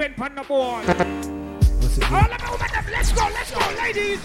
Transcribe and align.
you 0.00 0.08
not 0.08 0.16
depend 0.16 0.38
on 0.38 0.42
the 0.42 0.48
boy. 0.48 0.80
All 2.10 2.32
of 2.32 2.40
the 2.40 2.50
woman 2.50 2.68
them, 2.72 2.84
let's 2.90 3.12
go, 3.12 3.22
let's 3.34 3.50
go, 3.50 3.60
ladies. 3.76 4.20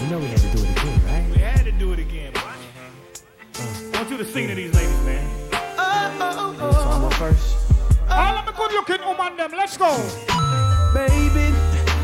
You 0.00 0.06
know 0.08 0.18
we 0.18 0.26
had 0.26 0.40
to 0.40 0.48
do 0.56 0.62
it 0.64 0.70
again, 0.70 1.00
right? 1.06 1.26
We 1.30 1.38
had 1.38 1.64
to 1.64 1.72
do 1.72 1.92
it 1.92 1.98
again, 1.98 2.32
boy. 2.32 2.40
I 3.60 3.98
want 3.98 4.10
you 4.10 4.16
to 4.16 4.24
sing 4.24 4.48
to 4.48 4.54
these 4.54 4.74
ladies, 4.74 5.00
man. 5.04 5.50
So 5.50 5.54
I'm 6.90 7.04
up 7.04 7.14
first. 7.14 7.56
All 8.08 8.38
of 8.38 8.46
the 8.46 8.52
good 8.52 8.72
looking 8.72 9.06
woman 9.06 9.36
them, 9.36 9.52
let's 9.52 9.76
go. 9.76 9.90
Baby, 10.94 11.52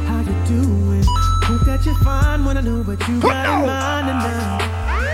how 0.04 0.20
you 0.20 0.36
doing? 0.46 1.04
Hope 1.44 1.64
that 1.66 1.84
you're 1.86 1.94
fine 1.96 2.44
when 2.44 2.58
I 2.58 2.60
know 2.60 2.82
what 2.82 3.08
you 3.08 3.20
got 3.20 3.60
in 3.60 3.66
mind 3.66 4.10
and 4.10 4.18
now. 4.18 4.58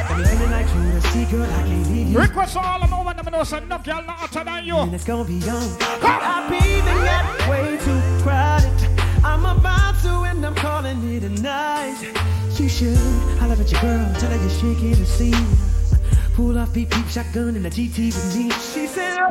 Got 0.09 0.18
me 0.18 0.24
feeling 0.24 0.51
like 0.51 0.66
you 0.74 0.80
a 0.96 1.01
see, 1.01 1.24
girl, 1.30 1.45
I 1.45 1.46
can't 1.62 1.88
leave 1.88 2.09
you. 2.09 2.18
Request 2.18 2.54
for 2.54 2.59
all 2.60 2.82
of 2.82 2.91
the 2.91 2.96
woman 2.96 3.16
them 3.16 3.32
know 3.32 3.45
say 3.45 3.60
no 3.66 3.79
girl 3.79 4.02
not 4.02 4.21
hotter 4.45 4.60
than 4.60 4.66
you. 4.66 4.77
And 4.77 4.95
it's 4.95 5.05
gonna 5.05 5.24
be 5.24 5.41
on. 5.48 5.77
I've 6.02 6.51
been 6.51 6.84
got 6.84 7.48
way 7.48 7.78
too 7.78 8.01
crowded. 8.23 8.70
I'm 9.24 9.45
about 9.45 10.01
to 10.02 10.23
and 10.30 10.45
I'm 10.45 10.55
calling 10.55 10.98
it 11.15 11.24
a 11.24 11.28
night. 11.42 11.96
You 12.59 12.68
should 12.68 12.96
holler 13.38 13.54
at 13.54 13.70
your 13.70 13.80
girl, 13.80 14.15
tell 14.18 14.30
her 14.30 14.37
you're 14.37 14.51
shaking 14.51 14.95
the 14.95 15.07
scene. 15.07 15.46
Pull 16.35 16.59
off 16.59 16.73
beep 16.73 16.90
beep 16.90 17.07
shotgun 17.09 17.57
in 17.57 17.63
the 17.63 17.70
GT 17.70 18.07
with 18.07 18.37
me. 18.37 18.51
She 18.51 18.87
said, 18.87 19.29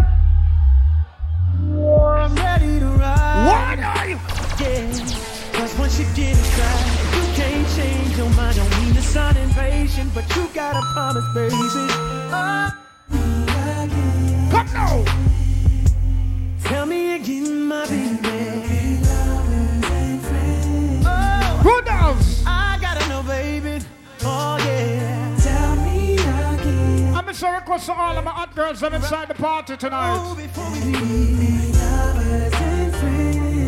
them 29.42 29.50
inside 29.50 29.68
party 29.68 29.74
Oh, 29.74 29.76
tonight. 29.76 30.36
before 30.38 30.72
we 30.72 30.80
leave. 30.80 31.76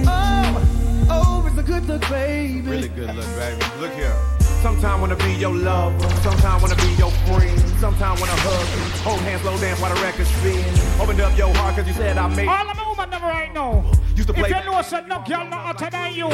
Oh, 0.07 1.07
oh, 1.09 1.47
it's 1.47 1.57
a 1.57 1.63
good 1.63 1.85
look, 1.87 2.01
baby. 2.09 2.61
Really 2.61 2.87
good 2.89 3.15
look, 3.15 3.25
baby. 3.37 3.61
Look 3.79 3.93
here. 3.93 4.15
Sometime 4.61 5.01
wanna 5.01 5.17
be 5.17 5.33
your 5.33 5.53
lover, 5.53 6.09
sometime 6.21 6.61
wanna 6.61 6.75
be 6.77 6.87
your 6.97 7.11
friend, 7.27 7.59
sometime 7.81 8.17
wanna 8.17 8.31
hug 8.31 8.67
you, 8.71 9.03
hold 9.03 9.19
hands, 9.21 9.41
slow 9.41 9.57
dance 9.57 9.79
while 9.81 9.93
the 9.93 10.01
record 10.01 10.25
spin. 10.25 10.63
Opened 11.01 11.19
up 11.19 11.37
your 11.37 11.53
heart 11.55 11.75
cause 11.75 11.85
you 11.85 11.93
said 11.93 12.17
I 12.17 12.27
made 12.33 12.47
All 12.47 12.69
of 12.69 12.77
the 12.77 12.83
woman 12.87 13.09
them 13.09 13.21
right 13.23 13.53
now. 13.53 13.83
Used 14.15 14.29
to 14.29 14.33
play 14.33 14.43
If 14.43 14.49
play 14.51 14.63
you 14.63 14.71
know 14.71 14.81
say 14.81 15.01
no 15.05 15.21
girl 15.27 15.45
not 15.49 15.75
hotter 15.75 15.89
than 15.91 16.13
you. 16.13 16.27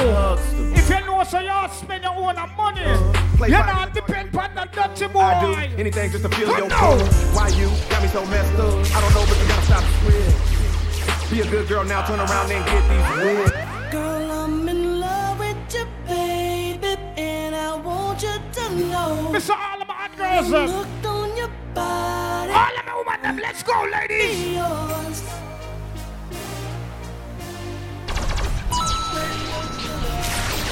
If 0.78 0.88
you 0.90 1.00
know 1.08 1.24
say 1.24 1.46
you 1.46 1.70
spend 1.74 2.04
your 2.04 2.14
own 2.14 2.36
money. 2.56 3.19
Play 3.40 3.50
You 3.50 3.58
by- 3.58 3.66
not 3.72 3.94
depend 3.94 4.36
on 4.36 4.50
the 4.56 4.66
dirty 4.72 5.08
boy. 5.08 5.20
I 5.22 5.42
do 5.42 5.52
anything 5.82 6.12
just 6.12 6.24
to 6.24 6.30
feel 6.30 6.48
your 6.58 6.68
now. 6.68 6.80
pull. 6.80 7.00
Why 7.38 7.48
you 7.60 7.68
got 7.90 8.02
me 8.04 8.10
so 8.10 8.26
messed 8.26 8.60
up? 8.60 8.74
I 8.96 9.02
don't 9.02 9.14
know, 9.16 9.26
but 9.30 9.38
you 9.42 9.48
gotta 9.48 9.66
stop 9.70 9.84
the 9.84 9.92
squid. 9.98 11.30
Be 11.32 11.42
a 11.42 11.46
good 11.54 11.68
girl 11.68 11.84
now, 11.86 12.06
turn 12.06 12.20
around 12.20 12.52
and 12.52 12.66
get 12.66 12.84
these 12.92 13.10
wigs. 13.24 13.52
Girl, 13.92 14.32
I'm 14.44 14.68
in 14.70 15.00
love 15.00 15.40
with 15.40 15.58
you, 15.76 15.86
baby, 16.08 16.94
and 17.18 17.56
I 17.56 17.76
want 17.76 18.22
you 18.22 18.36
to 18.58 18.66
know. 18.92 19.30
Mr. 19.32 19.52
All 19.52 19.82
of 19.82 19.88
my 19.88 19.94
hot 19.94 20.18
girls 20.18 20.50
them. 20.50 20.68
Look 20.78 21.06
on 21.06 21.38
your 21.38 21.52
body, 21.74 22.52
All 22.52 22.76
of 22.80 22.86
the 22.86 22.94
woman 22.98 23.22
them. 23.22 23.38
Let's 23.38 23.64
go, 23.64 23.78
ladies. 23.92 24.56
yours. 24.60 25.24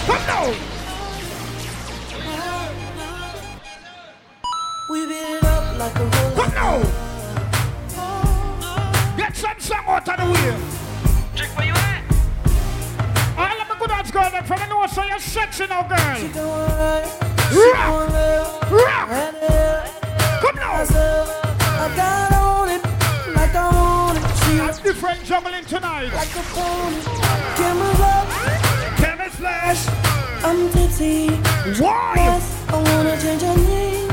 Come 0.08 0.25
now. 0.28 0.67
We 4.90 5.06
beat 5.06 5.16
it 5.16 5.44
up 5.44 5.78
like 5.78 5.96
a 5.98 6.03
roller. 6.03 6.36
Come 6.36 6.53
now. 6.53 6.80
Get 9.18 9.36
some 9.36 9.59
song 9.59 9.84
out 9.86 10.08
of 10.08 10.18
the 10.18 10.25
way. 10.31 10.56
Trick, 11.36 11.50
where 11.58 11.68
you 11.68 11.74
at? 11.74 12.03
All 13.38 13.62
of 13.62 13.68
the 13.68 13.75
good 13.80 13.92
ass 13.92 14.12
girls 14.12 14.31
them 14.31 14.46
from 14.46 14.59
the 14.59 14.68
north, 14.68 14.92
so 14.94 15.03
you're 15.03 15.20
sexy 15.20 15.68
now, 15.68 15.84
girl. 15.84 16.16
She 16.16 16.30
going 16.30 16.48
right, 16.80 17.03
Rock, 17.52 17.88
going 17.88 18.12
left, 18.14 18.72
rock. 18.72 19.09
right. 19.09 19.92
Come 20.42 20.56
now. 20.56 20.86
I 21.80 21.94
got 21.96 22.31
on 22.34 22.69
it 22.69 22.84
like 23.36 23.56
I 23.56 23.69
want 23.75 24.18
it. 24.18 24.24
She 24.46 24.58
A 24.59 24.84
different 24.84 25.24
juggling 25.25 25.66
tonight. 25.66 26.14
like 26.14 26.34
a 26.34 26.44
pony. 26.56 27.02
Cameras 27.58 28.00
up, 28.00 28.28
Kevin 28.98 29.31
Flash. 29.31 29.86
I'm 30.46 30.69
tipsy. 30.72 31.28
Why? 31.84 32.14
Yes, 32.16 32.66
I 32.69 32.75
wanna 32.81 33.22
change 33.22 33.42
your 33.44 33.58
name 33.58 34.06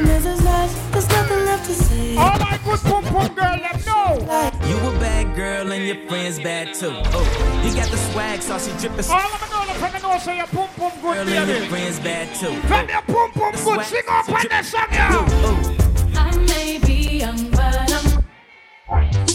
to 0.00 0.06
Mrs. 0.06 0.44
Nash. 0.44 0.72
There's 0.92 1.08
nothing 1.08 1.44
left 1.44 1.66
to 1.66 1.74
say. 1.74 2.16
All 2.16 2.38
my 2.38 2.58
good 2.64 2.80
pum 2.80 3.04
pum 3.04 3.34
girl 3.34 3.58
them 3.58 3.80
know. 3.86 4.24
Like 4.26 4.54
You 4.68 4.76
a 4.76 4.92
bad 4.98 5.36
girl 5.36 5.72
and 5.72 5.86
your 5.86 6.08
friends 6.08 6.38
bad 6.38 6.74
too. 6.74 6.90
Oh, 6.92 7.62
you 7.64 7.74
got 7.74 7.90
the 7.90 7.96
swag, 7.96 8.42
so 8.42 8.58
she 8.58 8.70
drippin' 8.78 9.04
All 9.10 9.20
of 9.20 9.40
the 9.40 9.46
girls 9.52 9.78
from 9.78 9.92
the 9.92 9.98
north, 10.00 10.22
so 10.22 10.32
you're 10.32 10.46
pum 10.46 10.68
pum 10.76 10.92
good, 11.00 11.26
girl 11.26 11.28
and 11.28 11.48
your 11.50 11.68
friends 11.68 12.00
bad 12.00 12.34
too. 12.34 12.54
From 12.68 12.88
your 12.88 13.02
pum 13.02 13.30
pum 13.32 13.52
good, 13.52 13.58
Swag, 13.60 13.84
sing 13.86 14.02
up 14.08 14.24
so 14.24 14.34
on 14.34 14.40
drip- 14.40 14.50
that 14.50 14.64
song, 14.64 14.86
yeah. 14.92 15.10
Oh, 15.12 15.76
I 16.16 16.36
may 16.46 16.78
be 16.78 17.18
young, 17.18 17.50
but 17.50 17.92
I'm 17.92 19.26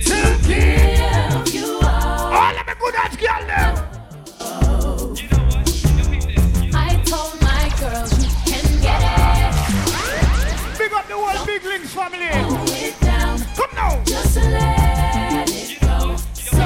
Silky. 0.00 1.56
you 1.56 1.78
are. 1.82 2.32
All 2.34 2.58
of 2.58 2.66
the 2.66 2.76
good 2.80 2.94
ass 2.94 3.16
girl 3.16 3.46
them. 3.46 3.87
Up 11.10 11.18
the 11.32 11.38
whole 11.38 11.46
Big 11.46 11.64
Links 11.64 11.92
family. 11.94 12.28
Down, 13.00 13.38
Come 13.56 13.70
now. 13.74 14.02
just 14.04 14.36
let 14.36 15.48
it 15.48 15.80
go. 15.80 16.16
So 16.32 16.56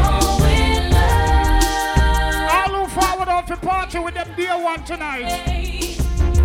in 0.47 0.91
love. 0.91 2.51
All 2.51 2.85
who 2.85 3.01
forward 3.01 3.29
off 3.29 3.47
the 3.47 3.57
party 3.57 3.99
with 3.99 4.15
them 4.15 4.29
dear 4.37 4.59
one 4.63 4.85
tonight. 4.85 5.29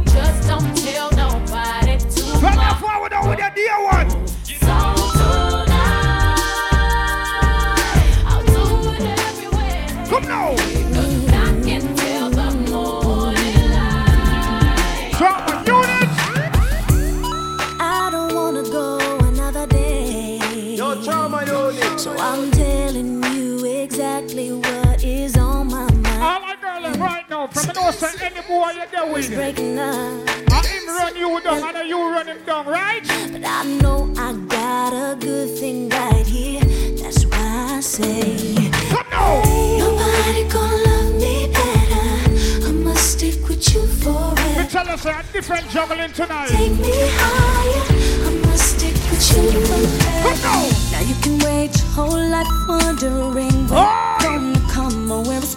Just 0.06 0.48
don't 0.48 0.78
tell 0.78 1.12
nobody 1.12 1.98
too 1.98 2.22
From 2.40 2.56
the 2.56 2.58
much. 2.58 2.80
forward 2.80 3.14
on 3.14 3.30
with 3.30 3.40
your 3.40 3.52
dear 3.52 3.84
one. 3.84 4.10
So 4.10 4.46
tonight, 4.46 5.76
I'll 8.26 8.46
do 8.46 8.90
it 8.92 9.20
everywhere. 9.20 10.06
Come 10.10 10.28
now. 10.28 10.77
The 28.00 28.26
any 28.26 28.42
boy 28.48 28.72
you're 28.72 28.86
there 28.88 29.12
with. 29.12 29.34
Breaking 29.34 29.80
up, 29.80 30.30
I 30.52 30.68
him 30.68 30.88
run 30.88 31.16
you 31.16 31.42
down 31.42 31.76
and 31.76 31.88
you 31.90 31.98
run 32.00 32.28
him 32.28 32.38
down, 32.46 32.66
right? 32.68 33.02
but 33.32 33.44
I 33.46 33.64
know 33.82 34.12
I 34.18 34.34
got 34.48 34.94
a 34.94 35.16
good 35.16 35.58
thing 35.58 35.90
right 35.90 36.26
here. 36.26 36.62
That's 37.02 37.26
why 37.26 37.78
I 37.78 37.80
say, 37.80 38.36
Come 38.90 39.06
now. 39.12 39.42
nobody 39.78 40.44
gonna 40.50 40.78
love 40.88 41.16
me 41.16 41.48
better. 41.52 42.68
I 42.68 42.72
must 42.72 43.12
stick 43.18 43.48
with 43.48 43.74
you 43.74 43.86
forever. 43.88 44.70
tell 44.70 44.88
us 44.90 45.06
a 45.06 45.24
different 45.34 45.68
juggling 45.70 46.12
tonight. 46.14 46.50
Take 46.50 46.72
me 46.74 46.92
higher. 46.94 48.28
I 48.28 48.46
must 48.46 48.78
stick 48.78 48.94
with 49.10 49.32
you 49.32 49.52
Come 49.52 49.64
forever. 49.64 50.42
now. 50.44 50.70
Now 50.92 51.02
you 51.02 51.16
can 51.22 51.40
wait 51.40 51.76
your 51.78 51.88
whole 51.98 52.30
life 52.30 52.48
wondering 52.68 53.34
when 53.34 53.68
Oh! 53.72 54.18
gonna 54.22 54.60
come 54.72 55.12
or 55.12 55.24
where 55.24 55.40
it's. 55.40 55.56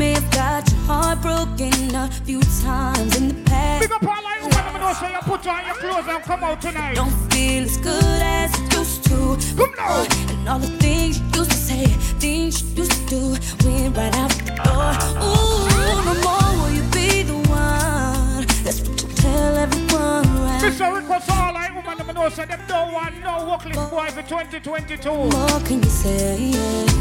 may 0.00 0.12
have 0.12 0.30
got 0.30 0.66
your 0.72 0.80
heart 0.88 1.20
broken 1.20 1.94
a 1.94 2.10
few 2.24 2.40
times 2.64 3.18
in 3.18 3.28
the 3.28 3.34
past. 3.50 3.82
Big 3.82 3.92
up 3.92 4.02
all 4.02 4.24
I'm 4.24 4.80
gonna 4.80 4.94
say 4.94 5.12
you 5.12 5.18
put 5.32 5.46
on 5.46 5.66
your 5.66 5.74
clothes 5.74 6.08
and 6.08 6.22
come 6.22 6.42
out 6.42 6.62
tonight. 6.62 6.94
Don't 6.94 7.16
feel 7.30 7.64
as 7.64 7.76
good 7.76 8.22
as 8.38 8.50
it 8.58 8.72
used 8.72 9.04
to. 9.10 9.18
Come 9.58 9.74
now. 9.76 10.06
And 10.30 10.48
all 10.48 10.58
the 10.58 10.72
things 10.84 11.18
you 11.18 11.26
used 11.40 11.50
to 11.50 11.56
say, 11.68 11.84
things 12.24 12.62
you 12.62 12.82
used 12.82 13.08
to 13.08 13.14
do, 13.14 13.22
went 13.62 13.94
right 13.94 14.16
out 14.16 14.32
the 14.46 14.54
door. 14.64 14.92
Ooh, 15.28 15.68
no 16.08 16.14
more 16.24 16.50
will 16.58 16.72
you 16.78 16.84
be 16.96 17.22
the 17.30 17.36
one. 17.50 18.46
That's 18.64 18.80
what 18.80 19.02
you 19.02 19.08
tell 19.24 19.54
everyone, 19.64 20.24
right? 20.44 20.62
Mr. 20.64 20.96
Request 20.96 21.30
all 21.30 21.54
I'm 21.56 21.74
gonna 22.14 22.30
say 22.30 22.44
them 22.44 22.60
don't 22.66 22.92
want 22.92 23.14
no 23.22 23.48
workless 23.50 23.76
boy 23.90 24.08
for 24.08 24.22
2022. 24.22 25.10
What 25.10 25.32
more 25.32 25.60
can 25.60 25.82
you 25.82 25.88
say? 25.88 26.52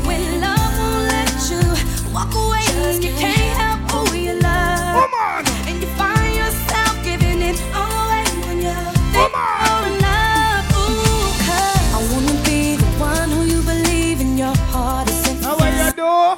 When 0.05 0.41
love 0.41 0.77
won't 0.79 1.07
let 1.07 1.49
you 1.49 1.98
walk 2.13 2.33
away. 2.35 2.63
You 3.01 3.13
can't 3.15 3.57
help 3.57 3.79
who 3.91 4.17
you 4.17 4.33
love. 4.39 4.95
Come 4.97 5.13
on. 5.13 5.41
And 5.67 5.81
you 5.81 5.87
find 5.99 6.35
yourself 6.35 6.93
giving 7.03 7.41
it 7.41 7.57
all 7.73 7.91
away 8.07 8.25
when 8.45 8.57
you're 8.61 8.91
Come 9.13 9.35
on. 9.35 9.99
love. 10.01 10.65
Ooh, 10.73 11.29
cause 11.45 11.85
I 11.95 11.99
wanna 12.11 12.35
be 12.43 12.75
the 12.75 12.89
one 12.99 13.29
who 13.29 13.41
you 13.53 13.61
believe 13.61 14.21
in 14.21 14.37
your 14.37 14.55
heart 14.71 15.09
is 15.09 15.27
in. 15.27 15.43
How 15.43 15.57
are 15.57 15.69
you 15.69 15.91
doing? 15.93 16.37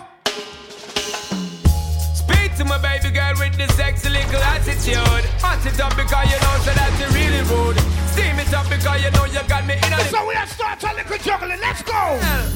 Speak 2.13 2.55
to 2.57 2.65
my 2.65 2.77
baby 2.77 3.09
girl 3.11 3.33
with 3.39 3.55
this 3.57 3.73
sexy 3.75 4.09
little 4.09 4.41
attitude. 4.43 5.25
Hot 5.41 5.63
it 5.65 5.79
up 5.79 5.95
because 5.95 6.25
you 6.31 6.39
know 6.43 6.55
so 6.65 6.71
that 6.73 6.91
you 6.99 7.07
really 7.15 7.41
rude. 7.51 7.77
Steam 8.11 8.37
it 8.39 8.53
up 8.53 8.67
because 8.69 9.01
you 9.03 9.11
know 9.11 9.25
you 9.25 9.39
got 9.47 9.65
me 9.65 9.73
in 9.75 9.93
a. 9.93 9.99
So 10.09 10.27
we 10.27 10.35
are 10.35 10.47
starting 10.47 10.89
a 10.89 10.93
little 10.95 11.17
juggling. 11.17 11.59
Let's 11.61 11.81
go. 11.83 11.93
Yeah. 11.93 12.47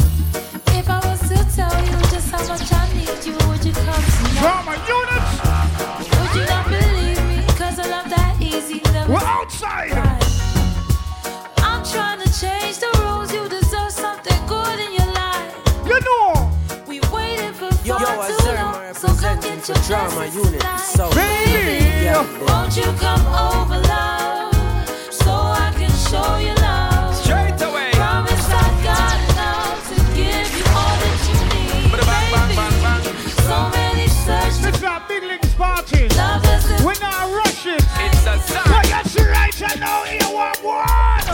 drama 19.88 20.26
unit. 20.34 20.64
So, 20.80 21.10
baby, 21.12 21.86
yeah, 22.06 22.26
won't 22.48 22.76
you 22.76 22.90
come 22.98 23.22
over, 23.28 23.78
love, 23.86 24.90
so 25.14 25.30
I 25.32 25.72
can 25.78 25.92
show 26.10 26.38
you 26.38 26.56
love? 26.56 27.14
Straight 27.16 27.62
away. 27.62 27.92
Promise 27.94 28.50
I 28.50 28.66
got 28.82 29.18
love 29.38 29.78
to 29.90 29.96
give 30.18 30.50
you 30.58 30.66
all 30.74 30.96
that 30.98 31.20
you 31.30 31.38
need, 31.54 31.92
baby. 32.02 33.14
So 33.46 33.58
many 33.70 34.08
searches. 34.08 34.62
This 34.62 34.76
is 34.78 34.84
our 34.84 35.02
big 35.08 35.24
league 35.24 35.56
party. 35.56 36.10
Love 36.18 36.44
isn't. 36.46 36.82
We're 36.84 37.00
not 37.00 37.30
rushing. 37.46 37.78
It's 37.78 38.26
a 38.26 38.40
sign. 38.40 38.66
But 38.66 38.86
that's 38.90 39.16
right, 39.22 39.62
I 39.62 39.76
know 39.78 40.02
you 40.10 40.26
want 40.34 40.64
one. 40.64 41.28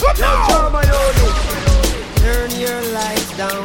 Look 0.00 0.20
out! 0.20 0.54
Turn 2.24 2.50
your 2.58 2.80
lights 2.92 3.36
down. 3.36 3.63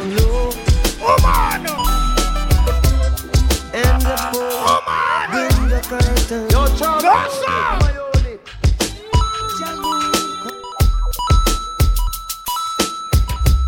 awesome. 7.10 7.80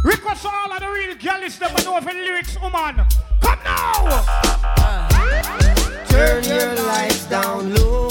Request 0.03 0.45
all 0.45 0.71
of 0.71 0.79
the 0.79 0.88
real 0.88 1.15
girls 1.15 1.57
that 1.59 1.71
know 1.83 1.99
for 2.01 2.13
lyrics, 2.13 2.59
woman. 2.61 3.05
Come 3.41 3.59
now. 3.63 4.23
Turn 6.09 6.43
your 6.43 6.75
lights 6.85 7.25
down 7.25 7.73
low. 7.75 8.09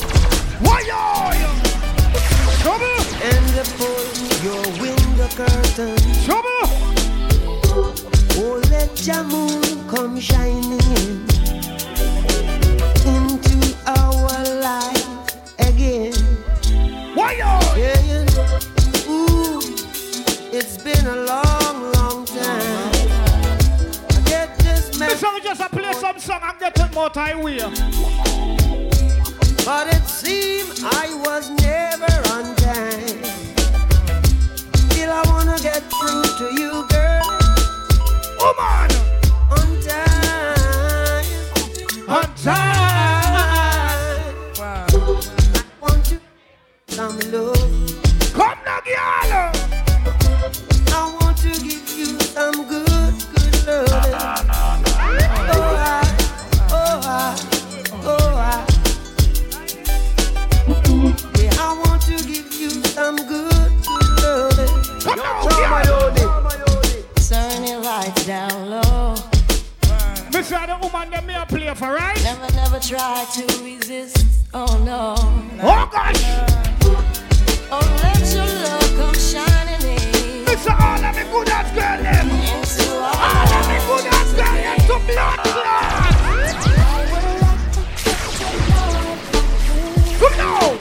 Why 0.61 0.81
yo? 0.91 1.31
Trouble. 2.63 3.01
And 3.23 3.55
pull 3.79 4.07
your 4.43 4.63
window 4.81 5.29
curtain. 5.35 5.97
Trouble. 6.25 6.65
Oh, 8.43 8.63
let 8.71 9.07
your 9.07 9.25
moon 9.25 9.89
come 9.89 10.19
shining 10.19 10.81
in. 10.97 11.30
Fire! 17.31 17.63
Yeah, 17.79 17.95
yeah. 18.01 18.27
Ooh, 19.09 19.61
it's 20.53 20.77
been 20.83 21.07
a 21.07 21.15
long, 21.15 21.93
long 21.93 22.27
time. 22.27 22.93
I 24.11 24.21
get 24.25 24.59
this 24.59 24.99
message. 24.99 24.99
This 24.99 25.21
song 25.21 25.39
just 25.41 25.61
play 25.71 25.93
some 25.93 26.19
song 26.19 26.41
and 26.43 26.59
get 26.59 26.77
it 26.77 26.93
more 26.93 27.09
time 27.09 27.43
with 27.43 27.63
But 29.65 29.95
it 29.95 30.05
seems 30.09 30.83
I 30.83 31.15
was 31.25 31.51
never 31.51 32.13
on 32.35 32.57
time. 32.57 33.23
Still, 34.91 35.13
I 35.13 35.23
wanna 35.27 35.57
get 35.61 35.85
through 35.85 36.25
to 36.39 36.51
you, 36.61 36.85
girl. 36.89 37.23
Woman! 38.41 38.91
Oh, 39.51 39.57
on 39.57 39.81
time. 39.87 41.25
On 42.09 42.35
time. 42.35 42.80
enough, 71.81 71.83
all 71.83 71.95
right? 71.95 72.23
Never, 72.23 72.53
never 72.55 72.79
try 72.81 73.27
to 73.35 73.65
resist. 73.65 74.27
Oh 74.53 74.79
no. 74.85 75.15
Oh 75.63 75.89
gosh. 75.93 76.23
Oh, 77.73 77.81
let 78.03 78.35
your 78.35 78.47
love 78.47 78.97
come 78.97 79.15
shining 79.15 79.83
in. 79.89 79.99
It's 80.49 80.67
all 80.67 81.05
of 81.05 81.17
me 81.17 81.23
good 81.31 81.49
ass 81.49 81.71
girl 81.73 82.03
them. 82.03 82.31
All 83.01 83.53
of 83.57 83.69
me 83.69 83.79
good 83.87 84.07
ass 84.13 84.33
girl 84.35 84.57
them 84.57 84.79
to 84.87 84.97
blood 85.07 85.39
clot. 85.45 86.21
Come 90.19 90.37
now. 90.37 90.80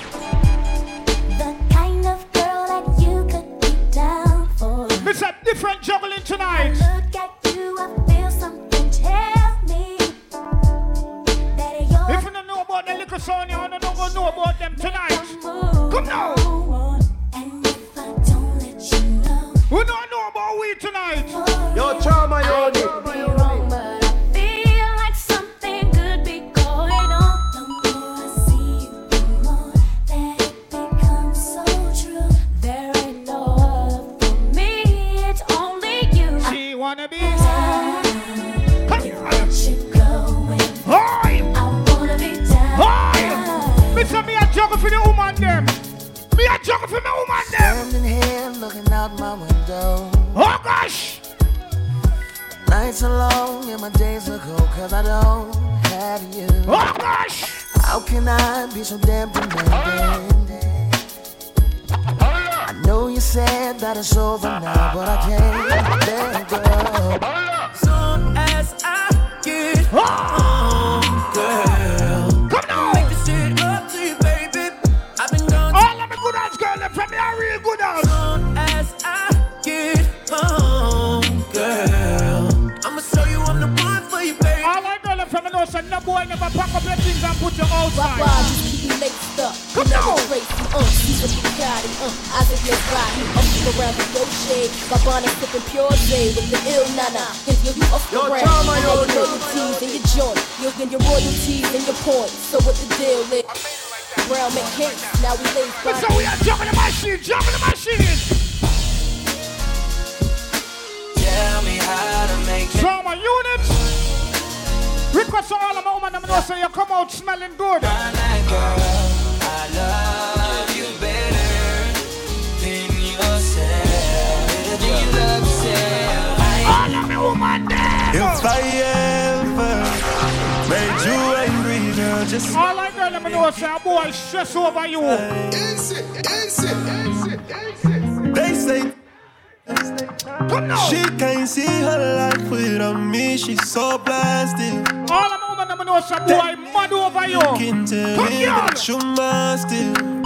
Woman, 146.11 146.27
let 146.27 146.27
me 146.27 146.33
know, 146.33 146.39
say, 146.39 146.55
boy 146.55 146.71
mad 146.73 146.93
over 146.93 147.27
you. 147.27 147.39
Can 147.57 147.85
tell 147.85 148.15
Come 148.15 148.25
me 148.25 148.31
here. 148.31 148.47
that 148.49 148.87
you 148.87 148.97
must 148.97 149.67
still. 149.67 150.19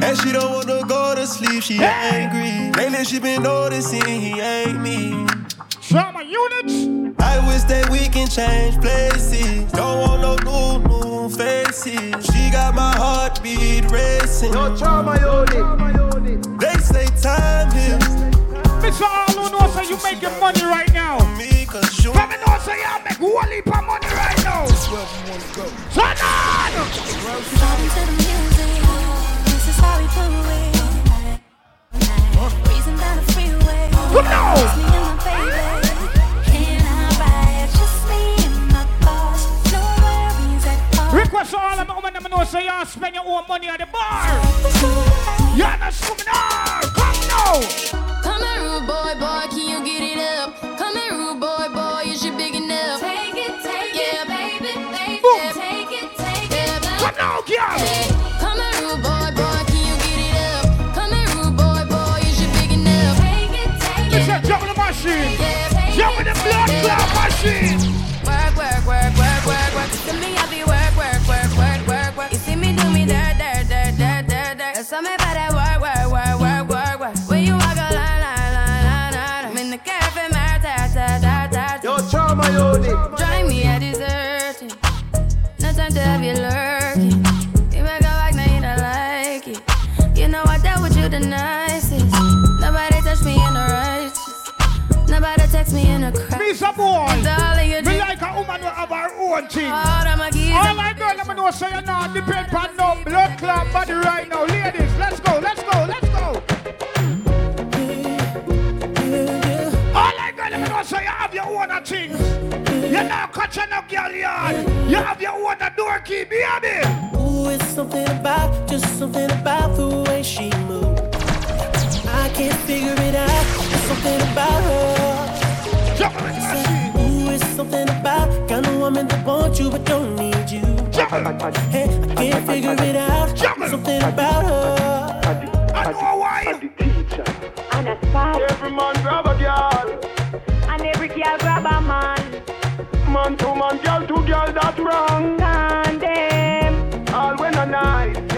And 0.00 0.16
she 0.20 0.32
don't 0.32 0.52
wanna 0.52 0.86
go 0.86 1.14
to 1.14 1.26
sleep, 1.26 1.62
she 1.62 1.78
angry. 1.82 2.70
Lately 2.80 3.04
she 3.04 3.18
been 3.18 3.42
noticing 3.42 4.04
he 4.06 4.40
ain't 4.40 4.80
me. 4.80 5.26
Show 5.80 6.10
my 6.12 6.22
units. 6.22 6.74
I 7.20 7.38
wish 7.48 7.62
that 7.64 7.88
we 7.90 8.08
can 8.08 8.28
change 8.28 8.80
places. 8.80 9.07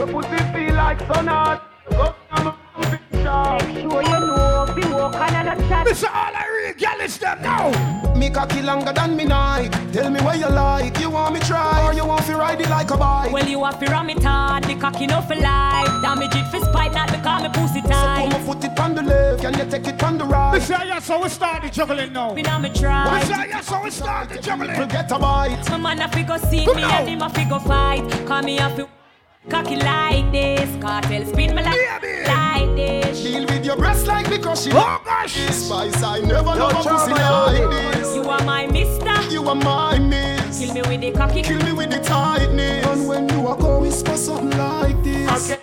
Your 0.00 0.23
pussy 0.23 0.45
feel 0.52 0.75
like 0.75 0.99
sun 1.00 1.26
hot. 1.26 1.62
Go 1.90 2.14
down 2.30 2.45
my 2.45 2.85
picture. 2.90 3.66
Make 3.66 3.90
sure 3.90 4.02
you 4.02 4.21
know 4.26 4.66
if 4.69 4.85
you 4.85 4.90
walk 4.92 5.14
on 5.14 5.49
a 5.49 5.69
chat. 5.69 5.85
This 5.87 6.04
all 6.04 6.35
I 6.42 6.47
real 6.57 6.75
girl 6.75 7.00
is 7.04 7.19
them 7.19 7.42
now. 7.42 8.14
Me 8.16 8.30
cocky 8.30 8.62
longer 8.62 8.92
than 8.92 9.16
me 9.16 9.25
night. 9.25 9.71
Tell 9.92 10.11
me 10.11 10.21
what 10.21 10.38
you 10.38 10.49
like. 10.49 10.99
You 11.00 11.11
want 11.11 11.35
me 11.35 11.40
try 11.40 11.87
or 11.87 11.92
you 11.92 12.07
want 12.07 12.25
to 12.26 12.37
ride 12.37 12.61
it 12.61 12.71
like 12.71 12.90
a 12.90 12.97
bike? 12.97 13.33
Well, 13.33 13.47
you 13.47 13.62
have 13.64 13.78
to 13.80 13.87
ram 13.87 14.09
it 14.11 14.23
hard, 14.23 14.64
the 14.64 14.75
cocky 14.75 15.07
no 15.07 15.21
for 15.21 15.35
life. 15.35 15.88
Damage 16.02 16.35
it 16.35 16.47
for 16.50 16.64
spite, 16.64 16.92
not 16.92 17.11
because 17.11 17.42
me 17.42 17.49
pussy 17.50 17.83
tight. 17.83 18.25
So 18.25 18.30
Come 18.30 18.40
and 18.40 18.47
put 18.47 18.64
it 18.64 18.80
on 18.80 18.95
the 18.95 19.02
left, 19.02 19.42
can 19.42 19.59
you 19.59 19.71
take 19.71 19.87
it 19.87 20.02
on 20.02 20.16
the 20.19 20.25
right? 20.25 20.54
This 20.54 20.64
is 20.64 20.71
yes, 20.71 21.04
so 21.07 21.23
we 21.23 21.28
start 21.28 21.62
the 21.62 21.69
juggling 21.69 22.12
now. 22.12 22.33
Me 22.33 22.42
now 22.42 22.59
me 22.59 22.71
try. 22.71 23.21
This 23.21 23.30
is 23.30 23.37
yes, 23.37 23.66
so 23.66 23.83
we 23.83 23.90
start 23.90 24.28
the 24.30 24.38
juggling. 24.38 24.88
get 24.88 25.12
a 25.12 25.19
bite. 25.19 25.69
My 25.71 25.76
man 25.76 26.00
a 26.00 26.09
fi 26.09 26.23
go 26.23 26.38
see 26.38 26.64
Come 26.64 26.76
me 26.76 26.83
now. 26.83 26.99
and 27.00 27.09
him 27.09 27.23
a 27.23 27.28
fi 27.28 27.45
go 27.49 27.59
fight. 27.59 28.26
Call 28.26 28.42
me 28.42 28.59
a 28.59 28.71
fi 28.71 29.00
cocky 29.49 29.76
like 29.76 30.30
this. 30.32 30.68
Cartel 30.82 31.25
spin 31.26 31.54
me 31.54 31.62
like 31.62 32.00
Baby. 32.00 32.26
like 32.26 32.76
this. 32.76 33.23
Deal 33.23 33.47
with 33.47 33.64
your 33.64 33.76
breast 33.76 34.06
like 34.06 34.28
because 34.28 34.64
she 34.64 34.70
Oh 34.73 35.00
gosh. 35.04 35.35
Spice, 35.35 36.02
I 36.02 36.20
never 36.20 36.54
love 36.54 36.73
a 36.73 36.88
pussy 36.88 37.12
like 37.12 37.94
this. 37.94 38.14
You 38.14 38.23
are 38.23 38.44
my 38.44 38.66
mister. 38.66 39.23
You 39.32 39.49
are 39.49 39.54
my 39.54 39.99
miss. 39.99 40.59
Kill 40.59 40.75
me 40.75 40.82
with 40.82 41.00
the 41.00 41.12
cocky. 41.12 41.42
Kill 41.42 41.62
me 41.64 41.73
with 41.73 41.90
the 41.90 42.00
tightness. 42.00 42.87
And 42.87 43.09
when 43.09 43.28
you 43.28 43.47
are 43.47 43.56
going 43.56 43.82
whisper 43.82 44.16
something 44.16 44.59
like 44.59 45.02
this. 45.02 45.56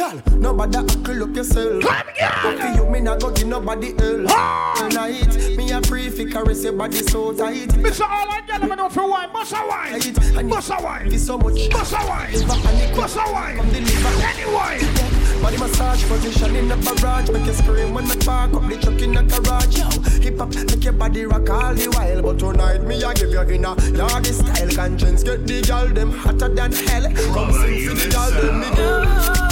Girl, 0.00 0.22
nobody 0.38 0.78
huckle 0.78 1.24
up 1.24 1.36
yourself. 1.36 1.82
Come 1.82 2.56
For 2.56 2.56
girl. 2.56 2.74
you, 2.74 2.90
me 2.90 3.00
not 3.00 3.20
go 3.20 3.30
give 3.32 3.46
nobody 3.46 3.92
else. 3.98 4.32
All 4.32 4.88
night, 4.88 5.36
me 5.58 5.70
a 5.72 5.82
free 5.82 6.08
fi 6.08 6.24
caress 6.24 6.64
your 6.64 6.72
body 6.72 7.02
so 7.02 7.34
tight. 7.34 7.76
Is 7.76 8.00
all 8.00 8.08
I 8.08 8.40
get. 8.46 8.62
Let 8.62 8.70
me 8.70 8.76
know 8.76 8.88
for 8.88 9.06
wine. 9.06 9.30
Bust 9.30 9.52
a 9.52 9.66
wine. 9.68 10.00
Tight, 10.00 10.18
and 10.38 10.48
Bust 10.48 10.70
a 10.70 10.82
wine. 10.82 11.06
is 11.08 11.26
so 11.26 11.36
much. 11.36 11.68
Bust 11.68 11.92
a 11.92 11.96
wine. 12.08 12.32
Liver 12.32 12.52
and 12.66 12.80
it 12.80 12.96
Bust 12.96 13.16
a 13.16 13.30
wine. 13.30 13.56
Come 13.58 13.68
deliver. 13.68 14.08
Any 14.24 14.54
wine. 14.54 15.42
Body 15.42 15.58
massage 15.58 16.02
position 16.08 16.56
in 16.56 16.68
the 16.68 16.76
barrage 16.76 17.30
Make 17.30 17.46
you 17.46 17.52
scream 17.52 17.94
when 17.94 18.06
me 18.08 18.16
park 18.16 18.54
up 18.54 18.68
the 18.68 18.76
truck 18.76 19.00
in 19.00 19.12
the 19.14 19.22
garage 19.22 19.78
Yo, 19.78 19.88
hip 20.20 20.36
hop 20.38 20.54
make 20.54 20.84
your 20.84 20.92
body 20.92 21.24
rock 21.24 21.48
all 21.48 21.74
the 21.74 21.88
while 21.92 22.20
But 22.20 22.38
tonight 22.38 22.82
me 22.82 23.02
I 23.02 23.14
give 23.14 23.30
you 23.30 23.40
in 23.40 23.64
a 23.64 23.74
yardy 23.74 24.34
style 24.34 24.68
Conscience 24.68 25.22
get 25.22 25.46
the 25.46 25.62
girl 25.62 25.88
them 25.88 26.10
hotter 26.10 26.50
than 26.50 26.72
hell 26.72 27.04
Come 27.32 27.52
sing 27.54 27.88
for 27.88 27.94
the 27.94 28.08
girl 28.10 28.30
them 28.42 28.60
me 28.60 28.76
girl 28.76 29.49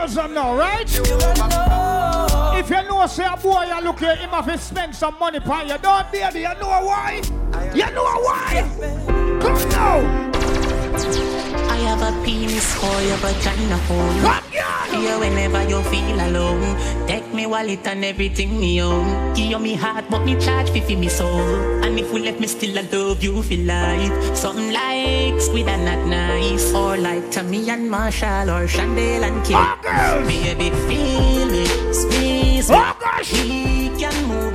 All 0.00 0.06
of 0.06 0.14
my 0.16 0.22
girls 0.22 0.34
them 0.34 0.34
know, 0.34 0.56
right? 0.56 0.96
You 0.96 2.58
If 2.58 2.70
you 2.70 2.88
know, 2.88 3.06
say 3.06 3.26
a 3.26 3.36
boy, 3.36 3.64
you 3.64 3.82
look 3.82 3.98
here, 3.98 4.16
him 4.16 4.30
have 4.30 4.46
to 4.46 4.56
spend 4.56 4.94
some 4.94 5.18
money 5.18 5.38
upon 5.38 5.68
you. 5.68 5.76
Don't, 5.76 6.10
baby, 6.10 6.40
you 6.40 6.54
know 6.54 6.68
why? 6.68 7.20
You 7.74 7.90
know 7.92 8.04
why? 8.04 8.66
Come 9.42 9.68
now. 9.68 10.39
I 11.04 11.76
have 11.88 12.02
a 12.02 12.12
penis 12.24 12.74
for 12.74 13.00
your 13.02 13.16
vagina 13.18 13.76
hole. 13.88 14.20
Girl. 14.22 14.40
Here 14.90 15.18
whenever 15.18 15.62
you 15.68 15.82
feel 15.84 16.18
alone. 16.18 16.76
Take 17.06 17.32
me 17.32 17.46
wallet 17.46 17.86
and 17.86 18.04
everything 18.04 18.58
me 18.58 18.82
own. 18.82 19.34
Give 19.34 19.46
you 19.46 19.58
me 19.58 19.74
heart, 19.74 20.04
but 20.10 20.24
me 20.24 20.34
charge 20.38 20.70
fi 20.70 20.80
fi 20.80 20.96
me 20.96 21.08
soul. 21.08 21.84
And 21.84 21.98
if 21.98 22.12
we 22.12 22.20
left 22.20 22.40
me 22.40 22.46
still 22.46 22.76
I 22.78 22.82
love 22.92 23.22
you 23.22 23.42
feel 23.42 23.66
life. 23.66 24.36
Something 24.36 24.72
like 24.72 25.40
squid 25.40 25.68
and 25.68 25.84
not 25.84 26.06
nice. 26.06 26.74
Or 26.74 26.96
like 26.96 27.30
Tammy 27.30 27.70
and 27.70 27.90
Marshall 27.90 28.50
or 28.50 28.66
Chandel 28.66 29.24
and 29.24 29.44
Kim. 29.46 29.56
Oh. 29.56 30.24
Baby, 30.26 30.70
feel 30.90 31.46
me, 31.46 31.64
squeeze 31.92 32.68
me. 32.68 32.76
Oh, 32.76 32.96
gosh. 32.98 33.32
We 33.32 33.90
can 33.98 34.14
move 34.26 34.49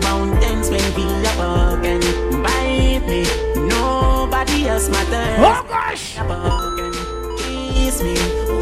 just 4.76 4.92
my 4.92 5.06
thirst. 5.06 5.40
Oh 5.40 5.64
gosh! 5.70 6.06
Kiss 7.76 8.04
me, 8.04 8.16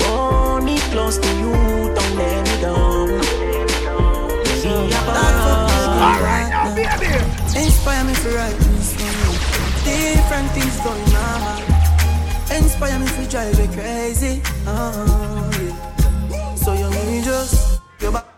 hold 0.05 0.63
me 0.63 0.77
close 0.93 1.17
to 1.17 1.29
you, 1.41 1.51
don't 1.98 2.15
let 2.22 2.38
me 2.48 2.55
go. 2.62 2.75
Inspire 7.55 8.03
me 8.03 8.13
for 8.13 8.29
righteousness. 8.29 8.93
Different 9.84 10.50
things 10.51 10.77
going 10.86 11.15
on. 11.15 11.62
Inspire 12.58 13.00
me 13.00 13.08
for 13.08 13.25
drive 13.27 13.60
you 13.60 13.67
crazy. 13.70 14.41
Oh, 14.67 15.50
yeah. 16.29 16.55
So 16.55 16.74
you 16.74 16.89
need 16.91 17.24
just 17.24 17.82
your 18.00 18.12
back. 18.12 18.33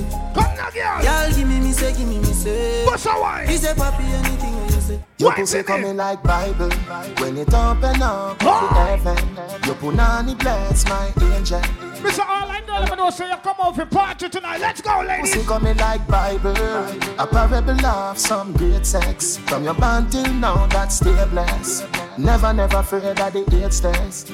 Say. 0.00 0.32
Come 0.34 0.56
now, 0.56 0.70
girl. 0.70 1.04
Y'all 1.04 1.34
give 1.34 1.48
me 1.48 1.60
me 1.60 1.72
say, 1.72 1.92
give 1.96 2.08
me 2.08 2.18
me 2.18 2.24
say. 2.24 2.84
What's 2.86 3.06
a 3.06 3.10
wine? 3.10 3.48
He 3.48 3.56
say, 3.56 3.72
Papi, 3.72 4.00
anything 4.00 4.54
what 4.56 4.70
you 4.74 4.80
say. 4.80 5.00
Your 5.18 5.32
pussy 5.32 5.62
coming 5.62 5.96
like 5.96 6.22
Bible 6.22 6.70
when 7.18 7.36
it 7.36 7.52
open 7.54 8.02
up 8.02 8.38
to 8.38 8.50
heaven. 8.50 9.36
Your 9.64 9.74
punani 9.76 10.38
bless 10.38 10.84
my 10.86 11.12
angel. 11.34 11.60
Mr. 12.02 12.20
All 12.20 12.48
I 12.50 12.60
know, 12.66 12.78
let 12.80 12.90
me 12.90 12.96
know, 12.96 13.10
say 13.10 13.28
you 13.28 13.36
come 13.38 13.56
over 13.60 13.84
for 13.84 13.86
party 13.86 14.28
tonight. 14.28 14.60
Let's 14.60 14.80
go, 14.80 15.02
ladies. 15.06 15.34
Pussy 15.34 15.46
coming 15.46 15.76
like 15.78 16.06
Bible, 16.06 16.50
a 17.18 17.26
parable 17.26 17.86
of 17.86 18.18
some 18.18 18.52
great 18.52 18.84
sex. 18.86 19.38
From 19.38 19.64
your 19.64 19.74
band 19.74 20.12
till 20.12 20.32
now, 20.34 20.66
that 20.68 20.92
stay 20.92 21.24
blessed. 21.30 21.86
Never, 22.18 22.52
never 22.52 22.78
afraid 22.78 23.16
that 23.16 23.32
the 23.32 23.64
eight 23.64 23.72
stairs. 23.72 24.30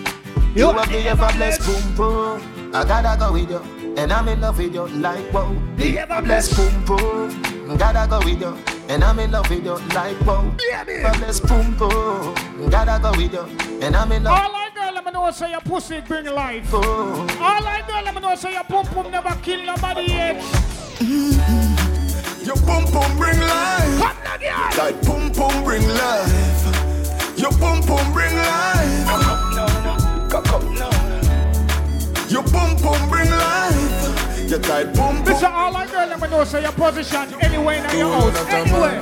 You 0.54 0.66
will 0.66 0.86
be 0.86 1.08
ever 1.08 1.30
blessed, 1.36 1.64
boom 1.64 1.96
boom. 1.96 2.74
I 2.74 2.84
gotta 2.84 3.18
go 3.18 3.32
with 3.32 3.50
you, 3.50 3.81
and 3.96 4.12
I'm 4.12 4.28
in 4.28 4.40
love 4.40 4.58
with 4.58 4.74
you 4.74 4.86
like 4.88 5.24
whoa. 5.32 5.54
The 5.76 5.98
ever 5.98 6.22
blessed, 6.22 6.56
boom 6.56 6.84
boom. 6.84 7.76
Gotta 7.76 8.06
go 8.08 8.18
with 8.18 8.40
you, 8.40 8.56
and 8.88 9.02
I'm 9.02 9.18
in 9.18 9.30
love 9.30 9.48
with 9.48 9.64
you 9.64 9.74
like 9.94 10.16
whoa. 10.18 10.54
Ever 10.72 11.18
blessed, 11.18 11.46
boom 11.46 11.76
boom. 11.76 12.34
Gotta 12.70 13.00
go 13.02 13.10
with 13.12 13.32
you, 13.32 13.46
and 13.80 13.96
I'm 13.96 14.12
in 14.12 14.24
love. 14.24 14.38
All 14.38 14.54
I 14.54 14.70
know, 14.74 14.92
let 14.94 15.04
me 15.04 15.10
know, 15.12 15.30
say 15.30 15.50
your 15.50 15.60
pussy 15.60 16.00
bring 16.00 16.26
life. 16.26 16.72
All 16.74 16.82
I 16.82 17.82
know, 17.88 18.02
let 18.04 18.14
me 18.14 18.20
know, 18.20 18.34
say 18.34 18.52
your 18.52 18.64
pum 18.64 18.86
pum 18.86 19.10
never 19.10 19.34
kill 19.42 19.62
nobody 19.64 20.02
yet. 20.02 20.42
Your 22.44 22.56
pum 22.56 22.84
pum 22.86 23.16
bring 23.16 23.38
life. 23.40 24.00
Come 24.00 24.16
now, 24.24 24.36
girl. 24.36 24.84
Like 24.84 25.02
pum 25.02 25.30
pum 25.32 25.64
bring 25.64 25.86
life. 25.86 27.38
Your 27.38 27.52
pum 27.52 27.82
pum 27.82 28.12
bring 28.12 28.34
life. 28.34 29.08
Your 32.28 32.42
pum 32.44 32.76
pum 32.76 33.08
bring 33.10 33.30
life. 33.30 33.41
Your 34.52 34.60
tight 34.60 34.92
pum 34.92 35.16
pum. 35.16 35.24
Mr. 35.24 35.48
All 35.48 35.74
I 35.74 35.86
know, 35.86 36.06
let 36.12 36.20
me 36.20 36.28
know, 36.28 36.44
say 36.44 36.60
your 36.60 36.72
position 36.72 37.24
anywhere 37.40 37.82
in 37.88 37.98
your 37.98 38.12
house. 38.12 38.36
Anywhere. 38.52 39.00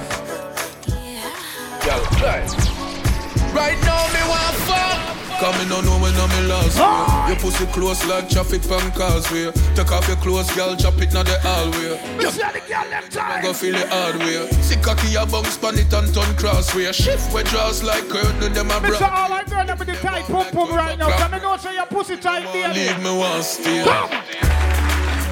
Right 3.50 3.74
now, 3.82 4.06
me 4.14 4.22
want 4.30 4.54
fuck. 4.62 5.10
Come 5.40 5.58
me 5.58 5.68
no 5.68 5.80
know 5.80 5.98
when 5.98 6.14
I'm 6.14 6.30
in 6.38 6.46
last 6.46 6.78
way. 6.78 7.32
Your 7.32 7.40
pussy 7.42 7.66
close 7.72 8.06
like 8.06 8.28
traffic 8.28 8.62
from 8.62 8.92
causeway. 8.92 9.50
Take 9.74 9.90
off 9.90 10.06
your 10.06 10.18
clothes, 10.18 10.54
girl, 10.54 10.76
chop 10.76 11.02
it 11.02 11.12
now 11.12 11.24
the 11.24 11.36
hallway. 11.40 11.98
Mr. 12.22 12.52
the 12.52 12.60
girl 12.70 12.88
left 12.88 13.16
I 13.16 13.42
go 13.42 13.52
feel 13.52 13.74
it 13.74 13.88
hard 13.88 14.18
way. 14.18 14.48
See 14.62 14.76
cocky 14.76 15.16
a 15.16 15.26
bounce 15.26 15.58
pan 15.58 15.80
it 15.80 15.92
and 15.92 16.14
turn 16.14 16.32
crossway. 16.36 16.92
Shift 16.92 17.34
where 17.34 17.42
draws 17.42 17.82
like 17.82 18.08
curtain 18.08 18.52
them 18.52 18.70
a 18.70 18.74
Mr. 18.74 19.00
brown. 19.00 19.02
All 19.02 19.32
I 19.32 19.42
know, 19.50 19.64
let 19.66 19.80
me 19.80 19.86
the 19.86 19.94
tight 19.94 20.26
pum 20.26 20.46
pum 20.52 20.76
right 20.76 20.96
now. 20.96 21.08
Let 21.08 21.32
me 21.32 21.40
know, 21.40 21.56
say 21.56 21.74
your 21.74 21.86
pussy 21.86 22.18
tight, 22.18 22.44
baby. 22.52 22.86
Leave 22.86 23.02
me 23.02 23.18
one 23.18 23.42
steal. 23.42 24.49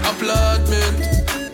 Applaudment. 0.09 0.99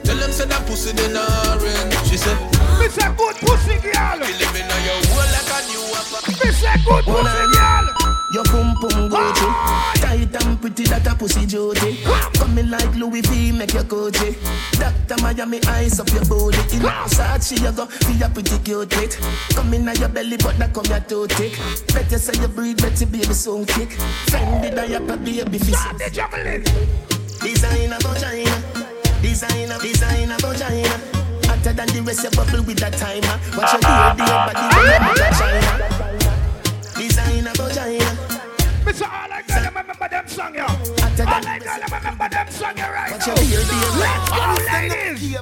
Tell 0.04 0.16
them 0.16 0.30
say 0.30 0.46
that 0.46 0.62
pussy 0.66 0.92
they 0.92 1.12
not 1.12 1.60
ring. 1.60 1.90
She 2.06 2.16
said, 2.16 2.38
Miss 2.78 2.96
a 2.98 3.10
good 3.18 3.36
pussy 3.42 3.82
girl. 3.82 4.18
Be 4.22 4.30
living 4.38 4.68
on 4.70 4.80
your 4.86 4.98
wall 5.10 5.26
like 5.34 5.50
a 5.50 5.58
new 5.66 5.82
apple. 5.98 6.22
Miss 6.38 6.62
a 6.62 6.74
good 6.86 7.04
pussy 7.04 7.44
girl. 7.50 8.14
Your 8.34 8.42
pum 8.44 8.74
pum 8.80 9.08
go 9.10 9.16
ah. 9.18 9.92
to 9.94 10.00
Tight 10.00 10.42
and 10.42 10.60
pretty 10.60 10.82
that 10.84 11.06
a 11.06 11.14
pussy 11.14 11.46
jody 11.46 12.00
ah. 12.06 12.28
Coming 12.34 12.68
like 12.68 12.92
Louis 12.96 13.20
V 13.20 13.52
make 13.52 13.72
your 13.72 13.84
coachy 13.84 14.34
Dr. 14.72 15.22
Miami 15.22 15.60
eyes 15.68 16.00
up 16.00 16.08
your 16.10 16.24
body 16.24 16.58
In 16.74 16.84
ah. 16.84 17.06
Versace 17.06 17.62
you 17.62 17.70
go 17.70 17.86
feel 17.86 18.26
a 18.26 18.28
pretty 18.28 18.58
cute 18.64 18.92
it 18.94 19.18
Coming 19.54 19.88
on 19.88 19.94
your 19.96 20.08
belly 20.08 20.36
but 20.38 20.58
that 20.58 20.74
come 20.74 20.84
your 20.86 20.98
too 20.98 21.28
thick 21.28 21.56
Better 21.94 22.18
say 22.18 22.40
you 22.42 22.48
breathe 22.48 22.78
better 22.78 23.06
baby 23.06 23.34
soon 23.34 23.66
kick 23.66 23.90
Fendi 24.26 24.74
diaper 24.74 25.16
baby 25.16 25.58
fist 25.58 25.78
Start 25.78 25.98
the 25.98 26.10
juggling. 26.10 27.13
Designer 27.44 27.98
vagina 28.00 28.50
Designer, 29.20 29.78
designer 29.78 30.36
vagina 30.40 30.88
Hotter 31.46 31.74
than 31.74 31.88
the 31.88 32.00
rest 32.02 32.24
you 32.24 32.30
bubble 32.30 32.62
with 32.64 32.78
that 32.78 32.94
timer. 32.94 33.36
Watch 33.56 33.72
your 33.72 33.80
ah, 33.84 34.08
ah, 34.08 34.16
dear, 34.16 34.24
dear 34.24 34.34
ah, 34.34 34.48
body 34.48 34.64
when 34.72 34.88
you 34.88 35.00
make 35.04 35.20
a 35.20 35.36
china. 35.36 35.72
Designer 36.96 37.52
vagina 37.54 38.10
Mr. 38.84 39.33
them 40.24 40.36
song, 40.36 40.54
yo. 40.54 40.64
All 40.64 41.46
I 41.46 41.58
know, 41.58 41.96
remember 41.96 42.28
them 42.28 42.48
song, 42.50 42.76
yo, 42.76 42.84
right 42.84 43.10
now. 43.10 43.26
your 43.26 43.36
dear, 43.36 43.62
dear 43.64 43.90
Let's 44.00 44.30
go, 44.30 44.44
ladies. 44.72 45.32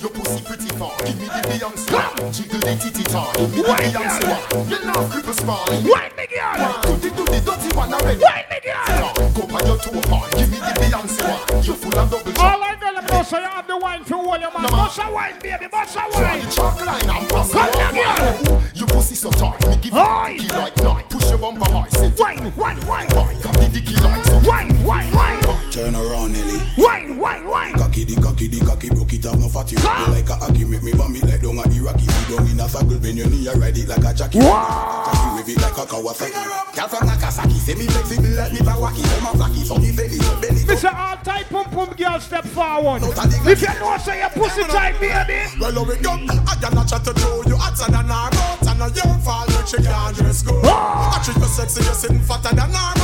Your 0.00 0.10
pussy 0.10 0.44
pretty 0.44 0.68
far. 0.76 0.96
Give 1.04 1.18
me 1.18 1.26
the 1.26 1.42
Beyonce. 1.50 2.32
Jiggle 2.32 2.60
the 2.60 2.76
titty 2.76 3.04
tar. 3.04 3.32
Give 3.34 3.50
me 3.50 3.62
the 3.62 3.74
Beyonce. 3.74 4.70
You 4.70 4.78
love 4.86 5.10
cripple 5.10 5.34
spine. 5.34 5.84
Wine 5.84 6.12
me, 6.16 6.26
girl. 6.26 6.82
Do 6.82 6.96
the 6.96 7.10
do 7.10 7.24
the 7.24 7.40
dirty 7.40 7.76
one 7.76 7.92
already. 7.94 8.20
Wine 8.22 8.46
me, 8.50 8.58
girl. 8.62 9.12
Go 9.34 9.42
on 9.56 9.66
your 9.66 9.78
two 9.78 10.00
part. 10.08 10.30
Give 10.32 10.50
me 10.50 10.58
the 10.58 10.72
Beyonce. 10.78 11.66
You 11.66 11.74
full 11.74 11.98
of 11.98 12.10
double 12.10 12.40
All 12.40 12.62
I 12.62 12.76
me 12.80 12.90
know, 13.20 13.22
so 13.22 13.38
you 13.38 13.44
have 13.44 13.66
the 13.66 13.76
wine 13.76 14.04
for 14.04 14.14
all 14.14 14.38
your 14.38 14.52
man. 14.52 14.70
Bust 14.70 14.98
a 14.98 15.12
wine, 15.12 15.34
baby, 15.42 15.66
bust 15.70 15.96
a 15.96 16.04
wine. 16.12 16.50
Chalk 16.50 16.84
line 16.84 17.10
and 17.10 17.28
pass 17.28 17.52
Come 17.52 17.94
here. 17.94 18.60
Your 18.74 18.88
pussy 18.88 19.14
so 19.14 19.30
tight. 19.30 19.60
Me 19.68 19.76
give 19.76 19.92
you 19.92 20.00
the 20.00 20.34
dicky 20.38 20.54
like 20.54 20.76
night. 20.78 21.10
Push 21.10 21.30
your 21.30 21.38
bumper 21.38 21.70
high. 21.70 21.88
Wine, 22.18 22.56
wine, 22.56 22.86
wine. 22.86 23.08
wine. 23.14 23.40
Come 23.40 23.54
the 23.54 23.70
dicky 23.72 23.94
like. 24.02 24.19
Wine, 24.44 24.84
wine, 24.84 25.12
wine. 25.12 25.40
Turn 25.70 25.94
around, 25.94 26.32
Nelly. 26.32 26.58
Wine, 26.76 27.16
wine, 27.18 27.46
wine. 27.46 27.74
Cocky 27.74 28.04
the 28.04 28.20
cocky 28.20 28.48
the 28.48 28.58
cocky 28.64 28.88
broke 28.90 29.12
it 29.12 29.26
up 29.26 29.38
no 29.38 29.48
fatty. 29.48 29.76
You 29.76 30.12
like 30.12 30.28
a 30.28 30.34
hockey 30.34 30.64
make 30.64 30.82
me 30.82 30.92
bump 30.92 31.14
it 31.16 31.22
like 31.22 31.42
down 31.42 31.58
a 31.58 31.64
Iraqi. 31.70 32.06
You 32.10 32.36
down 32.36 32.46
in 32.50 32.60
a 32.60 32.68
circle 32.68 32.98
when 32.98 33.16
you 33.16 33.26
knee 33.26 33.48
I 33.48 33.54
ride 33.54 33.78
it 33.78 33.86
like 33.86 34.02
a 34.02 34.12
jockey. 34.14 34.40
Jockey 34.40 35.28
wave 35.36 35.48
it 35.54 35.62
like 35.62 35.78
a 35.78 35.84
Kawasaki. 35.86 36.74
Girl 36.74 36.88
from 36.88 37.06
Nagasaki 37.06 37.58
say 37.62 37.74
me 37.74 37.86
flexible 37.86 38.34
like 38.34 38.52
me 38.52 38.58
Kawaki. 38.66 39.02
Them 39.06 39.26
a 39.26 39.30
flaky 39.38 39.62
so 39.62 39.78
me 39.78 39.92
belly 39.94 40.18
so 40.18 40.34
belly. 40.40 40.62
Mr. 40.66 40.90
All 40.90 41.16
tight 41.22 41.46
pum 41.48 41.66
pum 41.70 41.90
girl 41.94 42.18
step 42.18 42.44
forward. 42.50 43.02
If 43.46 43.62
you 43.62 43.74
know, 43.78 43.96
say 43.98 44.18
your 44.20 44.30
pussy 44.30 44.64
tight, 44.64 44.98
baby. 44.98 45.38
Well, 45.60 45.86
we 45.86 45.96
go. 46.02 46.18
I 46.18 46.58
got 46.60 46.74
not 46.74 46.88
chat 46.88 47.04
to 47.04 47.14
do 47.14 47.46
you 47.46 47.56
hotter 47.56 47.90
than 47.90 48.10
our 48.10 48.30
boat. 48.30 48.66
And 48.66 48.78
now 48.78 48.90
your 48.90 49.14
fault 49.22 49.48
when 49.54 49.66
she 49.66 49.78
can't 49.78 50.16
dress 50.16 50.42
good. 50.42 50.64
I 50.66 51.20
treat 51.22 51.36
you 51.36 51.46
sexy, 51.46 51.84
you're 51.84 51.94
sitting 51.94 52.20
fatter 52.20 52.54
than 52.54 52.74
our 52.74 52.99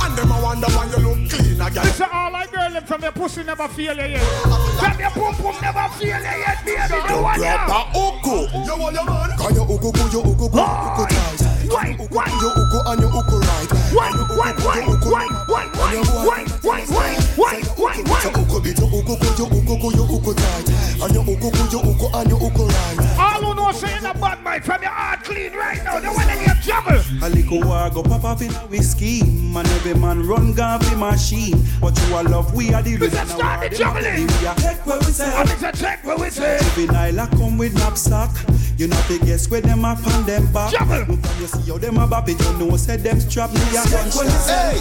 And 0.05 0.13
them 0.17 0.31
a 0.33 0.41
wonder 0.43 0.69
why 0.73 0.87
you 0.91 1.01
look 1.05 1.31
clean 1.31 1.61
again. 1.61 1.85
Mr. 1.85 2.09
All 2.13 2.35
I 2.35 2.47
girl 2.47 2.71
them 2.73 2.85
from 2.85 3.03
your 3.03 3.13
pussy 3.13 3.43
never 3.45 3.69
feel 3.69 3.97
you 3.97 4.17
yet. 4.17 4.25
From 4.79 4.99
your 4.99 5.11
pum 5.11 5.35
pum 5.35 5.57
never 5.63 5.89
feel 5.99 6.19
you 6.19 6.37
yet, 6.45 6.59
baby. 6.65 7.15
One 7.23 7.39
Grab 7.39 7.69
now. 7.69 7.91
a 7.95 7.99
uku. 7.99 8.37
You 8.65 8.77
want 8.81 8.95
your 8.95 9.05
man? 9.05 9.31
Cause 9.37 9.55
your 9.55 9.67
uku, 9.69 9.93
go, 9.93 10.05
your 10.11 10.27
uku, 10.27 10.49
go, 10.49 10.63
uku 10.65 11.05
tight. 11.09 11.41
Wine, 11.71 11.97
wine. 12.11 12.35
Your 12.41 12.53
uku 12.55 12.79
and 12.87 13.01
your 13.01 13.11
uku 13.11 13.37
right. 13.41 13.71
Wine, 13.95 14.19
wine, 14.37 14.59
wine, 14.65 14.87
wine, 15.07 15.33
wine, 15.49 15.71
wine, 15.75 16.05
wine, 16.25 16.47
wine, 16.63 16.87
wine, 16.91 17.17
wine, 17.37 17.65
wine, 17.77 18.05
wine. 18.05 18.23
Your 18.25 18.33
uku 18.39 18.61
bit, 18.61 18.79
your 18.79 18.89
uku, 18.89 19.15
go, 19.17 19.29
your 19.39 19.49
uku, 19.49 19.75
go, 19.81 19.89
your 19.91 20.09
uku 20.11 20.33
tight. 20.35 20.69
And 21.03 21.13
your 21.15 21.25
uku, 21.25 21.49
go, 21.51 21.63
your 21.73 21.83
uku 21.85 22.07
and 22.17 22.29
your 22.31 22.41
uku 22.43 22.65
right. 22.67 23.19
All 23.19 23.43
who 23.43 23.55
know 23.55 23.73
say 23.73 23.97
in 23.99 24.05
a 24.07 24.15
bad 24.15 24.43
mind 24.45 24.65
from 24.65 24.83
your 24.83 24.91
heart 24.91 25.25
clean 25.25 25.53
right 25.53 25.83
now. 25.85 25.99
The 26.01 26.09
one 26.09 26.27
that 26.27 26.39
get 26.45 26.54
trouble. 26.75 27.01
A 27.23 27.29
little 27.31 27.61
war 27.63 27.91
go 27.91 28.03
pop 28.03 28.25
off 28.25 28.43
in 28.43 28.51
a 28.51 28.67
whiskey 28.69 29.23
Man 29.25 29.67
every 29.67 29.95
man 29.95 30.27
run 30.27 30.53
gun 30.53 30.81
fi 30.81 30.95
machine 30.97 31.59
But 31.81 31.99
you 32.01 32.15
a 32.17 32.23
love 32.23 32.55
we 32.55 32.73
a 32.73 32.83
deal 32.83 33.01
with 33.01 33.15
Mr. 33.15 33.27
Start 33.37 33.71
the 33.71 33.77
juggling. 33.77 34.27
We 34.27 34.47
a 34.47 34.55
take 34.55 34.87
where 34.87 34.99
we 34.99 35.05
say 35.05 35.27
I 35.27 35.45
think 35.45 35.63
it's 35.63 35.81
a 35.81 35.83
check 35.83 36.05
where 36.05 36.17
we 36.17 36.31
say. 36.31 36.59
Juvenile 36.75 37.21
a 37.21 37.27
come 37.29 37.57
with 37.59 37.75
knapsack 37.75 38.31
You 38.79 38.89
know 38.89 38.97
fi 39.09 39.19
guess 39.19 39.49
where 39.51 39.61
them 39.61 39.85
up 39.85 40.05
on 40.07 40.25
them 40.27 40.53
back 40.53 40.73
Juggle. 40.73 41.15
Look 41.15 41.25
how 41.25 41.41
you 41.41 41.47
see 41.47 41.71
how 41.71 41.79
them 41.79 41.99
a 41.99 42.07
bop 42.07 42.29
it 42.29 42.41
You 42.41 42.59
know 42.59 42.77
say 42.77 42.97
them 42.97 43.21
strap 43.21 43.53
me 43.53 43.61
a 43.71 43.85
gunshot 43.91 44.27
Hey, 44.47 44.81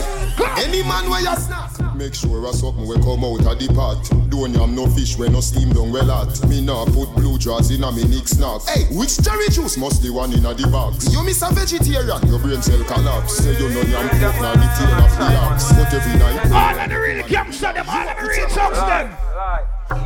any 0.64 0.84
man 0.84 1.10
where 1.10 1.22
you 1.22 1.36
snack. 1.36 1.73
Make 2.04 2.16
sure 2.16 2.46
a 2.46 2.52
something 2.52 2.86
we 2.86 2.96
come 3.00 3.24
out 3.24 3.48
of 3.48 3.60
the 3.60 3.72
pot. 3.74 3.96
Don't 4.28 4.52
yam 4.52 4.76
no 4.76 4.88
fish 4.88 5.18
when 5.18 5.32
no 5.32 5.40
steam 5.40 5.72
down 5.72 5.90
well 5.90 6.12
hot. 6.12 6.36
Me 6.50 6.60
nah 6.60 6.84
put 6.84 7.08
blue 7.16 7.38
jaws 7.38 7.72
in 7.72 7.82
a 7.82 7.92
me 7.94 8.04
nick 8.04 8.28
snack. 8.28 8.60
Hey, 8.68 8.84
which 8.92 9.24
cherry 9.24 9.48
juice 9.48 9.78
must 9.78 10.04
the 10.04 10.12
one 10.12 10.34
in 10.34 10.46
a 10.46 10.54
the 10.54 10.68
box? 10.68 11.08
You 11.14 11.24
miss 11.24 11.42
a 11.42 11.48
vegetarian, 11.56 12.20
your 12.28 12.40
brain 12.40 12.62
cell 12.62 12.84
collapse. 12.84 13.38
Say 13.38 13.56
you 13.56 13.70
know 13.70 13.88
yam 13.88 14.10
pork 14.20 14.36
na 14.36 14.52
the 14.52 14.68
tail 14.76 15.00
of 15.00 15.16
the 15.16 15.32
ox. 15.48 15.72
But 15.72 15.94
every 15.94 16.20
night. 16.20 16.52
All 16.52 16.80
of 16.84 16.90
the 16.90 17.00
real 17.00 17.26
gangster 17.26 17.72
them, 17.72 17.88
all 17.88 18.10
of 18.10 18.18
the 18.20 18.28
real 18.28 18.50
thugs 18.50 18.80
them. 18.84 19.33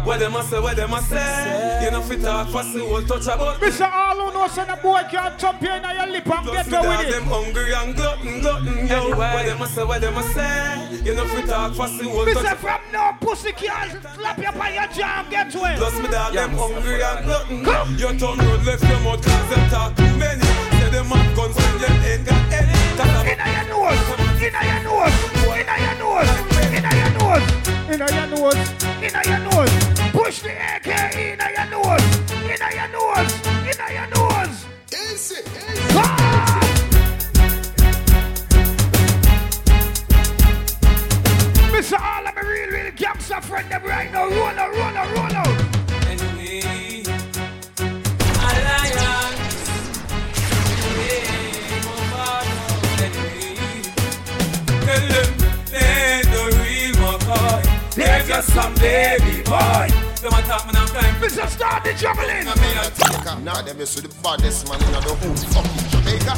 Where 0.06 0.18
the 0.18 0.26
them 0.26 0.36
a 0.36 0.44
say, 0.44 0.60
what 0.60 0.76
them 0.76 0.94
a 0.94 1.02
say. 1.02 1.82
You 1.84 1.92
know 1.92 2.02
fit 2.02 2.22
talk 2.22 2.48
for 2.50 2.64
the 2.64 2.80
whole 2.86 3.02
touch 3.02 3.26
about 3.26 3.62
me. 3.62 3.68
Mr. 3.68 3.92
All 3.92 4.16
who 4.16 4.34
knows 4.34 4.56
that 4.56 4.70
a 4.70 4.82
boy 4.82 5.02
can't 5.10 5.38
jump 5.40 5.62
in 5.62 5.84
your 5.84 6.08
lip 6.08 6.28
and 6.28 6.46
Plus 6.46 6.68
get 6.68 6.72
me 6.72 6.78
away 6.78 6.88
dog 6.88 7.06
with 7.06 7.16
them 7.16 7.24
hungry 7.24 7.74
and 7.74 7.96
glutton, 7.96 8.40
glutton, 8.42 8.88
yo. 8.88 9.10
What 9.16 9.46
them 9.46 9.62
a 9.62 9.68
say, 9.68 9.84
what 9.84 10.02
them 10.02 10.18
a 10.18 10.24
say. 10.34 11.02
You 11.04 11.16
know 11.16 11.26
fit 11.28 11.48
talk 11.48 11.74
for 11.74 11.88
the 11.88 12.04
whole 12.10 12.26
Mr. 12.26 12.44
touch 12.44 12.58
From 12.58 12.82
no 12.92 13.16
pussy 13.22 13.52
can't 13.52 13.92
slap 14.16 14.38
you 14.38 14.52
by 14.52 14.70
your 14.70 14.88
jaw 14.88 15.22
and 15.22 15.30
get 15.30 15.56
away. 15.56 15.76
Plus 15.78 15.96
me 16.00 16.08
dog 16.08 16.34
them 16.34 16.52
hungry 16.52 17.02
and 17.02 17.26
glutton. 17.26 17.98
Your 17.98 18.14
tongue 18.18 18.40
road 18.40 18.64
left 18.66 18.84
your 18.84 19.00
mouth 19.02 19.22
cause 19.24 19.50
them 19.50 19.70
talk 19.70 19.96
too 19.96 20.18
many. 20.18 20.44
Say 20.80 20.90
them 20.90 21.06
have 21.06 21.36
guns 21.36 21.56
when 21.56 21.80
you 21.80 21.88
ain't 22.12 22.26
got 22.26 22.54
any. 22.54 22.74
Inna 23.28 23.46
your 23.54 23.66
nose, 23.70 24.08
inna 24.42 24.62
your 24.64 24.82
nose, 24.84 25.14
inna 25.60 25.76
your 25.84 25.96
nose, 26.00 26.32
inna 26.74 26.92
your 26.96 27.07
nose, 27.28 27.90
inna 27.90 28.08
your 28.14 28.28
nose, 28.28 28.70
inna 29.02 29.22
your 29.26 29.40
nose. 29.50 29.74
Push 30.12 30.42
the 30.42 30.52
AK 30.52 30.88
inna 31.16 31.48
your 31.56 31.68
nose, 31.72 32.08
inna 32.52 32.70
your 32.78 32.90
nose, 32.96 33.34
inna 33.70 33.88
your 33.94 34.08
nose. 34.16 34.66
Easy, 34.94 35.42
Ah! 35.92 36.62
Mr. 41.72 42.00
All 42.02 42.28
of 42.28 42.36
my 42.36 42.42
real, 42.42 42.70
real 42.70 42.92
gangster 42.96 43.42
friend 43.42 43.70
them 43.72 43.84
right 43.84 44.12
now. 44.12 44.26
Roll 44.28 44.56
roll 44.72 44.87
some 58.58 58.74
baby 58.82 59.46
boy. 59.46 59.86
Them 60.18 60.34
a 60.34 60.42
talk 60.50 60.66
me 60.66 60.74
now 60.74 60.86
time. 60.90 61.14
Mr. 61.22 61.46
Start 61.48 61.84
the 61.84 61.94
juggling. 61.94 62.46
Now 63.46 63.62
them 63.62 63.78
you 63.80 63.86
see 63.86 64.02
the 64.02 64.10
baddest 64.24 64.68
man 64.68 64.82
in 64.82 64.92
the 64.92 65.02
whole 65.02 65.38
fucking 65.54 65.88
Jamaica. 65.94 66.34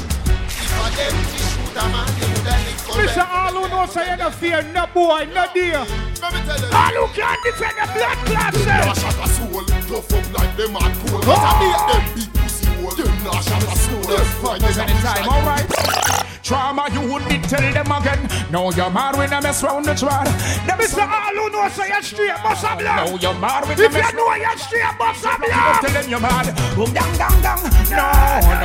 If 0.52 0.76
I 0.76 0.90
them 1.00 1.16
fish 1.32 1.48
shoot 1.56 1.80
a 1.80 1.84
man, 1.96 2.08
they 2.20 2.28
woulda 2.28 2.56
lick 2.68 2.78
for 2.84 2.94
Mr. 3.00 3.16
them. 3.16 3.28
All 3.32 3.56
who 3.56 3.70
knows 3.72 3.92
say 3.94 4.12
you 4.12 4.18
no 4.18 4.30
fear, 4.32 4.62
no 4.76 4.86
boy, 4.94 5.30
no 5.34 5.46
dear. 5.54 5.80
All 5.80 6.96
who 7.00 7.08
can't 7.16 7.40
defend 7.48 7.76
the 7.80 7.88
blood 7.96 8.18
clot 8.28 8.54
Nah 8.54 8.94
say. 8.94 9.02
shot 9.02 9.20
a 9.24 9.28
soul, 9.32 9.64
tough 9.88 10.12
up 10.12 10.26
like 10.36 10.54
them 10.58 10.76
hard 10.76 10.94
cold. 11.08 11.24
But 11.24 11.40
oh! 11.40 11.48
I 11.48 11.56
make 11.64 11.84
them 11.88 12.04
big 12.20 12.30
pussy 12.36 12.68
hole. 12.76 12.96
Them 13.00 13.16
nah 13.24 13.40
shot 13.40 13.64
a 13.64 13.76
soul. 13.80 14.18
Find 14.44 14.62
them 14.62 14.80
anytime, 14.84 15.24
alright? 15.24 16.29
Trauma, 16.50 16.90
you 16.92 17.02
would 17.02 17.24
need 17.30 17.44
tell 17.44 17.62
them 17.62 17.92
again. 17.92 18.28
No, 18.50 18.72
you're 18.72 18.90
mad 18.90 19.16
when 19.16 19.32
I 19.32 19.40
mess 19.40 19.62
round 19.62 19.86
the 19.86 19.94
trod. 19.94 20.26
Them 20.66 20.80
Mr. 20.82 21.06
All 21.06 21.36
who 21.38 21.50
knows 21.52 21.74
say 21.74 21.90
you 21.90 22.02
straight, 22.02 22.42
bust 22.42 22.66
a 22.66 22.76
blood. 22.76 23.06
No, 23.06 23.18
you're 23.22 23.38
mad 23.38 23.68
when 23.68 23.78
If 23.80 23.94
I 23.94 24.02
mess 24.02 24.10
you 24.10 24.18
know 24.18 24.34
you're 24.34 24.58
straight, 24.58 24.98
bust 24.98 25.26
a 25.26 25.38
Tell 25.38 25.94
them 25.94 26.10
you're 26.10 26.20
mad. 26.20 26.50
Boom, 26.74 26.90
dang, 26.92 27.14
dang, 27.22 27.38
dang. 27.46 27.62
No, 27.94 28.10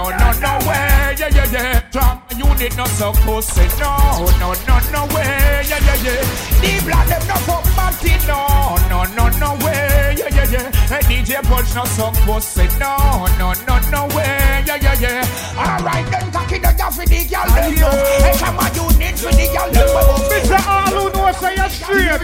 no, 0.01 0.05
no, 0.17 0.29
no 0.41 0.53
way. 0.65 1.13
Yeah, 1.21 1.29
yeah, 1.29 1.53
yeah. 1.53 1.81
Trauma, 1.93 2.25
you 2.33 2.49
need 2.57 2.75
not 2.75 2.89
so 2.89 3.13
pussy. 3.21 3.69
No, 3.77 4.33
no, 4.41 4.57
no, 4.65 4.81
no 4.89 5.05
way. 5.13 5.69
Yeah, 5.69 5.85
yeah, 5.85 6.09
yeah. 6.09 6.25
The 6.65 6.81
blood, 6.89 7.05
them 7.05 7.21
no 7.29 7.37
fuck 7.45 7.65
party. 7.77 8.17
No, 8.25 8.81
no, 8.89 9.05
no, 9.13 9.29
no 9.37 9.63
way. 9.63 10.17
Yeah, 10.17 10.33
yeah, 10.33 10.49
yeah. 10.49 10.74
Hey, 10.95 11.01
DJ 11.25 11.43
Punch 11.43 11.75
no 11.75 11.85
so 11.87 12.13
pussy. 12.23 12.69
No, 12.79 13.27
no, 13.37 13.53
no, 13.67 13.79
no 13.91 14.07
way. 14.15 14.63
Yeah, 14.65 14.77
yeah, 14.77 14.95
yeah. 15.01 15.59
Alright, 15.59 16.09
then 16.09 16.31
cocky 16.31 16.59
the 16.59 16.73
ya 16.79 16.89
for 16.89 17.05
the 17.05 17.25
girl. 17.27 17.51
them, 17.51 17.75
yo. 17.75 17.91
Hey, 18.23 18.39
come 18.39 18.59
on, 18.61 18.73
you 18.77 18.87
need 18.97 19.19
for 19.19 19.33
the 19.35 19.47
girl. 19.51 19.71
them. 19.73 19.89
Mr. 20.31 20.61
All 20.69 20.95
who 20.95 21.11
knows 21.11 21.37
say 21.39 21.57
you 21.57 21.69
straight. 21.69 22.23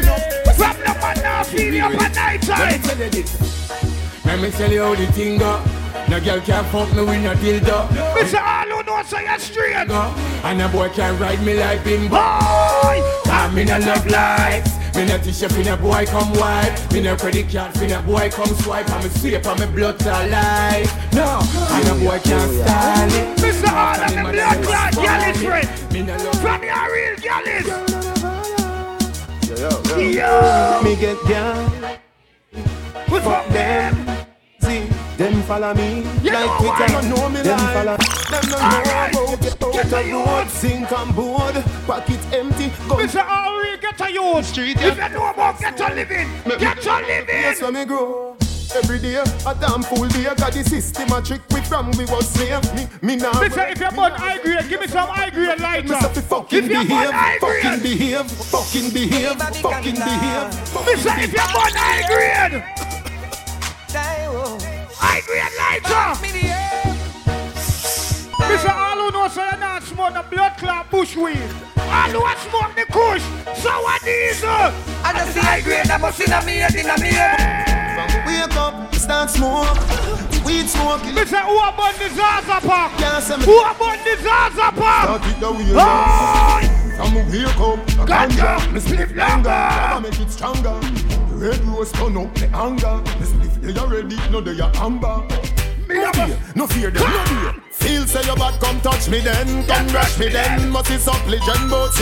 From 0.54 0.76
the 0.78 0.94
man 1.02 1.16
now 1.20 1.42
feel 1.42 1.74
you 1.74 1.82
up 1.82 2.00
at 2.00 2.14
night 2.14 2.42
time. 2.42 3.89
Let 4.30 4.40
me 4.42 4.50
tell 4.52 4.70
you 4.70 4.82
how 4.82 4.94
the 4.94 5.06
thing 5.10 5.38
go. 5.38 5.60
No 6.08 6.20
girl 6.20 6.40
can 6.40 6.64
fuck 6.66 6.88
me 6.94 7.02
with 7.02 7.20
no 7.20 7.34
dildo. 7.34 7.88
Mr. 8.14 8.40
All 8.40 8.76
who 8.76 8.82
knows 8.84 9.06
say 9.08 9.24
you 9.24 9.38
straight. 9.40 9.88
Go. 9.88 10.02
And 10.44 10.62
a 10.62 10.68
boy 10.68 10.88
can't 10.90 11.18
ride 11.20 11.42
me 11.44 11.54
like 11.58 11.82
bimbo. 11.82 12.10
Boy. 12.14 13.02
Cause 13.24 13.52
me 13.52 13.64
no 13.64 13.78
love 13.80 14.06
lights. 14.06 14.70
Me 14.94 15.04
no 15.04 15.18
tissue 15.18 15.48
finna 15.48 15.76
boy 15.80 16.06
come 16.06 16.32
wipe. 16.34 16.92
Me 16.92 17.02
no 17.02 17.16
credit 17.16 17.50
card 17.50 17.74
finna 17.74 18.06
boy 18.06 18.30
come 18.30 18.54
swipe. 18.62 18.88
I'm 18.90 19.04
a 19.04 19.10
sweep 19.10 19.44
and 19.44 19.60
me 19.60 19.66
blood 19.66 19.98
to 19.98 20.10
life. 20.28 21.12
No, 21.12 21.40
and 21.74 21.88
a 21.88 21.94
boy 21.98 22.20
can't 22.22 22.52
style 22.54 23.10
it. 23.10 23.36
Mr. 23.38 23.68
All 23.68 24.00
of 24.00 24.10
the 24.14 24.22
blood 24.30 24.62
clot 24.62 24.94
girl 24.94 25.22
is 25.28 25.42
friend. 25.42 25.92
Me 25.92 26.02
no 26.02 26.16
love 26.16 26.40
From 26.40 26.62
your 26.62 26.86
real 26.94 27.16
girl 27.18 27.46
is. 27.50 27.66
Yo, 30.14 30.80
me 30.84 30.94
get 30.94 31.18
down. 31.28 31.99
What's 33.10 33.26
up, 33.26 33.46
them? 33.48 34.26
See, 34.60 34.80
them 35.16 35.42
follow 35.42 35.74
me 35.74 36.02
You 36.22 36.30
like 36.32 36.46
know 36.46 36.56
Twitter. 36.58 36.68
why? 36.68 36.86
Them 37.00 37.10
know 37.10 37.28
me 37.28 37.40
Them 37.42 37.58
like. 37.58 37.74
follow- 37.74 37.96
Them 38.30 38.50
no 38.50 38.56
All 38.56 38.70
know 38.70 38.78
right. 38.92 39.12
about 39.12 39.40
get 39.40 39.62
out 39.62 39.72
Get 39.72 39.90
the 39.90 39.98
a 39.98 40.12
road. 40.12 40.48
Sink 40.50 40.92
on 40.92 41.12
board, 41.12 41.54
pocket 41.86 42.20
empty. 42.32 42.70
Go 42.88 42.96
Mr. 42.96 43.26
All 43.28 43.58
real 43.58 43.76
get 43.78 44.00
a 44.00 44.12
youth. 44.12 44.46
Street, 44.46 44.76
If 44.80 44.96
you 44.96 45.08
know 45.08 45.26
about 45.30 45.58
get 45.58 45.80
a 45.80 45.94
living, 45.94 46.28
get 46.58 46.86
a 46.86 46.96
living. 47.00 47.26
Yes, 47.28 47.60
when 47.62 47.74
me 47.74 47.84
grow. 47.84 48.36
Every 48.76 49.00
day, 49.00 49.16
a 49.16 49.54
damn 49.60 49.82
fool 49.82 50.06
day. 50.06 50.22
Got 50.36 50.52
the 50.52 50.62
system 50.62 51.10
a 51.10 51.20
trick 51.20 51.40
we 51.50 51.60
from 51.62 51.90
we 51.98 52.04
was 52.04 52.28
slave. 52.28 52.62
Me, 52.76 52.86
me 53.02 53.16
now. 53.16 53.32
Mister, 53.40 53.66
if 53.66 53.80
you're 53.80 53.90
born 53.90 54.12
high 54.12 54.38
grade, 54.38 54.68
give 54.68 54.80
me 54.80 54.86
some 54.86 55.08
high 55.08 55.30
grade 55.30 55.58
lighter. 55.58 55.88
Mr. 55.94 56.22
Fucking 56.22 56.58
If 56.58 56.70
you're 56.70 56.76
born 56.84 56.86
behave, 56.86 57.10
high 57.10 57.38
fucking 57.40 57.60
grade, 57.70 57.82
behave, 57.82 58.30
fucking 58.30 58.90
behave, 58.90 59.36
fucking 59.58 59.94
behave. 59.96 60.86
Mister, 60.86 61.12
if 61.18 61.32
you're 61.32 61.52
born 61.52 61.72
high 61.74 62.06
grade, 62.06 62.62
high 63.98 65.20
grade 65.26 65.54
lighter. 65.58 66.20
Mister, 68.48 68.70
all 68.70 68.98
who 68.98 69.10
know 69.10 69.28
say 69.28 69.46
you 69.52 69.58
not 69.58 69.82
smoke 69.82 70.14
the 70.14 70.22
blood 70.30 70.56
clot 70.58 70.90
bushweed. 70.90 71.38
All 71.76 72.10
who 72.10 72.24
a 72.24 72.36
smoke 72.48 72.74
the 72.76 72.84
kush, 72.90 73.22
sour 73.58 73.98
diesel. 74.04 74.50
I 75.02 75.12
just 75.14 75.34
see 75.34 75.40
high 75.40 75.60
grade, 75.60 75.90
I 75.90 75.96
must 75.98 76.20
in 76.20 76.32
a 76.32 76.42
me 76.44 76.56
head, 76.58 76.74
in 76.74 76.88
a 76.88 76.98
me 77.00 77.08
head. 77.08 77.38
Wake 78.26 78.56
up, 78.56 78.94
start 78.94 79.30
smoke, 79.30 79.76
weed 80.44 80.68
smoking. 80.68 81.14
Mister, 81.14 81.38
who 81.38 81.58
a 81.58 81.72
burn 81.76 81.94
the 81.98 82.08
Zaza 82.14 82.60
Park? 82.66 82.92
Can't 82.98 83.22
say 83.22 83.36
me- 83.36 83.44
Who 83.44 83.58
a 83.58 83.74
burn 83.74 83.98
the 84.04 84.16
Zaza 84.22 84.72
Park? 84.72 85.04
Start 85.04 85.26
it 85.26 85.40
the 85.40 85.52
way 85.52 85.72
Boy! 85.74 86.62
From 86.96 87.14
wake 87.30 87.60
up, 87.60 87.80
Ganja, 88.06 88.72
me 88.72 88.80
split 88.80 89.16
longer. 89.16 89.50
I'ma 89.50 90.00
make 90.00 90.20
it 90.20 90.30
stronger. 90.30 90.80
Red 91.40 91.64
rose 91.64 91.90
turn 91.92 92.18
up 92.18 92.34
the 92.34 92.52
anger. 92.52 93.00
Me 93.18 93.24
split 93.24 93.62
they 93.62 93.80
already, 93.80 94.16
no 94.30 94.42
they 94.42 94.60
are 94.60 94.70
amber. 94.76 95.24
No 95.88 96.12
fear, 96.12 96.38
no 96.54 96.66
fear 96.66 96.90
them, 96.90 97.02
no 97.02 97.24
fear. 97.24 97.54
Feel 97.72 98.06
say 98.06 98.22
your 98.26 98.36
bad, 98.36 98.60
come 98.60 98.78
touch 98.82 99.08
me 99.08 99.20
then, 99.20 99.66
come 99.66 99.88
rush 99.88 100.18
me 100.18 100.28
then. 100.28 100.68
Must 100.68 100.90
is 100.90 101.08
up 101.08 101.26
legend, 101.26 101.70
but 101.70 101.96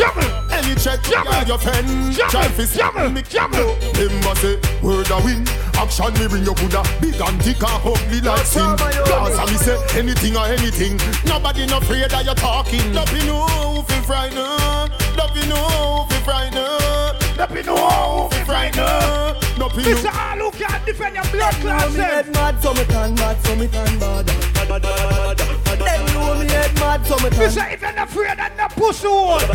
any 0.51 0.75
check, 0.75 0.99
yeah, 1.09 1.47
your 1.47 1.57
friend. 1.57 2.17
Fi 2.17 2.65
jumble, 2.67 3.11
me 3.11 3.23
jumble. 3.23 3.77
Them 3.95 4.11
must 4.27 4.43
say 4.43 4.59
word 4.83 5.09
a 5.09 5.23
win. 5.23 5.47
Action 5.79 6.13
me 6.15 6.27
bring 6.27 6.43
your 6.43 6.57
Buddha, 6.57 6.83
big 7.01 7.15
and 7.15 7.41
thick 7.41 7.63
and 7.63 7.81
ugly 7.87 8.21
like 8.21 8.45
sin. 8.45 8.75
Cause 9.07 9.39
I 9.39 9.47
me 9.47 9.57
say 9.57 9.79
anything 9.97 10.37
or 10.37 10.47
anything. 10.47 10.99
Nobody 11.25 11.65
no 11.67 11.79
afraid 11.79 12.11
that 12.11 12.25
you're 12.25 12.35
talking. 12.35 12.93
Nothing 12.93 13.27
know 13.27 13.85
fi 13.87 14.01
frightened. 14.03 14.91
Nothing 15.17 15.49
know 15.49 16.07
fi 16.11 16.19
frightened. 16.27 17.08
Nothing 17.39 17.67
know 17.67 18.29
fi 18.33 18.45
frightened. 18.45 19.59
Nothing 19.59 19.85
Mister, 19.85 20.11
all 20.11 20.39
who 20.39 20.51
can't 20.51 20.85
defend 20.85 21.15
your 21.15 21.25
blood 21.31 21.55
clot 21.55 21.93
me 21.93 21.99
mad, 22.33 22.61
so 22.61 22.75
me 22.75 22.85
turn 22.85 23.15
mad, 23.15 23.37
so 23.47 23.55
me 23.55 23.69
turn 23.69 23.99
bad. 23.99 24.27
Bad, 24.27 24.69
bad, 24.69 24.83
bad, 24.83 25.37
bad. 25.37 25.79
Them 25.79 25.79
know 25.79 26.03
me 26.05 26.08
head 26.49 26.75
mad, 26.75 27.07
so 27.07 27.17
me 27.17 27.31
turn 27.31 27.39
Mister, 27.39 27.67
if 27.69 27.81
you're 27.81 27.93
not 27.93 28.09
afraid 28.09 28.39
of 28.39 28.57
the 28.57 28.75
pussy 28.75 29.07
hole. 29.07 29.39
Hey, 29.39 29.49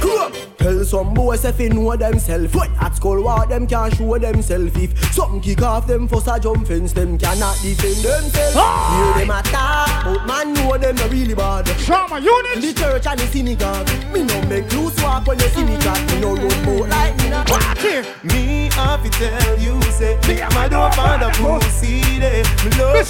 come 0.00 0.32
on. 0.32 0.32
Tell 0.58 0.84
some 0.84 1.14
boys 1.14 1.44
if 1.44 1.56
they 1.56 1.68
know 1.68 1.96
themself. 1.96 2.54
What 2.54 2.70
at 2.80 2.96
school, 2.96 3.22
what 3.24 3.48
them 3.48 3.66
can't 3.66 3.94
show 3.94 4.18
themself. 4.18 4.76
If 4.76 5.14
something 5.14 5.40
kick 5.40 5.62
off 5.62 5.86
them 5.86 6.06
for 6.06 6.22
a 6.26 6.38
jump 6.38 6.66
fence, 6.66 6.92
them 6.92 7.16
cannot 7.18 7.56
defend 7.62 7.96
themselves. 7.96 8.56
Ah! 8.56 9.14
Hear 9.16 9.26
them 9.26 9.36
attack, 9.36 10.04
but 10.04 10.26
man 10.26 10.52
know 10.52 10.76
them 10.76 10.96
not 10.96 11.10
really 11.10 11.34
bad. 11.34 11.66
Trauma 11.66 12.20
unit. 12.20 12.60
The 12.60 12.74
church 12.78 13.06
and 13.06 13.18
the 13.18 13.26
synagogue. 13.26 13.88
Me 14.12 14.22
no 14.22 14.42
make 14.42 14.70
loose 14.72 15.02
walk 15.02 15.26
when 15.26 15.38
you 15.38 15.48
see 15.48 15.64
me 15.64 15.78
chat. 15.78 15.98
Me 16.12 16.20
no 16.20 16.36
road 16.36 16.64
boat 16.64 16.88
like 16.88 17.16
me. 17.18 17.30
nah. 17.30 17.44
Party. 17.44 18.02
Me 18.22 18.68
have 18.72 19.02
to 19.02 19.10
tell 19.10 19.58
you, 19.58 19.80
say, 19.92 20.18
me 20.28 20.42
I 20.42 20.68
don't 20.68 20.94
find 20.94 21.22
a 21.22 21.30
pussy 21.30 22.00
there. 22.18 22.44
Me 22.64 22.70
love, 22.78 23.06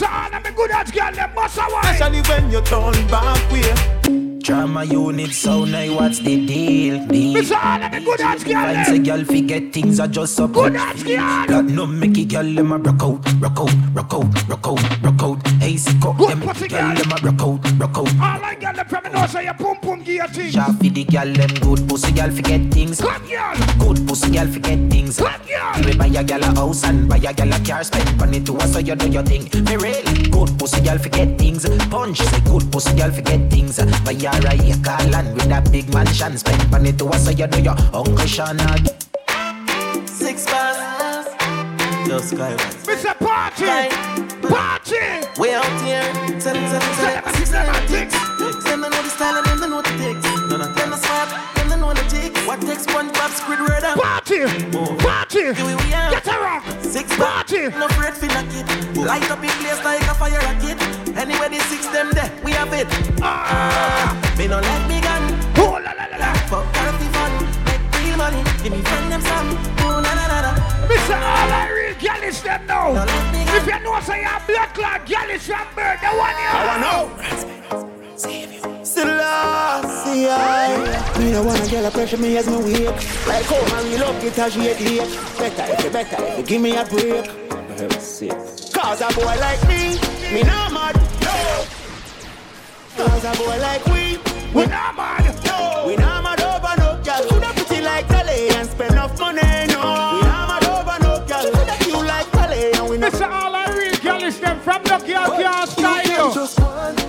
when 2.41 2.51
you 2.51 2.61
turn 2.63 3.07
back 3.09 3.53
way. 3.53 4.39
Drama 4.41 4.85
unit, 4.85 5.33
so 5.33 5.65
now 5.65 5.95
what's 5.95 6.19
the 6.19 6.47
deal? 6.47 7.07
deal? 7.07 7.35
Mister, 7.35 7.57
all 7.57 7.83
of 7.83 7.93
me 7.93 8.05
good 8.05 8.21
at 8.21 8.45
girl, 8.45 8.95
them. 8.95 9.03
girl 9.05 9.25
forget 9.25 9.73
things 9.73 10.01
are 10.01 10.09
just 10.09 10.41
up. 10.41 10.53
Good 10.53 10.77
at 10.77 10.97
girl. 11.05 11.47
Got 11.47 11.65
no 11.67 11.87
make 11.87 12.17
a 12.19 12.25
girl 12.25 12.55
them 12.55 12.73
a 12.73 12.79
rock 12.79 13.03
out, 13.03 13.33
rock 13.41 13.61
out, 13.61 13.75
rock 13.95 14.15
out, 14.15 14.49
rock 14.49 14.67
out, 14.67 15.03
rock 15.03 15.23
out. 15.23 15.47
Hey 15.61 15.75
icy 15.75 16.01
cut 16.01 16.17
Good 16.17 16.31
them. 16.31 16.41
Girl 16.41 16.69
girl. 16.69 16.95
them 16.95 17.13
a 17.13 17.17
rock 17.23 17.43
out, 17.43 17.81
rock 17.81 17.99
out. 17.99 18.09
All 18.09 18.45
I 18.45 18.57
got 18.59 18.77
the 18.77 19.01
me 19.03 19.11
know 19.13 19.27
say 19.27 19.45
you 19.45 19.53
pum 19.55 19.77
pum 20.21 20.33
guillotine. 20.33 20.53
Shot 20.53 20.77
for 20.77 20.89
the 20.89 21.05
girl, 21.05 21.33
them 21.33 21.55
good 21.61 21.89
pussy 21.89 22.13
girl 22.13 22.31
forget 22.31 22.61
things. 22.73 23.01
Good 23.01 23.29
girl. 23.29 23.55
Good 23.79 24.07
pussy 24.07 24.31
girl 24.31 24.47
forget 24.47 24.79
things. 24.91 25.19
Good 25.19 25.41
girl. 25.49 25.91
You 25.91 25.99
buy 25.99 26.07
a 26.07 26.25
girl 26.25 26.43
a 26.43 26.55
house 26.55 26.85
and 26.85 27.09
buy 27.09 27.17
a 27.17 27.33
girl 27.33 27.53
a 27.53 27.59
car, 27.65 27.85
spend 27.85 28.19
money 28.19 28.41
to 28.41 28.55
her 28.55 28.67
so 28.67 28.79
you 28.79 28.95
do 28.95 29.09
your 29.09 29.23
thing. 29.23 29.45
Me 29.65 29.77
real. 29.77 30.03
Good 30.31 30.59
pussy 30.59 30.81
girl 30.83 30.99
forget 30.99 31.39
things. 31.39 31.69
Punch 31.89 32.19
say 32.19 32.41
good 32.41 32.71
pussy 32.73 32.97
girl 32.97 33.11
forget 33.11 33.51
things. 33.51 33.79
Buy 33.79 34.15
her 34.15 34.47
a 34.47 34.55
acre 34.55 35.11
land 35.11 35.35
with 35.35 35.51
a 35.51 35.71
big 35.71 35.93
mansion, 35.93 36.37
spend 36.39 36.71
money 36.71 36.93
to 36.93 37.07
her 37.07 37.19
so 37.19 37.31
you 37.31 37.47
do 37.47 37.63
your 37.63 37.79
Uncle 37.93 38.27
Shana. 38.27 38.69
Six 40.09 40.47
bars. 40.47 41.27
Just 42.07 42.31
sky. 42.31 42.57
Mr. 42.87 43.15
Party. 43.19 43.95
Party. 44.47 45.41
We 45.41 45.53
out 45.53 45.81
here. 45.83 46.03
Send 46.41 46.57
them, 46.57 46.69
send 46.69 46.83
them, 46.83 46.95
send 46.95 47.25
them, 47.25 47.47
send 47.47 47.69
them. 47.69 48.11
Send 48.11 48.20
them 48.81 48.91
know 48.91 49.03
the 49.03 49.11
style 49.11 49.37
and 49.37 49.47
them 49.47 49.71
know 49.71 49.83
the 49.83 49.93
ticks. 50.01 50.25
None 50.49 50.61
of 50.61 50.75
them 50.75 50.93
are 50.93 50.97
smart. 50.97 51.29
Them 51.57 51.69
they 51.69 51.77
know 51.77 51.93
the 51.93 52.05
ticks. 52.09 52.47
What 52.47 52.61
takes 52.61 52.87
SpongeBob, 52.87 53.31
Squidward 53.37 53.85
and 53.85 54.01
Party. 54.01 54.41
Party. 55.05 55.53
Here 55.53 55.77
we 55.77 55.93
are. 55.93 56.11
Get 56.11 56.27
her 56.27 56.43
up. 56.47 56.65
Six 56.83 57.07
Party. 57.17 57.69
No 57.77 57.87
afraid 57.87 58.15
for 58.15 58.27
knock 58.27 58.49
it. 58.51 58.67
Light 58.97 59.31
up 59.31 59.43
in 59.43 59.51
place 59.61 59.83
like 59.85 60.03
a 60.03 60.15
fire 60.15 60.41
rocket. 60.41 60.79
Anyway, 61.17 61.49
the 61.49 61.61
six 61.69 61.87
them 61.89 62.11
there, 62.13 62.31
we 62.45 62.53
have 62.53 62.73
it. 62.73 62.87
Ah, 63.23 64.17
me 64.39 64.47
no 64.49 64.61
like 64.61 64.87
me 64.89 65.01
gun. 65.01 65.23
Oh 65.57 65.79
la 65.85 65.93
la 65.93 66.07
la 66.11 66.17
la. 66.17 66.33
Fuck 66.49 66.67
therapy 66.75 67.09
fun. 67.13 67.33
Make 67.67 67.85
real 68.01 68.17
money. 68.17 68.43
Give 68.63 68.73
me 68.73 68.81
friend 68.83 69.13
them 69.13 69.21
some. 69.23 69.51
Oh 69.85 70.01
na 70.01 70.13
na 70.15 70.25
na 70.29 70.39
na. 70.47 70.51
Mr. 70.89 71.17
All 71.17 71.53
I 71.53 71.69
real 71.69 71.95
girl 72.01 72.23
is 72.25 72.43
them 72.43 72.67
now. 72.67 72.97
If 73.57 73.67
you 73.67 73.79
know 73.85 74.01
say 74.01 74.23
you're 74.23 74.41
black 74.47 74.75
clot, 74.75 75.07
girl 75.07 75.31
is 75.31 75.47
from 75.47 75.67
birth, 75.75 76.01
the 76.01 76.09
one 76.17 76.37
you 76.39 76.49
I 76.49 76.67
want 76.67 76.81
know. 76.81 78.00
Selassie, 78.85 80.29
I 80.29 81.19
Me 81.19 81.33
no 81.33 81.43
wanna 81.43 81.67
get 81.69 81.85
a 81.85 81.91
pressure 81.91 82.19
me 82.19 82.37
as 82.37 82.47
me 82.47 82.57
wake 82.57 83.27
Like 83.27 83.47
how 83.47 83.65
man, 83.73 83.91
you 83.91 83.99
love 83.99 84.23
it 84.23 84.39
as 84.39 84.55
you 84.57 84.63
get 84.63 84.81
late 84.81 85.19
Better 85.39 85.73
if 85.73 85.85
you 85.85 85.91
better 85.91 86.23
if 86.25 86.39
you 86.39 86.45
give 86.45 86.61
me 86.61 86.77
a 86.77 86.85
break. 86.85 87.25
Cause 88.75 89.01
a 89.01 89.09
boy 89.15 89.37
like 89.41 89.63
me, 89.69 89.99
me 90.35 90.43
not 90.43 90.71
mad, 90.71 90.97
no. 91.23 91.65
Cause 92.97 93.25
a 93.25 93.33
boy 93.39 93.59
like 93.59 93.87
we, 93.87 94.19
we 94.53 94.67
not 94.67 94.97
mad, 94.97 95.25
no. 95.47 95.85
We 95.87 95.97
not 95.97 96.23
mad 96.23 96.43
over 96.43 96.75
no 96.77 97.03
girl. 97.03 97.27
Coulda 97.31 97.53
pretty 97.55 97.83
like 97.83 98.07
Dolly 98.09 98.51
and 98.51 98.69
spend 98.69 98.93
enough 98.93 99.19
money, 99.19 99.41
no. 99.41 99.81
We 100.13 100.21
not 100.29 100.49
mad 100.49 100.65
over 100.65 100.99
no 101.03 101.27
girl. 101.27 101.53
Coulda 101.53 101.77
cute 101.81 102.07
like 102.07 102.31
Dolly 102.33 102.73
and 102.73 102.91
we 102.91 102.99
not 102.99 103.13
Mr. 103.13 103.31
All 103.31 103.55
I 103.55 103.73
real 103.75 103.97
girl. 103.97 104.23
Is 104.23 104.39
them 104.41 104.61
from 104.61 104.83
the 104.83 104.99
girl 104.99 105.39
can't 105.39 105.69
style 105.71 107.00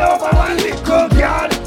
over 0.00 0.34
one 0.36 0.56
little 0.56 1.08
girl. 1.08 1.59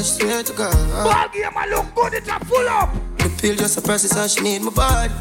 Five, 0.00 0.06
she 0.06 0.12
said 0.12 0.20
swear 0.20 0.42
to 0.42 0.52
God. 0.52 1.04
Ball 1.04 1.28
game, 1.32 1.50
I 1.56 1.66
look 1.68 1.94
good, 1.94 2.14
it's 2.14 2.28
a 2.28 2.38
full 2.44 2.68
up. 2.68 2.92
The 3.18 3.28
pill 3.40 3.56
just 3.56 3.78
a 3.78 3.82
process 3.82 4.16
and 4.16 4.30
she 4.30 4.40
need 4.40 4.62
my 4.62 4.70
body. 4.70 5.12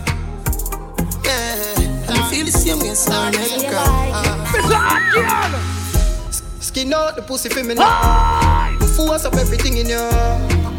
Yeah, 1.24 1.80
and 2.08 2.18
I 2.18 2.30
feel 2.32 2.46
the 2.46 2.52
same 2.52 2.80
way, 2.80 2.94
so 2.94 3.12
I 3.13 3.32
make 3.32 3.52
her 3.52 3.70
cry. 3.70 4.12
Mr. 4.48 4.74
Hot 4.74 5.04
girl. 5.13 6.62
Skin 6.62 6.94
out 6.94 7.15
the 7.15 7.22
pussy 7.22 7.50
for 7.50 7.63
me 7.63 7.76
Hi. 7.78 8.76
now. 8.80 8.88
Force 8.88 9.26
up 9.26 9.36
everything 9.36 9.78
in 9.78 9.88
you. 9.88 10.10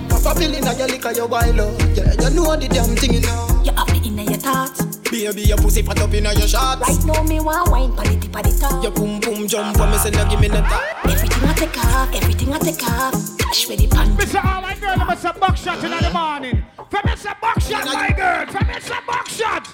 Pop 0.08 0.36
a 0.36 0.38
pill 0.38 0.54
in 0.54 0.64
your 0.64 0.88
liquor, 0.88 1.12
your 1.12 1.26
wine 1.26 1.58
up. 1.58 1.78
Yeah, 1.94 2.12
you 2.12 2.30
know 2.34 2.56
the 2.56 2.68
damn 2.70 2.96
thing 2.96 3.14
you 3.14 3.20
know. 3.20 3.62
You 3.64 3.72
have 3.72 3.88
it 3.88 4.06
in 4.06 4.18
your 4.18 4.38
thoughts. 4.38 4.84
Baby, 5.10 5.42
your 5.42 5.58
pussy 5.58 5.82
fat 5.82 6.00
up 6.00 6.12
in 6.14 6.24
your 6.24 6.48
shorts. 6.48 6.80
Right 6.80 7.04
now, 7.04 7.22
me 7.24 7.40
want 7.40 7.70
wine, 7.70 7.92
pon 7.96 8.06
the 8.06 8.20
tip 8.20 8.36
of 8.36 8.42
the 8.42 8.58
top. 8.60 8.82
Your 8.82 8.92
boom 8.92 9.20
boom 9.20 9.48
jump 9.48 9.78
when 9.78 9.90
me 9.90 9.98
say 9.98 10.10
no 10.10 10.28
give 10.28 10.40
me 10.40 10.48
no 10.48 10.60
top. 10.60 11.04
Everything 11.04 11.48
I 11.48 11.54
take 11.54 11.78
off, 11.78 12.14
everything 12.14 12.52
I 12.52 12.58
take 12.58 12.82
off. 12.88 13.39
Cash 13.50 13.68
ready 13.68 13.88
pan. 13.88 14.06
Mr. 14.16 14.44
All 14.44 14.64
I 14.64 14.76
girl, 14.76 14.94
I'm 14.94 15.10
a 15.10 15.38
box 15.40 15.62
shot 15.62 15.82
in 15.82 15.90
the 15.90 16.10
morning. 16.12 16.64
From 16.88 17.02
Mr. 17.02 17.34
Box 17.40 17.66
shot, 17.66 17.84
my 17.84 18.12
girl. 18.12 18.46
From 18.46 18.64
Mr. 18.68 19.04
Box 19.04 19.34
shot. 19.34 19.66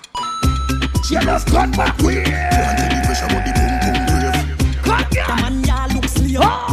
She 1.05 1.15
just 1.17 1.47
cut 1.49 1.71
back 1.77 1.99
with 1.99 2.25
Cut 4.83 5.11
The 5.11 5.35
man 5.43 5.63
ya 5.63 5.87
look 5.93 6.07
slave. 6.07 6.37
Put 6.37 6.47
oh. 6.47 6.66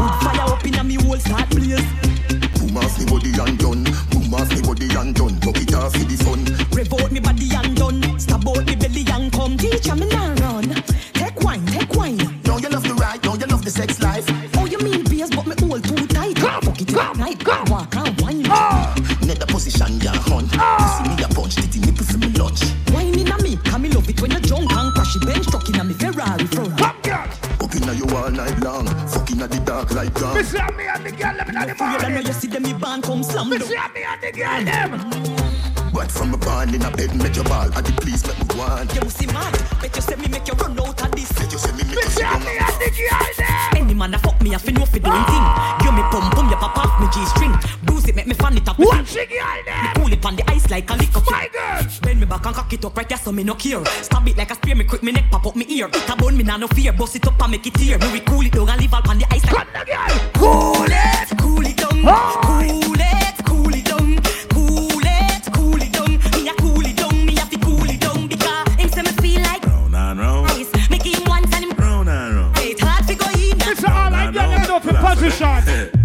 Fuck 16.93 17.03
it 17.03 17.09
up 17.09 17.17
night. 17.17 17.69
Walk 17.69 17.95
and 17.95 18.21
wine. 18.21 18.41
Net 19.27 19.39
the 19.39 19.45
position 19.47 19.99
ya 20.01 20.11
hunt. 20.13 20.49
Ah! 20.57 21.01
See 21.03 21.15
me 21.15 21.23
a 21.23 21.27
punch. 21.27 21.55
Titty 21.55 21.79
nipple 21.79 22.05
for 22.05 22.17
me 22.17 22.27
lunch. 22.39 22.61
Wine 22.93 23.17
inna 23.19 23.37
me. 23.41 23.57
Come 23.65 23.81
me 23.83 23.89
love 23.89 24.09
it 24.09 24.21
when 24.21 24.31
you 24.31 24.39
drunk 24.39 24.71
and 24.71 24.93
crash 24.93 25.15
it 25.15 25.25
bench 25.25 25.47
truck 25.47 25.67
inna 25.69 25.83
me 25.83 25.93
Ferrari 25.93 26.45
front. 26.45 26.77
Come 26.77 27.01
girl. 27.01 27.27
Up 27.63 27.75
inna 27.75 27.93
you 27.93 28.05
all 28.15 28.29
night 28.29 28.59
long. 28.59 28.87
Fucking 29.07 29.41
at 29.41 29.51
the 29.51 29.59
dark 29.59 29.91
like 29.91 30.13
God. 30.13 30.37
Mr. 30.37 30.77
Me 30.77 30.85
and 30.87 31.05
the 31.05 31.11
girl, 31.11 31.35
them 31.37 31.49
in 31.49 31.67
the 31.67 31.75
For 31.75 31.85
you 31.85 31.97
know 31.97 32.09
morning. 32.09 32.27
you 32.27 32.33
see 32.33 32.47
them 32.47 32.63
me 32.63 32.73
band 32.73 33.03
come 33.03 33.23
slam 33.23 33.49
down. 33.49 33.59
Mr. 33.59 33.93
Me 33.93 34.03
and 34.03 34.21
the 34.21 34.31
girl, 34.31 34.63
them. 34.63 35.93
But 35.93 36.11
from 36.11 36.33
a 36.33 36.37
barn 36.37 36.73
in 36.73 36.81
a 36.81 36.89
bed, 36.91 37.15
make 37.15 37.35
your 37.35 37.45
ball. 37.45 37.71
At 37.73 37.85
the 37.85 37.91
please 38.01 38.25
make 38.25 38.37
me 38.49 38.57
want. 38.57 38.93
You 38.95 39.09
see 39.09 39.27
mad. 39.27 39.53
Bet 39.81 39.95
you 39.95 40.01
say 40.01 40.15
me 40.15 40.27
make 40.27 40.47
you 40.47 40.53
run 40.55 40.79
out 40.79 41.01
of 41.01 41.11
this. 41.11 41.31
Bet 41.33 41.51
you 41.51 41.57
say 41.59 41.71
me 41.73 41.82
make 42.23 42.43
you 42.43 42.43
Mr. 42.43 42.43
sit 42.43 42.43
down 42.43 42.43
Me 42.43 42.57
and 42.57 42.69
and 42.69 42.79
the 42.79 42.89
girl, 42.95 43.27
them. 43.37 43.77
Any 43.77 43.93
man 43.93 44.13
a 44.13 44.19
fuck 44.19 44.41
me, 44.41 44.55
I 44.55 44.57
fi 44.57 44.71
know 44.71 44.85
fi 44.85 44.99
doing 44.99 45.25
thing. 45.25 45.45
Give 45.81 45.93
me 45.93 46.03
pum 46.11 46.31
pum, 46.31 46.49
you 46.49 46.55
pop 46.55 46.77
off 46.77 47.01
me 47.01 47.07
G 47.13 47.25
string. 47.25 47.53
Bruise 47.83 48.07
it, 48.07 48.15
make 48.15 48.27
me 48.27 48.33
fan 48.33 48.57
it 48.57 48.67
up. 48.67 48.79
Me 48.79 48.85
Watch 48.85 49.13
the 49.13 49.25
girl, 49.25 49.59
me 49.83 49.89
cool 49.95 50.13
it 50.13 50.25
on 50.25 50.35
the 50.35 50.43
ice 50.49 50.69
like 50.69 50.89
a 50.89 50.93
liquor. 50.95 51.21
My 51.29 51.49
girl. 51.51 51.87
Bend 52.01 52.19
me 52.19 52.25
back 52.25 52.45
and 52.45 52.55
cock 52.55 52.73
it 52.73 52.85
up 52.85 52.97
right 52.97 53.07
there, 53.07 53.17
so 53.17 53.31
me 53.31 53.43
no 53.43 53.55
care. 53.55 53.83
Stab 53.85 54.27
it 54.27 54.37
like 54.37 54.51
a 54.51 54.55
spear, 54.55 54.75
me 54.75 54.83
quick 54.83 55.03
me 55.03 55.11
neck 55.11 55.25
pop 55.31 55.45
up 55.45 55.55
me 55.55 55.65
ear. 55.69 55.87
It 55.87 56.09
a 56.09 56.15
bone 56.15 56.37
me 56.37 56.43
nah 56.43 56.57
no 56.57 56.67
fear, 56.67 56.93
bust 56.93 57.15
it 57.15 57.27
up 57.27 57.41
and 57.41 57.51
make 57.51 57.67
it 57.67 57.73
tear. 57.73 57.97
Me 57.99 58.11
we 58.11 58.19
cool 58.21 58.45
it 58.45 58.51
down 58.51 58.69
and 58.69 58.81
leave 58.81 58.93
all 58.93 59.09
on 59.09 59.17
the 59.19 59.25
ice 59.31 59.45
like. 59.45 59.55
Come 59.55 59.67
the 59.73 59.85
girl. 59.85 60.31
Cool 60.33 60.85
it. 60.89 61.37
Cool 61.39 61.65
it 61.65 61.77
down, 61.77 62.41
cool 62.43 62.92
position. 75.23 75.89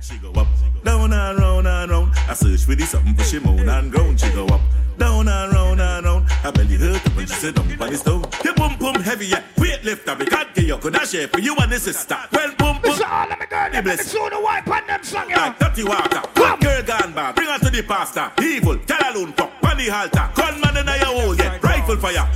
She 0.00 0.18
go 0.18 0.32
up, 0.32 0.48
down 0.82 1.12
and 1.12 1.38
round 1.38 1.68
and 1.68 1.90
round. 1.90 2.12
I 2.28 2.34
search 2.34 2.64
for 2.64 2.74
the 2.74 2.84
something 2.84 3.14
for 3.14 3.22
she 3.22 3.38
moan 3.38 3.68
and 3.68 3.92
ground. 3.92 4.18
She 4.18 4.28
go 4.32 4.46
up, 4.46 4.60
down 4.98 5.28
and 5.28 5.52
round 5.52 5.80
and 5.80 6.04
round. 6.04 6.28
Her 6.28 6.50
belly 6.50 6.74
hurt 6.76 7.00
when 7.14 7.26
she 7.26 7.34
sit 7.34 7.54
down 7.54 7.70
on 7.70 7.90
the 7.90 7.96
stone. 7.96 8.24
Your 8.42 8.54
boom 8.54 8.76
boom 8.78 8.94
heavy, 8.96 9.26
yeah. 9.26 9.44
Weight 9.58 9.84
lifter, 9.84 10.16
we 10.16 10.26
can't 10.26 10.52
get 10.52 10.64
you. 10.64 10.76
Could 10.78 10.96
I 10.96 11.04
share 11.04 11.28
for 11.28 11.38
you 11.38 11.54
and 11.56 11.70
the 11.70 11.78
sister? 11.78 12.18
Well, 12.32 12.48
boom 12.58 12.80
boom. 12.82 12.92
Mr. 12.92 13.08
All 13.08 13.30
of 13.30 13.38
me 13.38 13.46
girl, 13.46 13.70
me 13.70 13.80
bless. 13.82 14.12
show 14.12 14.28
the 14.28 14.40
wipe 14.40 14.66
on 14.66 14.86
them 14.88 15.04
song, 15.04 15.30
yeah. 15.30 15.46
Like 15.46 15.58
dirty 15.60 15.84
water. 15.84 16.22
Come. 16.34 16.58
Girl 16.58 16.82
gone 16.82 17.12
bad. 17.12 17.34
Bring 17.36 17.48
her 17.48 17.58
to 17.58 17.70
the 17.70 17.82
pastor. 17.82 18.32
Evil. 18.42 18.78
Tell 18.78 19.14
alone 19.14 19.32
fuck. 19.34 19.52
On 19.62 19.76
the 19.76 19.88
halter. 19.88 20.28
Gunman 20.34 20.76
in 20.76 20.86
your 20.86 21.22
hole, 21.22 21.36
yeah. 21.36 21.58
Rifle 21.62 21.96
fire. 21.98 22.26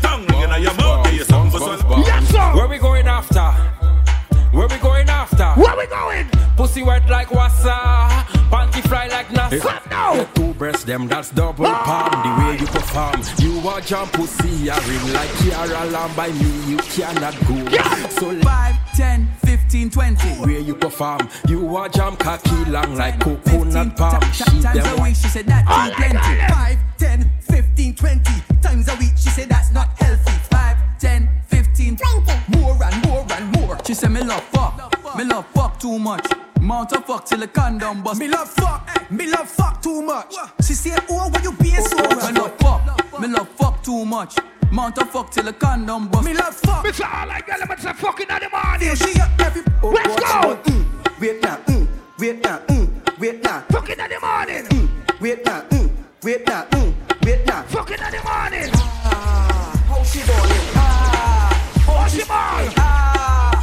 Where 5.57 5.77
we 5.77 5.87
going? 5.87 6.29
Pussy 6.57 6.83
wet 6.83 7.09
like 7.09 7.29
wassa, 7.29 8.23
panty 8.51 8.83
fly 8.89 9.07
like 9.09 9.29
NASA. 9.29 9.61
Come 9.61 9.91
now. 9.91 10.15
Your 10.15 10.25
two 10.35 10.55
breasts, 10.55 10.85
them 10.85 11.07
that's 11.07 11.31
double 11.31 11.67
ah. 11.67 11.83
palm. 11.85 12.23
The 12.23 12.45
way 12.45 12.59
you 12.59 12.67
perform, 12.67 13.23
you 13.39 13.69
are 13.69 13.81
jump 13.81 14.13
pussy, 14.13 14.69
a 14.69 14.75
ring 14.81 15.13
like 15.13 15.29
Kiara 15.41 15.91
Lamb 15.93 16.15
by 16.17 16.29
me. 16.33 16.71
You 16.71 16.77
cannot 16.79 17.35
go. 17.47 18.09
So 18.11 18.31
like 18.31 18.45
5, 18.45 18.97
10, 18.97 19.29
15, 19.45 19.91
20. 19.91 20.29
where 20.41 20.59
you 20.61 20.75
perform, 20.75 21.29
you 21.49 21.77
are 21.77 21.89
jump 21.89 22.19
cocky 22.19 22.65
long 22.71 22.95
like 22.97 23.21
coconut 23.21 23.97
palm. 23.97 24.21
She 24.33 24.45
Times 24.45 24.65
a 24.65 24.83
them 24.83 25.03
week, 25.03 25.17
she 25.17 25.29
said 25.29 25.47
that 25.47 25.65
Oh 25.69 25.85
too 25.87 25.91
my 25.91 26.09
plenty. 26.09 26.41
God. 26.41 26.51
5, 26.99 26.99
10, 26.99 27.31
15, 27.41 27.95
20. 27.95 28.33
Times 28.63 28.89
a 28.89 28.95
week, 28.97 29.13
she 29.17 29.29
said 29.31 29.49
that's 29.49 29.73
not 29.73 29.89
healthy. 29.99 30.33
5, 30.51 30.99
10, 30.99 31.29
15, 31.47 31.99
More 32.49 32.79
and 32.85 33.07
more 33.09 33.27
and 33.31 33.53
more. 33.57 33.79
She 33.85 33.95
said 33.95 34.11
me 34.11 34.23
love 34.23 34.43
fuck, 34.45 34.94
me 35.17 35.25
love 35.25 35.47
fuck 35.55 35.79
too 35.79 35.99
much. 35.99 36.27
Mount 36.61 36.93
a 36.93 37.01
fuck 37.01 37.25
till 37.27 37.39
the 37.39 37.47
condom 37.49 38.03
bust. 38.03 38.19
Me 38.21 38.29
love 38.29 38.49
fuck, 38.49 39.11
me 39.11 39.27
love 39.31 39.49
fuck 39.49 39.83
too 39.83 40.03
much. 40.03 40.35
She 40.63 40.75
said, 40.75 41.01
oh, 41.11 41.29
what 41.29 41.43
you 41.43 41.53
being 41.53 41.81
so 41.83 41.97
rough? 41.99 42.33
Me 42.33 42.41
love 42.41 42.55
fuck, 42.59 43.21
me 43.21 43.29
love 43.29 43.49
fuck 43.51 43.83
too 43.83 44.05
much. 44.05 44.37
Mount 44.71 44.99
a 44.99 45.05
fuck 45.05 45.31
till 45.31 45.45
the 45.45 45.53
condom 45.53 46.09
bust. 46.09 46.25
Me 46.25 46.33
love 46.35 46.55
fuck. 46.55 46.85
It's 46.87 47.01
all 47.01 47.27
like 47.29 47.49
elements 47.49 47.85
of 47.85 47.97
fucking 47.99 48.27
in 48.29 48.39
the 48.41 48.49
morning. 48.51 48.95
She 48.97 49.21
up 49.21 49.41
every. 49.41 49.63
Let's 49.83 50.17
go. 50.17 50.57
Mm, 50.65 51.21
wait 51.21 51.43
now, 51.43 51.57
mm, 51.67 51.87
wait 52.19 52.43
now, 52.43 52.59
mm, 52.67 53.19
wait 53.21 53.43
now. 53.43 53.61
Fucking 53.71 53.99
in 54.01 54.09
the 54.11 54.21
morning. 54.21 54.65
Mm, 54.65 55.21
wait 55.21 55.45
now, 55.45 55.61
mm, 55.69 55.91
wait 56.23 56.47
now, 56.47 56.65
mm, 56.65 56.95
wait 57.25 57.47
now. 57.47 57.63
Fucking 57.65 57.99
in 57.99 58.11
the 58.11 58.23
morning. 58.25 58.71
Ah, 58.75 59.85
how 59.89 60.03
she 60.03 60.21
ballin'? 60.21 60.73
Ah, 60.75 61.83
how 61.87 62.09
she 62.09 62.25
ball? 62.25 62.73
Ah, 62.79 63.54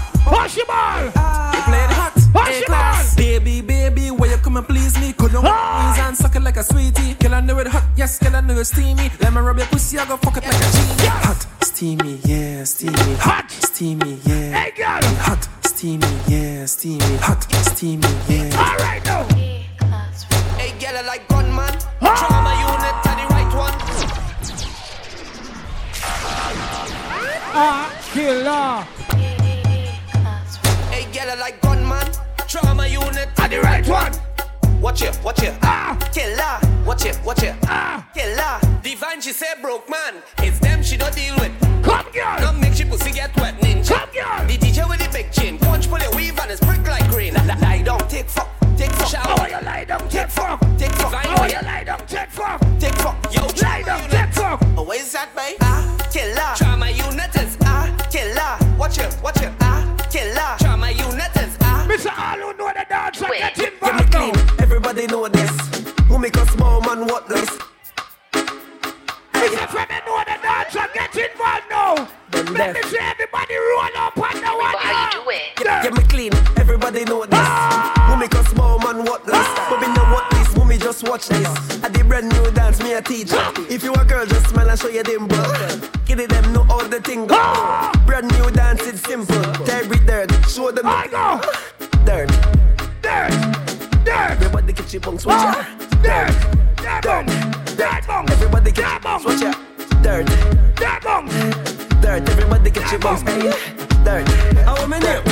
baby, 4.68 4.80
where 4.80 4.84
you 4.84 4.94
come 4.94 4.94
and 4.94 4.94
please 4.94 5.00
me? 5.00 5.14
Could 5.14 5.32
you 5.34 5.42
Ah. 5.44 5.94
please 5.94 6.04
and 6.08 6.18
suck 6.18 6.36
it 6.36 6.42
like 6.44 6.58
a 6.58 6.64
sweetie? 6.64 7.14
Girl, 7.16 7.34
I 7.36 7.42
know 7.42 7.60
it 7.60 7.68
hot, 7.68 7.84
yes, 7.96 8.20
girl, 8.20 8.36
I 8.36 8.42
know 8.42 8.60
it 8.60 8.66
steamy. 8.66 9.12
Let 9.20 9.34
me 9.34 9.40
rub 9.42 9.58
your 9.58 9.68
pussy, 9.68 9.98
I 10.00 10.06
go 10.06 10.18
fuck 10.18 10.38
it 10.38 10.44
like 10.44 10.56
a 10.56 10.72
genie. 10.72 11.08
Hot, 11.08 11.48
steamy, 11.64 12.20
yeah, 12.26 12.64
steamy. 12.64 13.16
Hot, 13.20 13.52
steamy, 13.52 14.20
yeah. 14.26 14.52
Hey, 14.52 14.72
girl. 14.76 15.02
Hot, 15.28 15.48
steamy, 15.66 16.08
yeah, 16.28 16.66
steamy. 16.66 17.18
Hot, 17.18 17.44
steamy, 17.66 18.08
yeah. 18.28 18.58
All 18.58 18.78
right, 18.78 19.04
now. 19.06 19.24
Hey, 20.58 20.74
girl, 20.80 20.98
I 20.98 21.02
like 21.08 21.28
gunman. 21.28 21.74
Trauma 22.00 22.54
unit, 22.70 22.96
to 23.04 23.10
the 23.18 23.26
right 23.30 23.54
one. 23.56 23.74
Ah, 27.54 27.92
killer. 28.14 28.86
Hey, 30.92 31.06
girl, 31.12 31.32
I 31.32 31.36
like 31.40 31.62
gunman. 31.62 32.08
Trauma 32.48 32.88
unit, 32.88 33.30
to 33.36 33.48
the 33.48 33.60
right 33.62 33.88
one. 33.88 34.12
Watch 34.82 35.04
it, 35.04 35.20
watch 35.24 35.44
it. 35.44 35.54
Ah, 35.62 35.96
killer. 36.12 36.86
Watch 36.86 37.06
it, 37.06 37.20
watch 37.24 37.44
it. 37.44 37.54
Ah, 37.66 38.04
killer. 38.16 38.82
Divine, 38.82 39.22
she 39.22 39.32
said 39.32 39.62
broke 39.62 39.88
man. 39.88 40.16
It's 40.40 40.58
them 40.58 40.82
she 40.82 40.98
don't 40.98 41.14
deal 41.16 41.36
with. 41.36 41.52
Come, 41.84 42.12
girl. 42.12 42.38
Don't 42.40 42.60
make 42.60 42.74
she 42.74 42.86
pussy 42.86 43.12
get 43.12 43.36
wet, 43.36 43.54
ninja. 43.62 43.90
Come, 43.90 44.10
girl. 44.12 44.48
The 44.48 44.58
DJ 44.58 44.90
with 44.90 44.98
the 44.98 45.08
big 45.14 45.32
chin. 45.32 45.60
Punch, 45.60 45.88
pull 45.88 46.00
your 46.00 46.16
weave 46.16 46.38
and 46.40 46.50
it's 46.50 46.60
brick 46.62 46.82
like 46.88 47.08
green. 47.12 47.36
Lie, 47.36 47.58
lie 47.62 47.84
down, 47.84 48.00
take 48.10 48.28
fuck. 48.28 48.50
Take 48.76 48.92
fuck. 48.94 49.08
Shout. 49.08 49.28
Oh, 49.28 49.46
you 49.46 49.64
lie 49.64 49.86
down, 49.86 50.10
take 50.10 50.30
fuck. 50.30 50.60
Take 50.80 50.92
fuck. 50.94 51.14
Oh, 51.14 51.46
you 51.46 51.62
lie 51.62 51.84
down, 51.84 52.08
take 52.08 52.30
fuck. 52.32 52.60
Take 52.80 52.96
fuck. 52.96 53.34
Yo, 53.34 53.44
lie 53.62 53.84
down, 53.84 54.10
take 54.10 54.34
fuck. 54.34 54.64
Oh, 54.76 54.84
where's 54.84 55.12
that, 55.12 55.30
babe? 55.36 55.58
Ah, 55.62 55.96
killer. 56.12 56.56
Trauma 56.58 56.90
unit 56.90 57.36
is 57.36 57.56
ah, 57.62 57.86
killer. 58.10 58.78
Watch 58.80 58.98
it, 58.98 59.16
watch 59.22 59.42
it. 59.44 59.54
Ah, 59.62 59.86
killer. 60.10 60.58
Trauma 60.58 60.90
unit 60.90 61.36
is 61.38 61.56
ah. 61.62 61.86
Mr. 61.88 62.12
All 62.18 62.52
who 62.52 62.58
know 62.58 62.74
the 62.74 62.86
dance 62.90 63.22
and 63.22 63.32
get 63.32 63.56
Get 63.56 63.82
me 63.82 63.90
involved 63.90 64.14
now. 64.48 64.51
Everybody 65.02 65.20
know 65.20 65.28
this. 65.30 66.06
Who 66.10 66.20
make 66.20 66.36
a 66.36 66.46
small 66.52 66.80
man 66.82 67.08
worthless? 67.08 67.50
Mr. 69.34 69.66
Femi 69.74 70.06
know 70.06 70.20
the 70.20 70.38
dance 70.44 70.76
and 70.76 70.94
get 70.94 71.16
involved 71.16 71.64
now. 71.72 72.08
Let 72.54 72.76
me 72.76 72.84
see 72.84 73.00
everybody 73.00 73.56
roll 73.56 73.98
up 73.98 74.16
on 74.16 74.36
the 74.36 74.52
one. 74.54 74.76
How 74.78 75.16
you 75.16 75.24
do 75.24 75.30
it? 75.32 75.42
Get, 75.56 75.84
get 75.84 75.94
me 75.96 76.04
clean, 76.04 76.34
everybody 76.56 77.04
know 77.06 77.26
this. 77.26 77.34
Ah. 77.34 78.12
Who 78.12 78.20
make 78.20 78.34
a 78.36 78.44
small 78.50 78.78
man 78.78 79.04
worthless? 79.04 79.34
Ah. 79.34 79.68
But 79.72 79.82
me 79.82 79.88
know 79.96 80.06
what 80.14 80.30
this, 80.30 80.54
who 80.54 80.66
me 80.66 80.78
just 80.78 81.08
watch 81.10 81.30
this. 81.30 81.48
Ah. 81.48 81.80
I 81.86 81.90
did 81.90 82.08
brand 82.08 82.30
new 82.30 82.52
dance, 82.52 82.80
me 82.84 82.94
a 82.94 83.02
teach. 83.02 83.32
If 83.72 83.84
you 83.84 83.94
a 83.96 84.06
girl, 84.06 84.28
just 84.28 84.50
smile 84.50 84.70
and 84.70 84.80
show 84.80 84.90
your 84.90 85.04
dimple. 85.04 85.36
Give 86.06 86.20
it 86.20 86.30
them 86.30 86.54
know 86.54 86.68
all 86.70 86.86
the 86.88 87.02
thing 87.02 87.26
go. 87.26 87.92
Brand 88.06 88.30
new 88.38 88.52
dance, 88.52 88.86
it's 88.86 89.02
simple. 89.02 89.42
Tear 89.66 89.82
it 89.82 90.06
dirt, 90.06 90.46
show 90.48 90.70
them. 90.70 90.86
I 90.86 91.08
go. 91.08 91.81
Everybody 94.72 94.84
get 94.84 94.94
your 94.94 95.02
bunks, 95.02 95.26
watch 95.26 95.44
ya. 95.44 95.64
dirt, 96.02 97.02
dirt, 97.02 97.26
dirt, 97.76 98.32
Everybody 98.32 98.72
get 98.72 98.86
dirt, 98.86 99.02
bong, 99.04 99.24
watch 99.26 99.42
ya. 99.42 99.52
Dirt, 100.02 100.26
dirt, 100.76 102.02
dirt, 102.02 102.30
everybody 102.30 102.72
get 102.72 102.92
your 102.92 103.00
bunks. 103.02 103.22
Hey, 103.24 103.52
dirt. 104.06 104.28
How 104.64 104.78
am 104.78 104.94
I 104.94 105.00
name? 105.00 105.24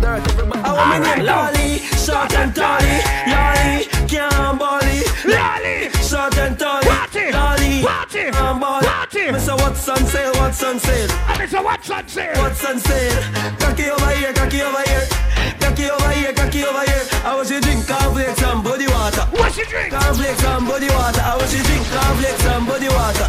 Dirt, 0.00 0.22
everybody. 0.30 0.60
How 0.60 0.76
am 0.76 1.02
I 1.02 1.16
name? 1.16 1.26
Lolly, 1.26 1.78
short 1.98 2.32
and 2.34 2.54
tally. 2.54 3.02
Lolly, 3.26 3.86
can't 4.06 4.58
bally. 4.60 5.02
Lolly, 5.24 5.90
Short 6.06 6.38
and 6.38 6.56
tally. 6.56 6.86
Lolly, 6.86 7.82
can't 8.12 8.60
bally. 8.60 8.86
party. 9.10 9.20
Mr. 9.32 9.58
What's 9.58 9.88
on 9.88 10.06
sale? 10.06 10.32
What's 10.34 10.62
on 10.62 10.78
sale? 10.78 11.10
And 11.10 11.40
Mr. 11.40 11.64
Watson 11.64 12.08
say, 12.08 12.32
What's 12.36 12.64
on 12.64 12.78
sale? 12.78 13.22
Cocky 13.58 13.90
over 13.90 14.10
here, 14.10 14.32
cocky 14.32 14.62
over 14.62 14.82
here. 14.82 15.39
Cocky 15.70 15.88
over 15.88 16.10
here, 16.10 16.32
cocky 16.32 16.64
over 16.64 16.82
here. 16.82 17.06
I 17.22 17.36
was 17.36 17.48
you 17.48 17.60
drink 17.60 17.86
cornflakes 17.86 18.42
and 18.42 18.64
body 18.64 18.88
water. 18.88 19.22
what's 19.38 19.56
your 19.56 19.66
drink? 19.66 19.94
Cornflakes 19.94 20.42
and 20.42 20.66
body 20.66 20.90
water. 20.90 21.22
I 21.22 21.36
was 21.38 21.54
you 21.54 21.62
drink 21.62 21.86
cornflakes 21.94 22.44
and 22.44 22.66
body 22.66 22.88
water. 22.90 23.28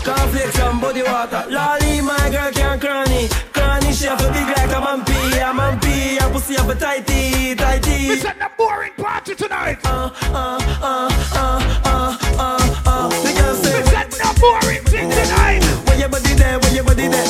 Cornflakes 0.00 0.58
and 0.64 0.80
body 0.80 1.02
water. 1.02 1.44
Lolly, 1.52 2.00
my 2.00 2.16
girl 2.32 2.50
can't 2.56 2.80
cranny. 2.80 3.28
Cranny, 3.52 3.92
she 3.92 4.06
have 4.06 4.16
a 4.16 4.32
big 4.32 4.48
like 4.48 4.72
a 4.72 4.80
mampy. 4.80 5.12
A 5.44 5.52
mampy, 5.52 6.16
a 6.24 6.32
pussy 6.32 6.54
have 6.54 6.70
a 6.70 6.74
tighty, 6.74 7.54
tighty. 7.54 8.08
This 8.08 8.24
is 8.24 8.32
the 8.32 8.50
boring 8.56 8.96
party 8.96 9.34
tonight. 9.34 9.76
Uh, 9.84 10.08
uh, 10.32 10.56
uh, 10.80 11.12
uh, 11.36 11.60
uh, 11.84 12.16
uh, 12.40 12.80
uh. 12.88 13.08
The 13.12 13.30
girl 13.36 13.54
say, 13.60 13.82
This 13.84 13.92
is 13.92 14.24
the 14.24 14.40
boring 14.40 14.84
thing 14.88 15.10
tonight. 15.12 15.60
where 15.84 15.98
your 16.00 16.08
body 16.08 16.32
there, 16.32 16.58
where 16.60 16.74
your 16.74 16.84
body 16.84 17.08
there. 17.08 17.28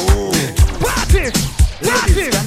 Party, 0.79 1.27
party. 1.83 2.44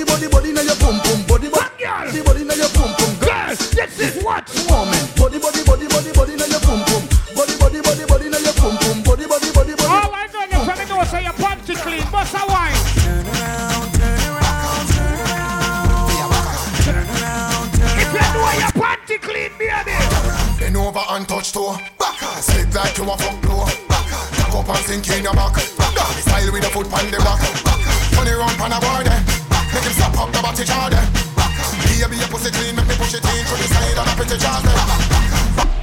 Body, 0.00 0.28
body, 0.28 0.32
body, 0.32 0.52
body, 0.52 0.52
body, 0.52 0.52
now 0.56 0.62
your 0.64 0.76
pum 0.80 0.96
pum. 1.04 1.20
Body, 1.28 1.48
Girl. 1.52 2.08
body, 2.08 2.22
body, 2.24 2.44
now 2.44 2.54
your 2.56 2.72
pum 2.72 2.88
pum. 2.96 3.12
Girl, 3.20 3.52
this 3.52 4.00
is 4.00 4.24
what? 4.24 4.48
Woman, 4.64 4.96
body, 5.20 5.36
body, 5.36 5.60
body, 5.60 5.86
body, 5.92 6.10
body, 6.16 6.34
now 6.40 6.48
your 6.48 6.60
pum 6.64 6.80
pum. 6.88 7.04
Body, 7.36 7.52
body, 7.60 7.80
body, 7.84 8.04
body, 8.08 8.28
now 8.32 8.40
your 8.40 8.56
pum 8.56 8.80
pum. 8.80 9.02
Body, 9.04 9.28
body, 9.28 9.52
body, 9.52 9.74
body. 9.76 9.92
All 9.92 10.08
I 10.16 10.24
know 10.32 10.48
you 10.48 10.64
from 10.64 10.76
the 10.80 10.84
know 10.88 11.04
say 11.04 11.20
your 11.20 11.36
panty 11.36 11.76
clean, 11.84 12.04
bust 12.08 12.32
a 12.32 12.40
wine. 12.48 12.80
If 18.00 18.08
you 18.08 18.24
know 18.24 18.52
your 18.56 18.72
panty 18.80 19.20
clean, 19.20 19.52
baby. 19.60 20.00
Bend 20.56 20.80
over 20.80 21.04
and 21.12 21.28
touch 21.28 21.52
toe. 21.52 21.76
Back 22.00 22.16
Slip 22.40 22.72
like 22.72 22.96
you 22.96 23.04
a 23.04 23.16
fuck 23.20 23.36
blow. 23.44 23.68
Back 23.84 24.08
Back 24.08 24.54
up 24.56 24.64
and 24.64 24.84
sink 24.88 25.10
in 25.12 25.24
your 25.28 25.34
back. 25.36 25.60
Back 25.76 25.92
Style 26.24 26.52
with 26.52 26.64
the 26.64 26.70
foot 26.72 26.88
on 26.88 27.04
the 27.12 27.20
back. 27.20 27.40
Back 27.68 27.80
Turn 28.16 28.28
it 28.28 28.36
round 28.40 28.56
pan 28.56 28.72
a 28.72 28.80
boy 28.80 29.04
there. 29.04 29.39
Make 29.72 29.84
him 29.84 29.92
stop 29.92 30.18
up 30.18 30.32
the 30.32 30.40
body 30.42 30.64
jar 30.64 30.90
there. 30.90 31.08
Baby, 31.84 32.16
your 32.16 32.28
pussy 32.28 32.50
clean. 32.50 32.74
Make 32.74 32.88
me 32.88 32.94
push 32.96 33.14
it 33.14 33.24
in 33.24 33.44
to 33.46 33.54
the 33.54 33.68
side 33.68 33.98
of 33.98 34.04
the 34.06 34.14
pretty 34.16 34.36
jar. 34.38 35.09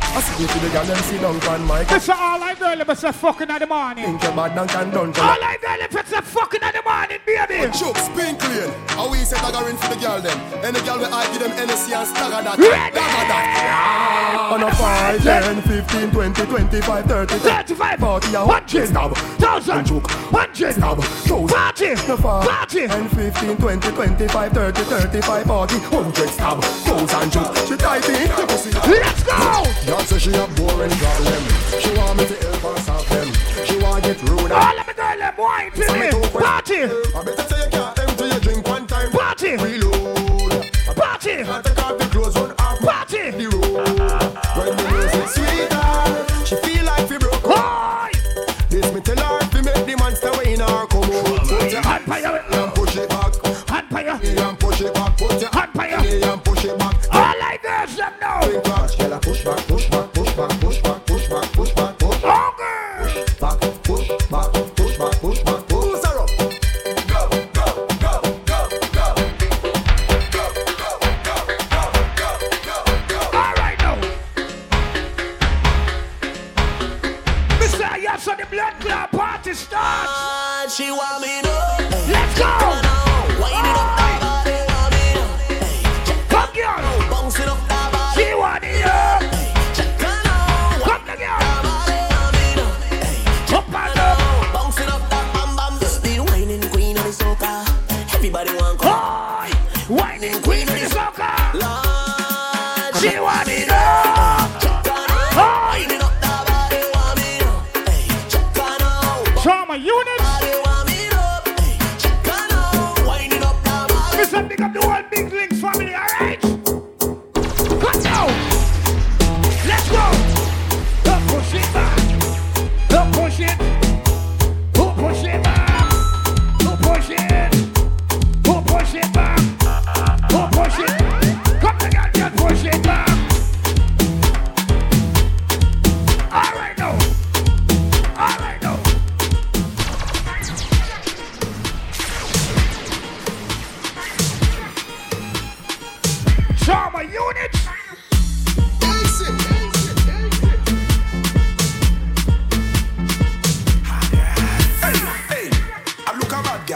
I 0.10 0.40
you 0.40 0.48
to 0.48 0.60
the 0.60 0.70
girl 0.70 0.86
sit 0.86 1.22
down 1.22 1.36
on 1.50 1.68
mic. 1.68 1.88
This 1.88 2.04
is 2.04 2.10
all 2.10 2.42
I 2.42 2.56
let 2.60 2.88
me 2.88 2.96
say 2.96 3.12
fucking 3.12 3.50
in 3.50 3.60
the 3.60 3.68
morning. 3.68 4.06
Think 4.06 4.24
your 4.24 4.32
bad 4.34 4.58
and 4.58 4.70
can 4.70 4.90
done. 4.92 5.10
All 5.18 5.44
I 5.44 5.58
let 5.62 5.94
me 5.94 6.02
say 6.06 6.22
fucking 6.22 6.62
in 6.64 6.72
the 6.74 6.82
morning, 6.82 7.20
baby. 7.26 7.72
Choke, 7.78 7.98
spin 7.98 8.36
clean. 8.38 8.72
How 8.90 9.10
we 9.12 9.20
say 9.20 9.38
dagger 9.38 9.70
in 9.70 9.78
for 9.78 9.94
the 9.94 10.00
girl 10.02 10.22
them. 10.22 10.40
Any 10.64 10.80
girl 10.82 10.98
we 10.98 11.06
I 11.06 11.26
give 11.32 11.42
them 11.44 11.52
NSC 11.52 11.94
and 11.94 12.08
stagger 12.08 12.42
that. 12.44 12.58
Ready? 12.58 12.96
That. 12.96 14.48
On 14.52 14.64
a 14.64 14.72
5, 14.74 15.24
10, 15.24 15.62
15, 15.62 16.12
20, 16.12 16.46
25, 16.46 17.06
30, 17.06 17.34
35, 17.36 18.00
40, 18.00 18.34
a 18.34 18.46
100, 18.46 18.88
stab. 18.88 19.12
1000, 19.18 19.86
Choke. 19.86 20.10
100, 20.32 20.74
Stab. 20.74 20.98
Thousand. 20.98 21.48
Party, 21.50 21.90
No 22.08 22.18
far. 22.18 22.44
party. 22.46 22.88
10, 22.88 23.10
15, 23.10 23.58
20, 23.58 23.92
25, 23.92 24.52
30, 24.52 24.82
35, 24.82 25.46
40, 25.46 25.76
100 25.76 26.30
stab. 26.30 26.64
Thousand 26.64 27.32
choke. 27.32 27.56
She 27.68 27.76
tight 27.78 28.08
in. 28.10 28.28
Let's 28.90 29.24
go. 29.24 29.97
Y'all 29.98 30.06
say 30.06 30.20
she 30.20 30.30
a 30.30 30.46
boring 30.50 30.92
problem. 30.92 31.44
She 31.82 31.90
want 31.98 32.20
me 32.20 32.28
to 32.28 32.36
help 32.36 32.62
her 32.62 32.82
solve 32.84 33.10
them. 33.10 33.34
She 33.66 33.80
want 33.80 34.04
get 34.04 34.22
rude. 34.30 34.52
All 34.52 34.80
of 34.80 34.86
me 34.86 34.94
girl, 34.94 35.18
them 35.18 35.34
wine 35.40 35.72
to 35.72 35.94
me. 35.98 36.12
Party, 36.30 36.84
I 36.84 37.24
better 37.26 37.57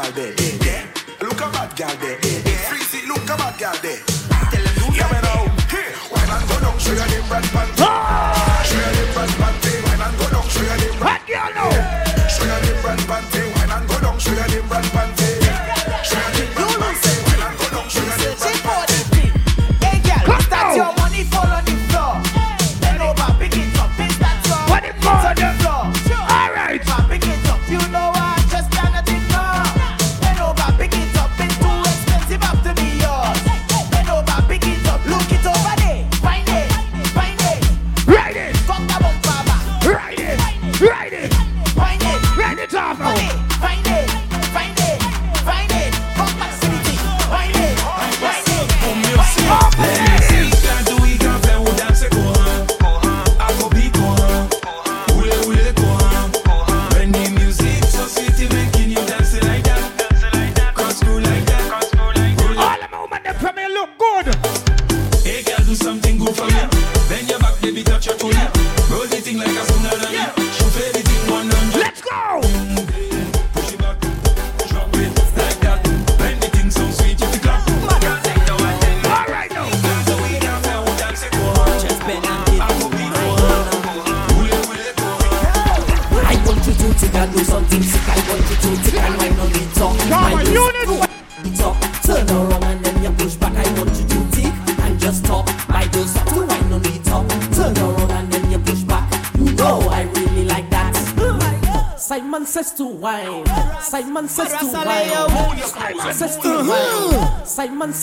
girl 0.02 0.12
there. 0.14 0.34
Hey, 0.38 0.58
there. 0.58 0.84
Look 1.22 1.42
a 1.42 1.50
bad 1.52 1.76
girl 1.78 1.96
there. 2.02 2.18
Hey, 2.22 2.42
there. 2.42 2.58
Freezy, 2.70 3.08
look 3.08 3.24
a 3.24 3.38
bad 3.38 3.60
girl 3.60 3.76
there. 3.82 4.00
Tell 4.52 4.64
them 4.64 4.76
do 4.76 4.98
yeah, 4.98 5.08
that. 5.08 5.24
Now. 5.24 5.34
Oh, 5.34 5.50
hey, 5.70 5.94
why 6.10 6.26
man 6.28 6.48
go 6.48 6.60
down? 6.60 6.80
Show 6.80 6.94
your 6.94 7.08
name, 7.08 7.28
Brad 7.28 7.44
Show 8.66 8.78
your. 8.78 9.41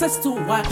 access 0.01 0.17
to 0.23 0.31
what 0.31 0.71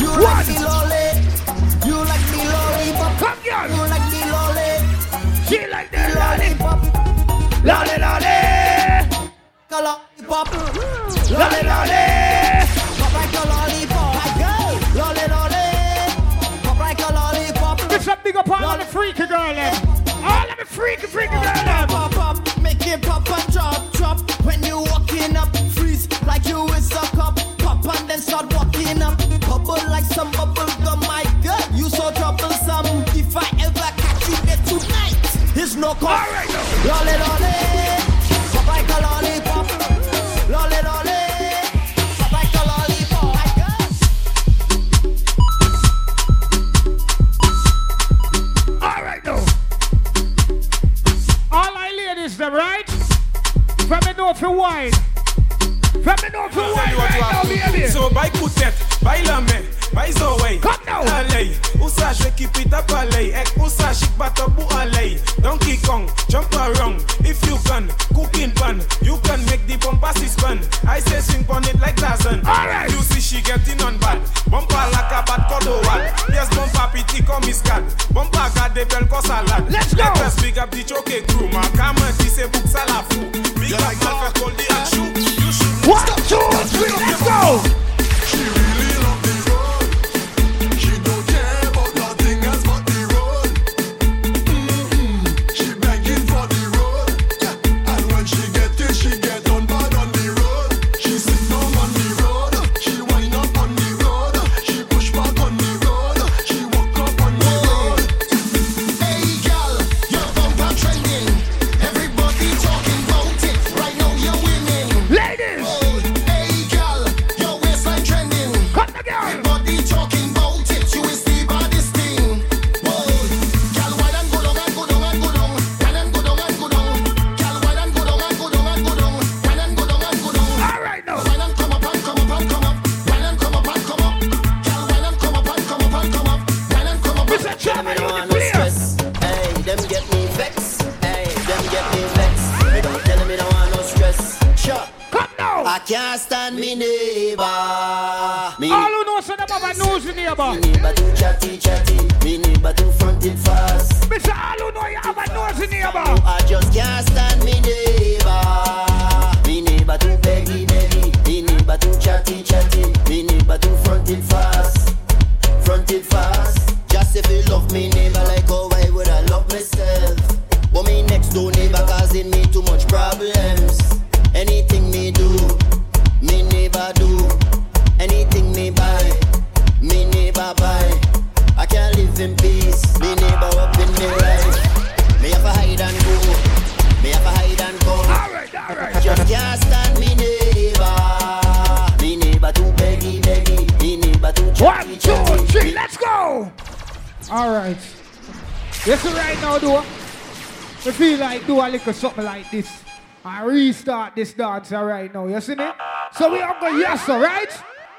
like 201.88 202.00
do 202.00 202.08
a 202.08 202.12
little 202.12 202.12
something 202.12 202.26
like 202.26 202.52
this. 202.52 202.84
I 203.26 203.44
restart 203.44 204.16
this 204.16 204.34
dance 204.34 204.72
right 204.72 205.14
now. 205.14 205.28
You 205.28 205.42
see 205.42 205.56
me? 205.56 205.68
So 206.14 206.32
we 206.32 206.40
are 206.40 206.60
going 206.60 206.80
yes, 206.80 207.08
all 207.10 207.20
right? 207.20 207.50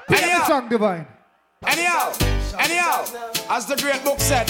Play 0.07 0.21
the 0.21 0.45
song, 0.45 0.69
Divine. 0.69 1.07
Anyhow, 1.67 2.13
anyhow, 2.57 3.03
as 3.49 3.65
the 3.65 3.75
great 3.75 4.01
book 4.03 4.19
said, 4.19 4.47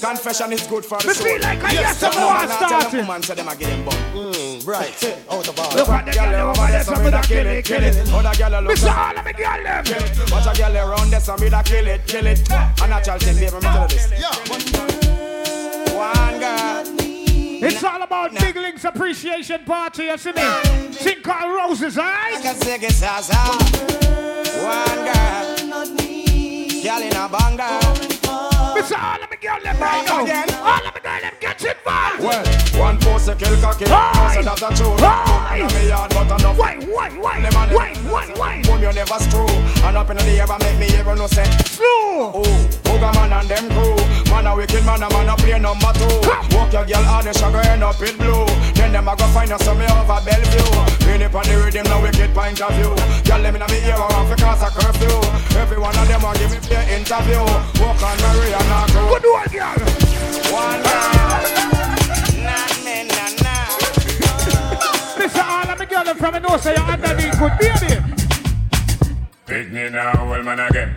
confession 0.00 0.52
is 0.52 0.66
good 0.66 0.84
for 0.84 0.98
the 0.98 1.14
soul. 1.14 1.26
feel 1.26 1.40
like 1.42 1.62
I 1.62 1.72
yes, 1.72 1.98
some 1.98 2.12
I'm 2.12 2.18
gonna 2.18 2.48
now 2.48 2.58
tell 2.58 2.68
start 2.80 2.94
it. 2.94 2.96
woman 2.96 3.22
say 3.22 3.34
them 3.34 3.48
a 3.48 3.56
get 3.56 3.68
him 3.68 3.84
bun. 3.84 3.94
Mm, 4.14 4.66
right, 4.66 5.04
out 5.30 5.48
of 5.48 5.58
order. 5.58 5.76
Look 5.76 5.88
at 5.90 6.06
the 6.06 6.12
girl 6.12 6.50
over 6.50 6.66
there, 6.66 6.82
some 6.82 7.04
of 7.06 7.12
that 7.12 7.24
kill 7.24 7.46
it, 7.46 7.64
kill 7.64 7.82
it. 7.82 7.96
Other 8.10 8.38
girl 8.38 8.54
a 8.54 8.60
look 8.62 8.72
Mr. 8.72 8.88
up. 8.88 8.98
All 8.98 9.18
of 9.18 9.24
me 9.26 9.32
girl 9.34 9.62
them. 9.62 9.84
Watch 10.32 10.46
a 10.46 10.58
girl 10.58 10.76
around 10.76 11.10
there, 11.10 11.20
some 11.20 11.40
me 11.40 11.48
da 11.50 11.62
kill 11.62 11.86
it, 11.86 12.06
kill 12.06 12.26
it. 12.26 12.50
A 12.50 12.88
natural 12.88 13.18
thing, 13.18 13.34
baby, 13.36 13.54
me 13.54 13.60
tell 13.60 13.82
you 13.82 13.88
this. 13.88 14.10
One 15.92 16.40
girl. 16.40 16.84
It's 17.58 17.84
all 17.84 17.95
about 18.06 18.32
Big 18.34 18.56
Links 18.56 18.84
Appreciation 18.84 19.64
Party, 19.64 20.04
you 20.04 20.16
see 20.16 20.32
me? 20.32 20.42
Sing 20.92 21.22
called 21.22 21.52
Roses, 21.56 21.98
eh? 21.98 22.02
alright? 22.02 22.34
One 24.62 24.98
girl. 25.04 25.56
Girl 26.82 27.02
in 27.02 27.16
a 27.16 27.28
banger. 27.28 27.80
Mr. 28.76 28.96
All 29.02 29.22
of 29.22 29.30
me 29.30 29.36
girl 29.42 29.60
them 29.60 29.78
right 29.80 30.06
now. 30.06 30.24
All 30.62 30.86
of 30.86 30.94
me 30.94 31.00
girl 31.00 31.20
get 31.20 31.35
involved. 31.66 32.22
Well, 32.22 32.44
one 32.78 32.98
post 32.98 33.28
a 33.28 33.34
kill 33.34 33.56
cocky, 33.60 33.86
so 33.86 34.42
that's 34.42 34.62
a 34.62 34.70
true. 34.74 34.94
And 34.96 35.72
me 35.74 35.88
yard, 35.88 36.10
but 36.14 36.30
enough. 36.40 36.58
Why, 36.58 36.76
why, 36.86 37.10
why, 37.18 37.40
them. 37.40 37.54
why, 37.54 37.94
why, 38.08 38.26
why? 38.36 38.62
Boom, 38.62 38.80
you 38.82 38.92
never 38.92 39.18
screw. 39.18 39.48
And 39.84 39.96
up 39.96 40.10
in 40.10 40.16
the 40.16 40.24
air, 40.24 40.46
make 40.46 40.78
me 40.78 40.86
hear 40.86 41.04
no 41.04 41.26
say. 41.26 41.44
Slow. 41.64 42.32
Oh, 42.36 42.68
Booga 42.84 43.12
man 43.14 43.32
and 43.32 43.48
them 43.48 43.68
crew. 43.70 43.96
Man 44.30 44.46
a 44.46 44.56
wicked 44.56 44.84
man, 44.84 45.02
a 45.02 45.08
man 45.10 45.28
a 45.28 45.36
play 45.36 45.58
number 45.58 45.92
two. 45.96 46.08
Walk 46.56 46.72
your 46.72 46.84
girl 46.84 47.04
hard, 47.04 47.26
the 47.26 47.32
sugar 47.32 47.64
end 47.68 47.82
up 47.82 48.00
in 48.00 48.16
blue. 48.16 48.46
Then 48.74 48.92
them 48.92 49.08
a 49.08 49.16
go 49.16 49.26
find 49.32 49.52
us 49.52 49.64
some 49.64 49.80
over 49.80 50.20
Bellevue. 50.24 50.70
Bring 51.04 51.20
it 51.20 51.34
on 51.34 51.44
the 51.44 51.56
rhythm, 51.56 51.86
no 51.88 52.00
wicked 52.00 52.32
point 52.34 52.60
of 52.60 52.72
view. 52.76 52.92
Girl, 53.24 53.42
them 53.42 53.56
in 53.56 53.62
a 53.62 53.68
me 53.68 53.78
ear, 53.84 53.96
I 53.96 54.06
want 54.12 54.28
to 54.28 54.36
cause 54.36 54.62
a 54.62 54.70
curfew. 54.70 55.16
Every 55.58 55.78
one 55.78 55.96
of 55.96 56.08
them 56.08 56.24
a 56.24 56.32
give 56.38 56.50
me 56.52 56.58
their 56.68 56.84
interview. 56.92 57.40
Walk 57.80 58.02
on 58.02 58.16
Maria, 58.20 58.60
not 58.68 58.88
crew. 58.92 59.08
Good 59.12 59.24
one, 59.24 59.48
girl. 59.52 59.76
One 60.52 60.82
girl. 60.82 61.55
From 66.26 66.42
the 66.42 66.48
north, 66.48 66.62
say 66.62 66.74
you're 66.74 66.82
underneath 66.82 67.34
er 67.34 67.38
good 67.38 67.54
baby. 69.48 69.90
Now, 69.90 70.28
well 70.28 70.42
man 70.42 70.60
again. 70.60 70.94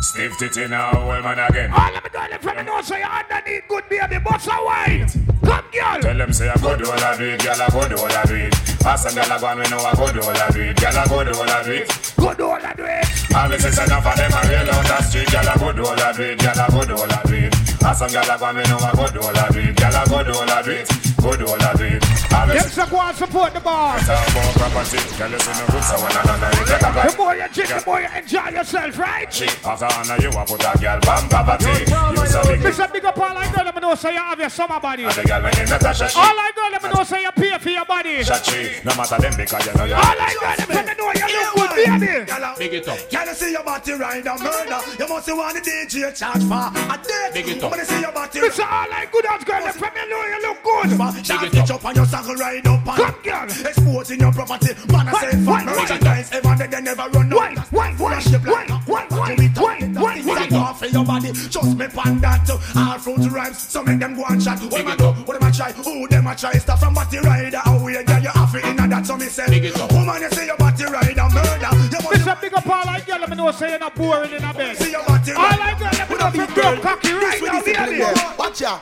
Stiff 0.00 0.38
titty 0.38 0.68
now, 0.68 0.92
well 1.06 1.22
man 1.22 1.38
again. 1.38 1.70
All 1.70 1.94
of 1.94 2.02
me 2.02 2.10
girl 2.10 2.28
them 2.30 2.40
from 2.40 2.56
the 2.56 2.62
north, 2.62 2.86
say 2.86 3.00
you're 3.00 3.08
underneath 3.08 3.68
good 3.68 3.88
baby. 3.90 4.16
A 4.16 4.64
wine. 4.64 5.06
Come, 5.44 5.64
girl. 5.70 6.00
Tell 6.00 6.16
them 6.16 6.32
say 6.32 6.48
I 6.48 6.54
go 6.56 6.76
do 6.76 6.90
all 6.90 6.98
I 6.98 7.16
do 7.18 7.24
it, 7.24 7.42
girl 7.42 7.60
I 7.60 7.68
go 7.68 7.88
do 7.88 7.96
all 7.96 8.10
I 8.10 8.24
do 8.24 8.34
it. 8.36 8.54
Pass 8.80 9.04
and 9.04 9.14
girl 9.14 9.32
I 9.32 9.38
go 9.38 9.46
and 9.48 9.60
we 9.60 9.68
know 9.68 9.78
I 9.84 9.94
go 9.94 10.12
do 10.12 10.22
all 10.22 10.30
I 10.30 10.50
do 10.50 10.60
it, 10.60 10.76
girl 10.80 10.96
I 10.96 11.06
go 11.06 11.24
do 11.24 11.32
all 11.38 11.50
I 11.50 11.62
do 11.62 11.72
it. 11.72 12.14
Good 12.16 12.40
all 12.40 12.52
I 12.52 12.72
do 12.72 12.84
it. 12.84 13.34
All 13.36 13.48
this 13.50 13.64
is 13.66 13.78
enough 13.78 14.06
of 14.06 14.16
them 14.16 14.32
a 14.32 14.40
real 14.48 14.70
out 14.70 14.86
the 14.86 15.02
street, 15.02 15.30
girl 15.30 15.48
I 15.48 15.56
go 15.58 15.72
do 15.72 15.84
all 15.84 16.00
I 16.00 16.12
do 16.16 16.22
it, 16.22 16.38
girl 16.38 16.56
I 16.56 16.68
go 16.68 16.84
do 16.86 16.94
all 16.96 17.12
I 17.12 17.22
do 17.24 17.34
it. 17.34 17.69
Pass 17.80 18.00
and 18.02 18.12
girl 18.12 18.24
I 18.30 18.36
go 18.38 18.44
and 18.46 18.58
we 18.58 18.64
know 18.64 18.78
I 18.78 18.92
go 18.94 19.08
do 19.10 19.20
all 19.20 19.36
I 19.36 19.48
do 19.48 19.58
it, 19.60 19.76
girl 19.76 19.96
I 19.96 20.04
go 20.04 20.22
do 20.24 20.32
all 20.38 20.50
I 20.50 20.62
do 20.62 20.70
it, 20.70 20.88
go 21.20 21.36
do 21.36 21.46
all 21.48 21.62
I 21.62 21.72
do 21.74 21.84
it. 21.84 22.02
Them 22.30 22.48
this 22.48 22.76
go 22.76 22.98
and 23.00 23.16
support 23.16 23.52
the 23.54 23.60
bar. 23.60 23.96
is 23.98 24.04
about 24.04 24.54
property, 24.54 24.98
girl 25.18 25.30
you 25.30 25.38
see 25.40 25.54
no 25.60 25.66
good 25.72 25.84
so 25.84 25.96
one 26.00 26.12
another 26.12 26.50
you 26.58 26.64
take 26.66 26.82
a 26.82 26.90
The 26.90 26.92
bite. 26.92 27.18
more 27.18 27.34
you 27.36 27.48
drink, 27.52 27.68
the 27.70 27.82
more 27.86 28.00
you 28.00 28.08
enjoy 28.16 28.48
yourself, 28.52 28.98
right? 28.98 29.32
After 29.64 29.88
honor 29.96 30.18
you 30.22 30.28
a 30.30 30.42
put 30.44 30.60
a 30.64 30.72
girl 30.78 31.00
bam 31.00 31.24
poverty. 31.28 31.72
You 31.80 32.26
so 32.26 32.42
big, 32.44 32.60
Mr. 32.60 32.92
Big 32.92 33.04
up 33.04 33.18
all 33.18 33.36
I 33.36 33.48
girl, 33.52 33.64
let 33.64 33.74
me 33.74 33.80
know 33.80 33.94
say 33.94 34.12
you 34.14 34.20
have 34.20 34.38
your 34.38 34.48
summer 34.50 34.80
body. 34.80 35.04
and 35.04 35.12
the 35.14 35.22
girl 35.24 35.42
when 35.42 35.52
you 35.56 35.64
Natasha 35.66 36.08
she. 36.08 36.18
All 36.18 36.24
I 36.36 36.50
girl, 36.54 36.70
let 36.72 36.82
me 36.82 36.88
know 36.90 37.04
say 37.04 37.22
you 37.22 37.32
pay 37.32 37.58
for 37.58 37.70
your 37.70 37.84
body. 37.84 38.20
Shachi, 38.20 38.84
no 38.84 38.94
matter 38.96 39.18
them 39.18 39.34
because 39.36 39.66
you 39.66 39.74
know 39.74 39.84
you. 39.84 39.94
All 39.94 40.20
I 40.20 40.36
girl, 40.36 40.54
let 40.68 40.86
me 40.86 40.94
know 41.00 41.10
you 41.16 41.28
look 41.32 41.54
good, 41.56 41.70
baby. 41.76 42.24
Big 42.58 42.74
it 42.74 42.88
up. 42.88 42.98
Can 43.10 43.26
you 43.28 43.34
see 43.34 43.52
your 43.52 43.64
body 43.64 43.92
ride 43.94 44.26
a 44.26 44.36
murder? 44.38 44.80
You 44.98 45.08
must 45.08 45.28
want 45.32 45.54
the 45.54 45.60
DJ 45.64 46.12
charge 46.16 46.44
for 46.44 46.68
a 46.68 46.96
death. 47.02 47.32
Big 47.34 47.48
it 47.48 47.62
up. 47.62 47.69
When 47.70 47.84
see 47.84 48.00
your 48.00 48.12
body 48.12 48.40
Mr. 48.40 48.60
All 48.64 48.92
I 48.92 49.06
good 49.10 49.26
as 49.26 49.44
girl, 49.44 49.60
let 49.62 49.74
me 49.80 50.10
know 50.10 50.24
you 50.26 50.42
look 50.42 50.62
good. 50.62 51.24
Shot 51.26 51.44
it 51.54 51.70
up 51.70 51.84
on 51.84 51.94
your 51.94 52.06
saddle 52.06 52.34
ride 52.34 52.66
up 52.66 52.86
and 52.86 52.96
Come, 52.96 53.14
girl. 53.22 53.44
Exposing 53.44 54.20
your 54.20 54.32
property. 54.32 54.74
Man, 54.92 55.08
I 55.08 55.12
say 55.20 55.36
why, 55.44 55.64
why? 55.64 55.64
merchandise. 55.64 56.32
Ever 56.32 56.54
they, 56.58 56.66
they 56.66 56.80
never 56.80 57.08
run 57.10 57.30
Why, 57.30 57.54
out. 57.56 57.66
why, 57.72 57.92
Full 57.94 58.06
why, 58.06 58.16
of 58.18 58.22
shape 58.22 58.44
why, 58.46 58.52
like 58.52 58.70
a- 58.70 58.74
why, 58.90 59.06
why, 59.08 59.34
Do 59.36 59.42
it 59.42 59.56
up. 59.56 59.62
why, 59.62 59.78
why, 60.02 60.14
It's 60.16 60.26
why? 60.26 60.34
like 60.34 60.52
off 60.52 60.78
for 60.80 60.86
your 60.86 61.04
body. 61.04 61.32
Just 61.32 61.76
me 61.78 61.86
pan 61.88 62.20
that 62.20 62.46
too. 62.46 62.58
All 62.78 62.98
fruit 62.98 63.30
rhymes. 63.30 63.58
So 63.58 63.82
make 63.82 63.98
them 64.00 64.14
go 64.16 64.24
and 64.28 64.42
chat. 64.42 64.60
What 64.60 64.70
them 64.72 64.88
a 64.88 64.96
do? 64.96 65.04
What 65.24 65.40
them 65.40 65.48
a 65.48 65.52
try? 65.52 65.72
Who 65.72 66.08
them 66.08 66.26
a 66.26 66.34
try? 66.36 66.52
Start 66.54 66.80
from 66.80 66.94
body 66.94 67.18
rider. 67.18 67.60
Oh, 67.66 67.78
Away, 67.80 68.02
girl, 68.04 68.20
you 68.22 68.28
have 68.30 68.54
it 68.54 68.64
in 68.64 68.76
that. 68.90 69.06
So 69.06 69.16
me 69.16 69.26
say, 69.26 69.46
woman, 69.92 70.22
you 70.22 70.30
say 70.30 70.46
your 70.46 70.56
body 70.56 70.84
rider 70.84 71.26
murder. 71.32 71.70
You 71.90 72.00
must 72.02 72.20
Mr. 72.26 72.40
Big 72.40 72.54
up 72.54 72.66
all 72.66 72.88
I 72.88 73.00
girl, 73.00 73.18
let 73.20 73.30
me 73.30 73.36
know 73.36 73.50
say 73.52 73.70
you're 73.70 73.78
not 73.78 73.94
boring 73.94 74.32
in 74.32 74.44
a 74.44 74.52
bed. 74.54 74.69
Every 76.30 76.46
girl 76.54 76.76
cocky 76.78 77.12
right 77.12 78.38
Watch 78.38 78.60
ya 78.60 78.78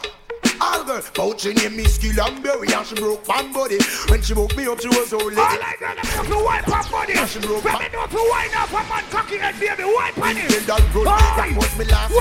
all 0.60 0.84
girl. 0.84 1.10
But 1.14 1.40
she 1.40 1.54
name 1.54 1.76
Gillamberry 1.98 2.70
and 2.76 2.86
she 2.86 2.94
broke 2.96 3.26
my 3.26 3.42
body. 3.52 3.78
When 4.08 4.20
she 4.20 4.34
broke 4.34 4.54
me 4.56 4.66
up, 4.66 4.80
she 4.80 4.88
was 4.88 5.08
so 5.08 5.18
All 5.18 5.30
I 5.38 5.56
like 5.56 5.80
I'm 5.80 6.26
cocky 6.26 6.44
white 6.44 6.64
pan 6.64 6.90
body. 6.90 7.12
And 7.14 7.28
she 7.28 7.38
broke 7.40 7.64
me 7.64 7.70
up, 7.70 8.72
I'm 8.72 8.92
on 8.92 9.02
cocky 9.10 9.38
head, 9.38 9.58
baby, 9.60 9.84
white 9.84 10.14
pan 10.14 10.36
it. 10.36 10.50
Tell 10.66 10.76
that 10.78 10.92
good, 10.92 11.06
that 11.06 11.56
was 11.56 11.78
me 11.78 11.84
last 11.86 12.12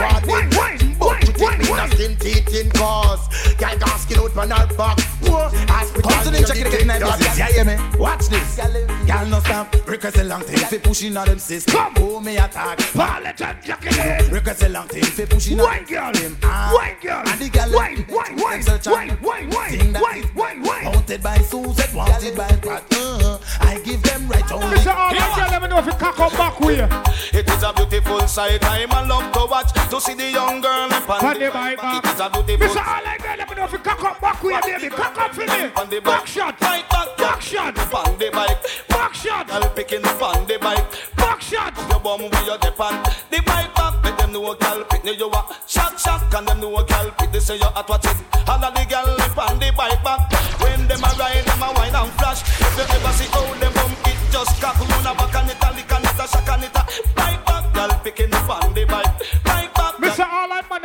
take 1.38 1.60
me 1.60 1.70
wine. 1.70 1.92
in 1.92 1.92
skin 1.92 2.16
teeth 2.18 2.56
in 2.56 2.70
cause. 2.72 3.28
Girl 3.56 3.78
can't 3.78 4.00
skin 4.02 4.20
out 4.20 4.36
man 4.36 4.50
her 4.52 4.68
back. 4.76 5.00
Whoa, 5.22 5.50
hospital. 5.68 6.10
Come 6.12 6.24
to 6.24 6.30
the 6.32 6.48
check 6.48 6.58
it 6.58 6.68
again, 6.68 6.88
night. 6.88 7.02
Yeah, 7.38 7.64
me? 7.64 7.98
Watch 8.00 8.28
this. 8.28 8.58
Girl 8.58 9.26
no 9.28 9.40
stop. 9.40 9.76
Request 9.88 10.18
a 10.18 10.24
long 10.24 10.42
thing. 10.42 10.58
Fi 10.58 10.78
pushing 10.78 11.18
on 11.18 11.28
them 11.28 11.40
system. 11.40 11.94
Oh, 11.98 12.20
me 12.20 12.38
attack. 12.38 12.80
Pallet 12.94 13.42
and 13.42 13.64
jacket. 13.64 14.32
Request 14.32 14.64
a 14.64 14.70
long 14.70 14.88
thing. 14.88 15.04
Fi 15.04 15.26
pushing 15.26 15.60
on 15.60 15.66
Wine, 15.66 15.86
girl. 15.86 16.12
them. 16.12 16.38
Ah. 16.44 16.72
Wine, 16.74 16.96
girl. 17.02 17.24
And 17.26 17.40
the 17.40 17.50
girl 17.50 17.72
Wine, 17.74 18.06
wine, 18.10 18.36
wine, 18.38 18.64
wine, 18.66 19.18
wine, 19.22 19.50
wine, 19.50 19.94
wine, 19.94 20.30
wine, 20.36 20.62
wine. 20.64 20.86
Wanted 20.86 21.24
by 21.24 21.38
Susan, 21.40 21.96
wanted 21.96 22.36
by 22.36 22.48
Pat. 22.48 22.84
Uh-huh. 22.92 23.38
I 23.62 23.80
give 23.80 24.02
them 24.04 24.28
right 24.28 24.52
only. 24.52 24.78
Mr. 24.78 24.96
All 24.96 25.12
I 25.12 25.36
girl, 25.36 25.48
let 25.52 25.62
me 25.62 25.68
know 25.68 25.80
if 25.80 25.86
you 25.86 25.94
cock 25.94 26.20
up 26.20 26.32
back 26.34 26.60
way. 26.60 26.88
It 27.34 27.50
is 27.50 27.64
a 27.64 27.74
beautiful 27.74 28.22
sight. 28.28 28.64
I'm 28.64 28.92
a 28.92 29.08
love 29.08 29.32
to 29.34 29.46
watch 29.50 29.72
to 29.90 30.02
see 30.02 30.14
the 30.14 30.32
young 30.32 30.62
girl 30.62 30.88
up 30.92 31.08
on 31.28 31.40
the 31.40 31.50
bike, 31.52 31.78
bike. 31.78 31.84
man. 31.84 31.96
It 31.98 32.06
is 32.06 32.20
a 32.20 32.30
beautiful 32.30 32.68
Mr. 32.68 32.88
All 32.88 33.08
I 33.08 33.18
girl, 33.18 33.38
let 33.38 33.50
me 33.50 33.56
know 33.56 33.64
if 33.66 33.72
you 33.72 33.80
cock 33.80 34.04
up 34.04 34.22
back 34.22 34.44
way, 34.44 34.60
baby. 34.64 34.90
Cock 34.90 35.18
up 35.18 35.34
for 35.36 35.42
me. 35.46 35.72
on 35.76 35.90
the 35.90 36.00
Back 36.02 36.28
shot. 36.28 36.62
Right 36.62 36.90
back, 36.90 37.18
Back 37.18 37.42
shot. 37.42 37.78
on 37.78 38.18
the 38.18 38.30
bike. 38.32 38.58
Back 38.88 39.14
shot. 39.14 39.48
Girl 39.48 39.70
picking 39.76 40.06
up 40.06 40.22
on 40.22 40.48
the 40.48 40.58
bike. 40.60 40.86
Back 41.16 41.42
shot. 41.42 41.74
Your 41.90 42.00
bum 42.00 42.22
with 42.24 42.46
your 42.46 42.58
dip 42.58 42.80
on 42.80 43.04
the 43.30 43.42
bike 43.46 43.74
back. 43.76 44.04
Let 44.04 44.18
them 44.18 44.32
know 44.34 44.56
girl 44.56 44.84
pick 44.90 45.04
me 45.04 45.12
you 45.18 45.30
a 45.30 45.42
shock 45.68 46.00
shock 46.00 46.34
and 46.34 46.48
them 46.48 46.60
know 46.60 46.84
girl 46.84 47.12
pick 47.18 47.32
this 47.32 47.46
say 47.46 47.58
you 47.58 47.70
at 47.76 47.88
what 47.90 48.06
it. 48.06 48.18
All 48.48 48.64
of 48.64 48.74
the 48.74 48.86
girl 48.88 49.08
lip 49.18 49.38
on 49.38 49.60
the 49.60 49.72
bike 49.76 50.04
back. 50.04 50.32
When 50.62 50.88
them 50.88 51.04
a 51.04 51.12
ride, 51.20 51.44
them 51.46 51.64
a 51.64 51.68
wine 51.76 51.96
and 51.96 52.12
flash. 52.20 52.42
If 52.62 52.78
you 52.78 52.84
ever 52.84 53.14
see 53.14 53.28
how 53.32 53.54
them 53.60 53.74
bum 53.74 53.92
it 54.06 54.18
just 54.32 54.62
cock 54.62 54.80
on 54.80 54.88
a 54.88 55.12
back 55.16 55.36
and 55.36 55.50
it 55.52 55.64
a 55.64 55.70
lick 55.76 55.92
and 55.92 56.06
it 56.06 56.20
a 56.20 56.26
shock 56.28 56.50
and 56.50 56.64
it 56.64 56.76
a 56.76 56.84
bike 57.16 57.46
back. 57.46 57.74
Girl 57.74 57.92
picking 58.04 58.34
up 58.34 58.50
on 58.50 58.74
the 58.74 58.86
bike. 58.86 59.44
Bike 59.44 59.44
back. 59.44 59.67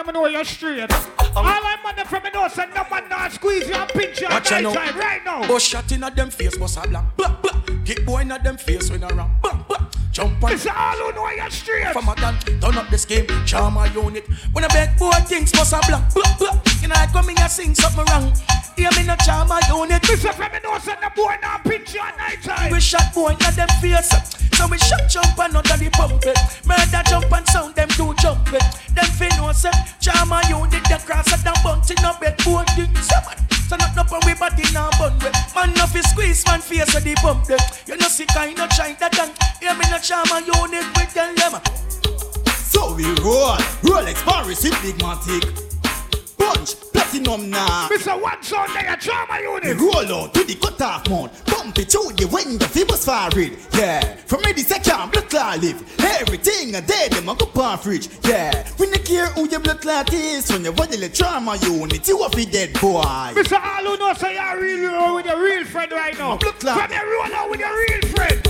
All 0.03 0.09
I 0.09 0.13
man, 0.13 0.15
let 0.25 0.33
know 0.33 0.37
you're 0.37 0.45
straight. 0.45 0.93
Um, 0.93 1.37
all 1.37 1.47
I 1.47 1.79
man, 1.85 1.95
them 1.95 2.07
from 2.07 2.25
me 2.25 2.31
know 2.35 2.49
say 2.49 2.67
no 2.75 2.85
man 2.91 3.09
not 3.09 3.31
squeeze 3.31 3.69
you 3.69 3.75
and 3.75 3.89
pinch 3.91 4.21
you 4.21 4.27
and 4.27 4.35
out 4.35 4.51
night 4.51 4.75
time 4.75 4.99
right 4.99 5.25
now. 5.25 5.47
But 5.47 5.63
shot 5.63 5.93
in 5.93 6.03
at 6.03 6.17
them 6.17 6.29
face, 6.29 6.59
but 6.59 6.77
a 6.77 6.89
blank. 6.89 7.07
Blah, 7.17 7.37
blah. 7.41 7.61
Kick 7.85 8.05
boy 8.05 8.25
not 8.25 8.43
them 8.43 8.57
face 8.57 8.91
when 8.91 9.05
I 9.05 9.11
run. 9.11 9.31
Bam, 9.41 9.65
bam. 9.69 9.89
Jump 10.11 10.43
on. 10.43 10.53
It's 10.53 10.67
all 10.67 10.97
who 10.97 11.13
know 11.13 11.31
you're 11.31 11.51
straight. 11.51 11.93
From 11.93 12.09
a 12.09 12.17
gun, 12.17 12.37
turn 12.61 12.79
up 12.79 12.91
the 12.91 12.99
scheme, 12.99 13.29
charm 13.47 13.79
unit. 13.95 14.27
When 14.53 14.65
I 14.65 14.69
beg 14.69 14.99
boy 14.99 15.13
things 15.25 15.55
must 15.55 15.73
have 15.73 15.87
black. 15.87 16.13
Blah, 16.13 16.37
blah. 16.37 16.61
You 16.81 16.89
know 16.89 16.97
I 16.97 17.07
come 17.07 17.31
in 17.31 17.39
and 17.39 17.51
sing 17.51 17.73
something 17.73 18.05
wrong. 18.07 18.33
Hear 18.77 18.91
me 18.97 19.07
no 19.07 19.15
charm 19.25 19.51
unit. 19.69 20.03
Mr. 20.03 20.33
Femi 20.33 20.65
knows 20.65 20.85
that 20.87 21.01
the 21.01 21.13
boy 21.15 21.37
now 21.41 21.59
pinch 21.59 21.95
you 21.95 22.01
at 22.01 22.17
night 22.19 22.43
time. 22.43 22.73
We 22.73 22.81
shot 22.81 23.15
boy 23.15 23.37
not 23.39 23.55
them 23.55 23.69
face. 23.81 24.11
So 24.55 24.67
we 24.69 24.79
shot 24.79 25.09
jump 25.09 25.39
and 25.39 25.57
under 25.57 25.77
the 25.77 25.91
pump 25.93 26.23
it. 26.25 26.39
Murder 26.67 27.03
jump 27.09 27.33
and 27.33 27.47
sound 27.49 27.75
them 27.75 27.89
do 27.97 28.15
jump 28.21 28.53
it. 28.53 28.63
Them 28.95 29.09
fin 29.17 29.33
know 29.37 29.53
say 29.53 29.71
eh? 29.71 29.85
charm 30.01 30.33
unit 30.49 30.85
the 30.85 30.99
cross 31.05 31.33
at 31.33 31.43
the 31.45 31.53
bounty 31.65 31.95
no 32.03 32.13
bed. 32.21 32.37
Boy 32.45 32.65
things. 32.77 33.11
So 33.73 33.77
not 33.77 33.97
up 33.97 34.13
and 34.13 34.23
we 34.27 34.35
body 34.35 34.65
now 34.75 34.91
bun 34.99 35.15
with 35.21 35.33
Man 35.55 35.73
no 35.75 35.87
fi 35.87 36.03
squeeze 36.03 36.45
man 36.45 36.61
face 36.61 36.93
with 36.93 37.05
the 37.05 37.15
pump 37.15 37.47
them 37.47 37.59
You 37.87 37.97
know 37.97 38.09
see 38.09 38.27
kind 38.27 38.61
of 38.61 38.69
try 38.71 38.93
that 39.01 39.13
done. 39.13 39.33
Hear 39.61 39.73
me 39.75 39.89
no 39.91 39.99
charm 39.99 40.29
a 40.29 40.45
unit 40.45 40.85
with 40.93 41.15
them 41.15 41.35
them 41.37 41.57
So 42.69 42.95
we 42.95 43.05
roll. 43.25 43.57
Rolex 43.81 44.21
Paris 44.25 44.63
with 44.63 44.77
big 44.83 45.01
man 45.01 45.17
take 45.25 45.49
Punch 46.37 46.92
Platinum 47.13 47.51
now 47.51 47.89
Mr. 47.89 48.21
One 48.21 48.43
Sound 48.43 48.71
charm 49.01 49.29
a 49.31 49.43
unit 49.43 49.79
We 49.79 49.85
roll 49.85 50.23
out 50.23 50.33
to 50.33 50.45
the 50.45 50.55
cut 50.55 50.81
off 50.81 51.09
mount 51.11 51.45
Pump 51.45 51.79
it 51.79 51.93
through 51.93 52.13
the 52.17 52.27
window 52.33 52.65
fi 52.67 52.85
bus 52.85 53.05
fire 53.05 53.29
it 53.39 53.59
Yeah 53.75 54.01
From 54.25 54.41
ready 54.41 54.63
second 54.63 55.13
blood 55.13 55.29
clot 55.29 55.61
live 55.61 55.83
Everything 56.01 56.75
a 56.75 56.81
dead 56.81 57.13
them 57.13 57.29
a 57.29 57.35
go 57.35 57.45
pan 57.45 57.77
fridge 57.77 58.09
Yeah 58.25 58.67
We 58.79 58.87
no 58.89 58.97
care 58.97 59.27
who 59.27 59.47
your 59.47 59.61
blood 59.61 59.83
clot 59.83 60.11
is 60.15 60.51
When 60.51 60.65
you 60.65 60.73
want 60.73 60.91
the 60.93 61.09
trauma 61.11 61.57
unit 61.57 62.09
You 62.09 62.25
a 62.25 62.31
fi 62.31 62.47
dead 62.47 62.73
boy 62.81 63.03
Mr. 63.37 63.61
All 63.63 63.85
who 63.85 63.99
knows 63.99 64.19
say 64.19 64.35
you're 64.35 64.59
really 64.59 64.87
roll 64.87 65.17
with 65.17 65.27
your 65.27 65.43
real 65.43 65.65
friend 65.67 65.93
right 65.93 66.17
now. 66.19 66.39
Blood 66.39 66.61
clot. 66.61 66.81
From 66.81 66.93
your 66.93 67.13
roll 67.13 67.35
out 67.35 67.51
with 67.51 67.61
your 67.61 67.77
real 67.77 68.01
friend. 68.15 68.43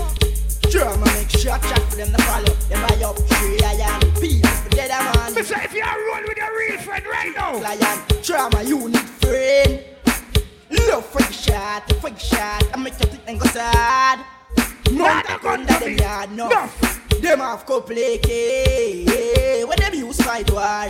Drama 0.70 1.04
make 1.12 1.28
shot 1.28 1.60
chat 1.62 1.82
for 1.90 1.96
them 1.96 2.12
to 2.12 2.22
follow. 2.22 2.54
Them 2.70 2.80
buy 2.88 3.04
up 3.04 3.18
three 3.18 3.58
lion, 3.58 4.00
people 4.20 4.48
for 4.48 4.70
dead 4.70 4.90
man. 4.90 5.34
Mr. 5.34 5.64
If 5.64 5.74
you 5.74 5.82
are 5.82 5.98
roll 6.08 6.22
with 6.26 6.38
your 6.38 6.41
real 6.58 6.78
friend 6.78 7.04
right 7.06 7.32
now. 7.34 7.58
Lion, 7.60 7.98
drama 8.22 8.62
you 8.62 8.88
need 8.88 9.08
friend. 9.22 9.84
Love 10.70 11.04
the 11.18 11.32
shot, 11.32 11.88
the 11.88 11.94
shot. 12.18 12.64
I 12.72 12.76
make 12.78 12.94
you 13.00 13.06
think 13.06 13.22
and 13.26 13.40
go 13.40 13.46
sad. 13.46 14.24
Mount 14.90 15.26
a 15.28 15.38
gun 15.42 15.66
that 15.66 15.80
them 15.80 15.96
yard, 15.96 16.32
no. 16.32 16.48
Them 17.20 17.38
have 17.38 17.64
AK. 18.14 19.68
When 19.68 19.78
them 19.78 19.94
use 19.94 20.20
fight 20.20 20.50
war. 20.50 20.88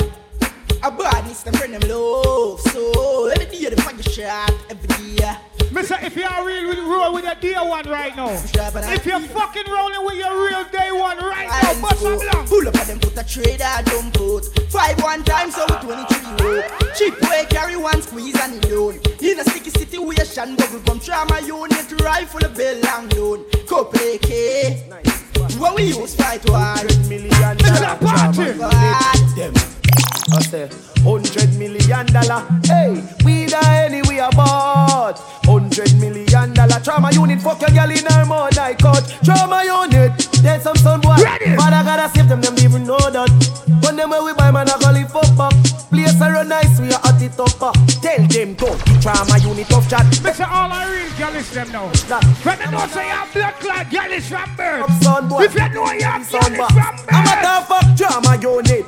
A 0.85 0.91
badness, 0.91 1.45
them 1.45 1.55
friend 1.55 1.75
them 1.75 1.89
love. 1.89 2.61
So 2.61 3.29
every 3.29 3.47
day 3.47 3.69
they 3.71 3.77
find 3.83 4.01
a 4.01 4.03
shot, 4.03 4.53
every 4.69 5.15
day. 5.17 5.37
Mister, 5.71 5.97
if 6.03 6.17
you 6.17 6.25
are 6.25 6.45
real 6.45 6.69
with 6.69 6.79
roll 6.81 7.15
with 7.15 7.25
your 7.25 7.37
dear 7.37 7.65
one 7.65 7.89
right 7.89 8.15
now. 8.17 8.31
If 8.31 9.07
you're 9.07 9.21
fucking 9.21 9.71
rolling 9.71 10.05
with 10.05 10.17
your 10.17 10.45
real 10.45 10.65
day 10.73 10.91
one 10.91 11.19
right 11.19 11.49
now, 11.63 11.81
bust 11.81 12.03
some 12.03 12.19
long. 12.19 12.47
Pull 12.49 12.67
up 12.67 12.75
at 12.75 12.89
them, 12.89 12.99
put 12.99 13.17
a 13.17 13.25
trader, 13.25 13.71
jump 13.87 14.21
out. 14.21 14.45
Five 14.71 15.01
one 15.03 15.23
times 15.23 15.55
so 15.55 15.67
23 15.67 16.47
rope. 16.47 16.65
Cheap 16.97 17.21
way, 17.31 17.47
carry 17.49 17.77
one 17.77 18.03
squeeze 18.03 18.39
and 18.41 18.55
it 18.57 18.71
loan. 18.73 18.99
In 19.21 19.39
a 19.39 19.45
sticky 19.45 19.71
situation, 19.71 20.57
bubble 20.57 20.81
gum 20.81 20.99
trauma 20.99 21.41
unit, 21.47 21.93
rifle, 22.03 22.45
a 22.45 22.49
bell 22.49 22.87
and 22.99 23.17
loan. 23.17 23.45
Couple 23.69 24.01
AK. 24.01 24.91
What 25.61 25.77
we 25.77 25.85
use 25.85 26.17
fight 26.17 26.45
war. 26.51 26.75
million 27.09 27.57
dollar 27.57 27.97
party. 27.97 28.53
Them. 29.37 29.55
I 30.33 30.41
say, 30.41 30.71
hundred 31.05 31.53
million 31.59 32.07
dollar. 32.07 32.47
Hey, 32.65 33.05
we 33.25 33.47
die 33.47 33.85
anyway 33.85 34.19
about. 34.19 35.19
Hundred 35.45 35.93
million 36.01 36.55
dollar 36.55 36.81
trauma 36.81 37.13
unit. 37.13 37.43
Fuck 37.43 37.61
your 37.61 37.71
girl 37.71 37.91
in 37.91 38.07
her 38.07 38.25
mouth, 38.25 38.59
I 38.59 38.75
cut. 38.75 39.05
Trauma 39.23 39.63
unit. 39.65 40.17
There's 40.43 40.63
some 40.63 40.77
son 40.77 41.01
boy. 41.03 41.17
Father 41.17 41.85
gotta 41.85 42.09
save 42.15 42.29
them, 42.29 42.41
them 42.41 42.55
even 42.59 42.85
know 42.85 42.97
that. 42.99 43.29
When 43.83 43.97
them 43.97 44.11
where 44.11 44.25
we 44.25 44.33
buy 44.33 44.51
man, 44.51 44.69
I 44.71 44.79
call 44.79 44.97
it 44.97 45.11
fuck 45.11 45.39
up. 45.39 45.53
Place 45.93 46.21
a 46.21 46.33
run 46.33 46.49
nice, 46.49 46.81
we 46.81 46.89
are 46.91 47.01
at 47.05 47.21
it 47.23 47.39
up. 47.39 47.63
uh. 47.63 47.73
Tell 48.01 48.27
them 48.27 48.55
go. 48.55 48.75
The 48.75 48.99
trauma 49.03 49.39
unit 49.39 49.71
of 49.73 49.89
chat. 49.89 50.07
Mr. 50.25 50.49
All 50.49 50.73
I 50.73 50.89
real 50.91 51.13
girl 51.19 51.37
is 51.37 51.51
them 51.51 51.71
now. 51.71 51.89
From 52.41 52.59
the 52.59 52.71
know 52.71 52.87
say 52.89 53.09
you're 53.09 53.27
blood 53.33 53.55
clot 53.61 53.91
girl 53.91 54.13
is 54.13 54.27
from 54.29 54.57
birth. 54.57 55.03
Son 55.03 55.29
boy. 55.29 55.43
If 55.45 55.55
you 55.55 55.69
know 55.69 55.93
you're 55.93 56.25
Son 56.25 56.41
girl 56.55 56.67
is 56.67 56.73
from 56.73 56.97
I'm 57.11 57.27
a 57.27 57.29
birth. 57.29 57.43
tough 57.43 57.69
fuck 57.69 57.97
drama 57.97 58.41
unit. 58.41 58.87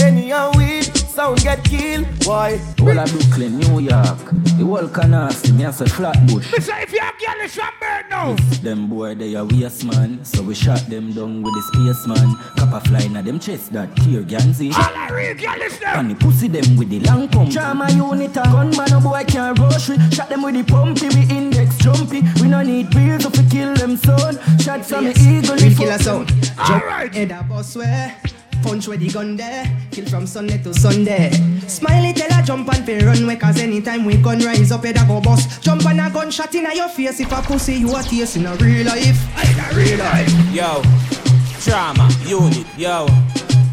And 0.00 0.16
weed, 0.56 0.88
sound 1.20 1.42
get 1.42 1.62
killed. 1.64 2.06
Why? 2.24 2.58
All 2.80 2.98
of 2.98 3.10
Brooklyn, 3.12 3.58
New 3.58 3.80
York, 3.80 4.24
the 4.56 4.64
whole 4.64 4.88
canasta, 4.88 5.52
me 5.52 5.64
as 5.64 5.80
a 5.80 5.86
flatbush. 5.86 6.50
Mister, 6.52 6.76
if 6.78 6.92
you're 6.92 7.12
girl 7.20 7.44
is 7.44 7.54
from 7.54 7.74
birth 7.80 8.06
now. 8.08 8.34
Them 8.62 8.88
boy 8.88 9.14
they 9.14 9.34
a 9.34 9.44
waste 9.44 9.84
man, 9.84 10.24
so 10.24 10.42
we 10.42 10.54
shot 10.54 10.80
them 10.88 11.12
down 11.12 11.42
with 11.42 11.52
the 11.52 11.62
space 11.68 12.06
man. 12.06 12.28
Copper 12.56 12.80
fly 12.88 13.06
na 13.08 13.20
them 13.20 13.38
chest 13.38 13.72
that 13.72 13.94
tear 13.96 14.22
ganzi. 14.22 14.72
All 14.72 14.96
I 14.96 15.10
real 15.10 15.34
girl 15.34 15.62
is 15.62 15.78
them. 15.78 15.98
And 15.98 16.10
the 16.10 16.14
pussy 16.14 16.48
them 16.48 16.76
with 16.78 16.88
the 16.88 17.00
long 17.00 17.28
pump. 17.28 17.50
Drama 17.50 17.90
unit 17.92 18.36
a 18.36 18.42
gunman, 18.42 18.92
a 18.92 19.00
boy 19.00 19.24
can't 19.28 19.58
rush 19.58 19.90
we. 19.90 19.96
Shot 20.10 20.28
them 20.30 20.42
with 20.42 20.54
the 20.54 20.64
pumpy, 20.72 21.08
we 21.14 21.22
index 21.36 21.76
jumpy. 21.78 22.22
We 22.40 22.48
no 22.48 22.62
need 22.62 22.90
bills 22.90 23.26
if 23.26 23.36
we 23.36 23.44
kill 23.50 23.74
them 23.74 23.98
son. 23.98 24.38
Shot 24.58 24.86
from 24.86 25.04
the 25.04 25.14
eagle. 25.20 25.56
Real 25.56 25.76
killer 25.76 25.98
sound. 25.98 26.32
Alright. 26.58 27.14
Head 27.14 27.32
a 27.32 27.42
boss 27.42 27.76
where. 27.76 28.16
Punch 28.62 28.88
where 28.88 28.96
the 28.96 29.08
gun 29.08 29.36
there. 29.36 29.64
Kill 29.90 30.06
from 30.06 30.26
Sunday 30.26 30.58
to 30.62 30.72
Sunday. 30.74 31.30
Smiley 31.66 32.12
tell 32.12 32.30
her 32.32 32.42
jump 32.42 32.72
and 32.72 32.84
pay 32.84 33.04
run 33.04 33.26
way 33.26 33.36
cause 33.36 33.58
anytime 33.58 34.04
we 34.04 34.16
gun 34.16 34.38
rise 34.40 34.72
up 34.72 34.84
head 34.84 34.96
a 34.96 35.06
go 35.06 35.20
bust. 35.20 35.62
Jump 35.62 35.84
and 35.86 36.00
a 36.00 36.10
gunshot 36.10 36.54
in 36.54 36.66
a 36.66 36.74
your 36.74 36.88
face 36.88 37.20
if 37.20 37.32
a 37.32 37.42
pussy 37.42 37.74
you 37.76 37.94
a 37.94 38.02
taste 38.02 38.36
in 38.36 38.46
a 38.46 38.54
real 38.56 38.86
life. 38.86 39.20
In 39.44 39.58
a 39.58 39.76
real 39.76 39.98
life. 39.98 40.32
Yo, 40.52 40.82
trauma 41.60 42.08
unit, 42.26 42.66
yo, 42.76 43.06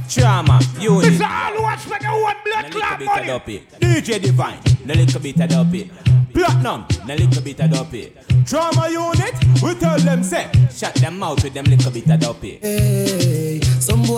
trauma 0.10 0.60
unit. 0.80 1.14
Mr. 1.14 1.30
All 1.30 1.54
who 1.54 1.62
wants 1.64 1.84
spend 1.84 2.04
your 2.04 2.22
one 2.22 2.36
blood 2.46 2.72
clot 2.72 3.00
bit 3.00 3.08
of 3.08 3.46
money. 3.46 3.64
DJ 3.80 4.22
Divine, 4.22 4.60
na 4.86 4.94
little 4.94 5.20
bit 5.22 5.40
of 5.40 5.50
dopey. 5.50 5.92
Platinum, 6.34 6.86
na 7.06 7.14
little 7.16 7.42
bit 7.42 7.60
of 7.60 7.72
dopey. 7.72 8.14
Trauma 8.46 8.90
unit, 8.90 9.36
we 9.62 9.76
tell 9.76 10.00
them 10.00 10.24
say, 10.24 10.50
shut 10.72 10.94
them 10.96 11.22
out 11.22 11.44
with 11.44 11.54
them 11.54 11.66
little 11.66 11.92
bit 11.92 12.10
of 12.10 12.20
dopey. 12.20 12.60
Hey, 12.62 13.37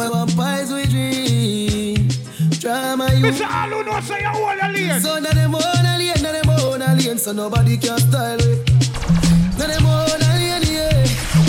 want 0.08 0.36
pies 0.36 0.72
with 0.72 0.90
dream. 0.90 2.08
Drama 2.60 3.14
you. 3.14 3.26
Mr. 3.26 3.50
All 3.50 3.70
who 3.70 3.84
know 3.84 4.00
say 4.02 4.22
you 4.22 4.28
hold 4.28 4.60
a 4.62 4.72
lane. 4.72 5.02
So 5.02 5.20
now 5.20 5.32
them 5.32 5.56
own 5.56 5.62
a 5.62 5.98
lane, 5.98 6.22
now 6.22 6.32
them 6.32 6.50
own 6.50 6.82
a 6.82 6.96
lane, 6.96 7.18
so 7.18 7.32
nobody 7.34 7.78
can 7.78 7.98
style 7.98 8.40
it. 8.40 8.70
Now 9.58 9.68
them 9.68 9.86
own 9.86 10.10
a 10.10 10.36
lane, 10.38 10.64
yeah. 10.68 11.06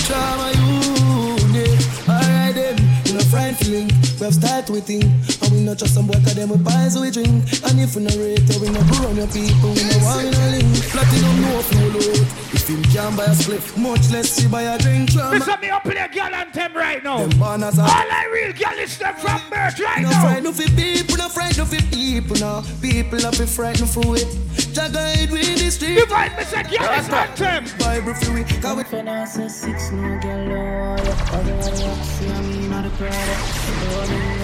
Drama 0.07 0.51
unit. 0.59 1.81
Alright 2.09 2.55
then, 2.55 2.77
you 3.11 3.19
know 3.19 3.25
friend 3.25 3.57
feeling. 3.59 3.89
We 4.19 4.25
have 4.27 4.35
start 4.35 4.71
with 4.71 4.87
thing, 4.87 5.03
and 5.03 5.51
we 5.53 5.61
not 5.61 5.79
just 5.79 5.95
some 5.95 6.07
boy 6.07 6.15
'cause 6.23 6.35
them 6.35 6.51
with 6.51 6.65
pies 6.65 6.97
we 6.99 7.11
drink. 7.11 7.43
And 7.67 7.81
if 7.81 7.97
we 7.97 8.03
no 8.03 8.15
rate, 8.23 8.47
we 8.61 8.69
no 8.71 8.83
burn 8.91 9.17
your 9.17 9.27
people, 9.27 9.71
we 9.75 9.83
no 9.85 9.99
want 10.05 10.27
in 10.27 10.35
a 10.35 10.47
link. 10.55 10.75
Platinum 10.93 11.41
no 11.43 11.63
full 11.63 11.91
out. 11.91 12.07
Oh. 12.07 12.55
If 12.55 12.69
him 12.69 12.83
can 12.85 13.17
buy 13.17 13.25
a 13.25 13.35
spliff, 13.35 13.77
much 13.77 14.11
less 14.11 14.39
he 14.39 14.47
buy 14.47 14.63
a 14.63 14.79
drink. 14.79 15.11
Drama. 15.11 15.39
Mr. 15.39 15.61
Me 15.61 15.71
up 15.71 15.83
play 15.83 16.09
girl 16.15 16.35
anthem 16.35 16.73
right 16.75 17.03
now. 17.03 17.19
Them 17.19 17.39
banners 17.39 17.79
All. 17.79 17.89
I 17.89 18.27
real 18.33 18.53
girl 18.53 18.79
is 18.79 18.97
them 18.99 19.15
from 19.17 19.41
birth 19.51 19.81
right 19.81 20.03
No 20.03 20.11
now. 20.11 20.39
no 20.41 20.53
fi 20.53 20.67
people, 20.69 21.17
no 21.17 21.29
fright, 21.29 21.57
no 21.59 21.65
fi 21.65 21.81
people, 21.91 22.37
no 22.37 22.63
People 22.81 23.19
no 23.19 23.33
fi 23.33 23.47
fright, 23.47 23.81
no 23.81 23.87
for 23.87 24.17
it 24.17 24.29
Jah 24.73 24.89
guide 24.89 25.31
we 25.31 25.41
in 25.41 25.59
the 25.59 25.71
street 25.71 25.99
Divine, 25.99 26.37
me 26.37 26.45
say 26.45 26.63
girl 26.63 26.91
is 26.99 27.09
anthem 27.09 27.65
Bible 27.79 28.15
fi 28.15 28.35
we, 28.35 28.45
cause 28.45 28.77
we 28.77 28.85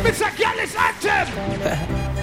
Mr. 0.03 0.31
Girl 0.37 0.59
is 0.61 0.74
anthem. 0.77 2.07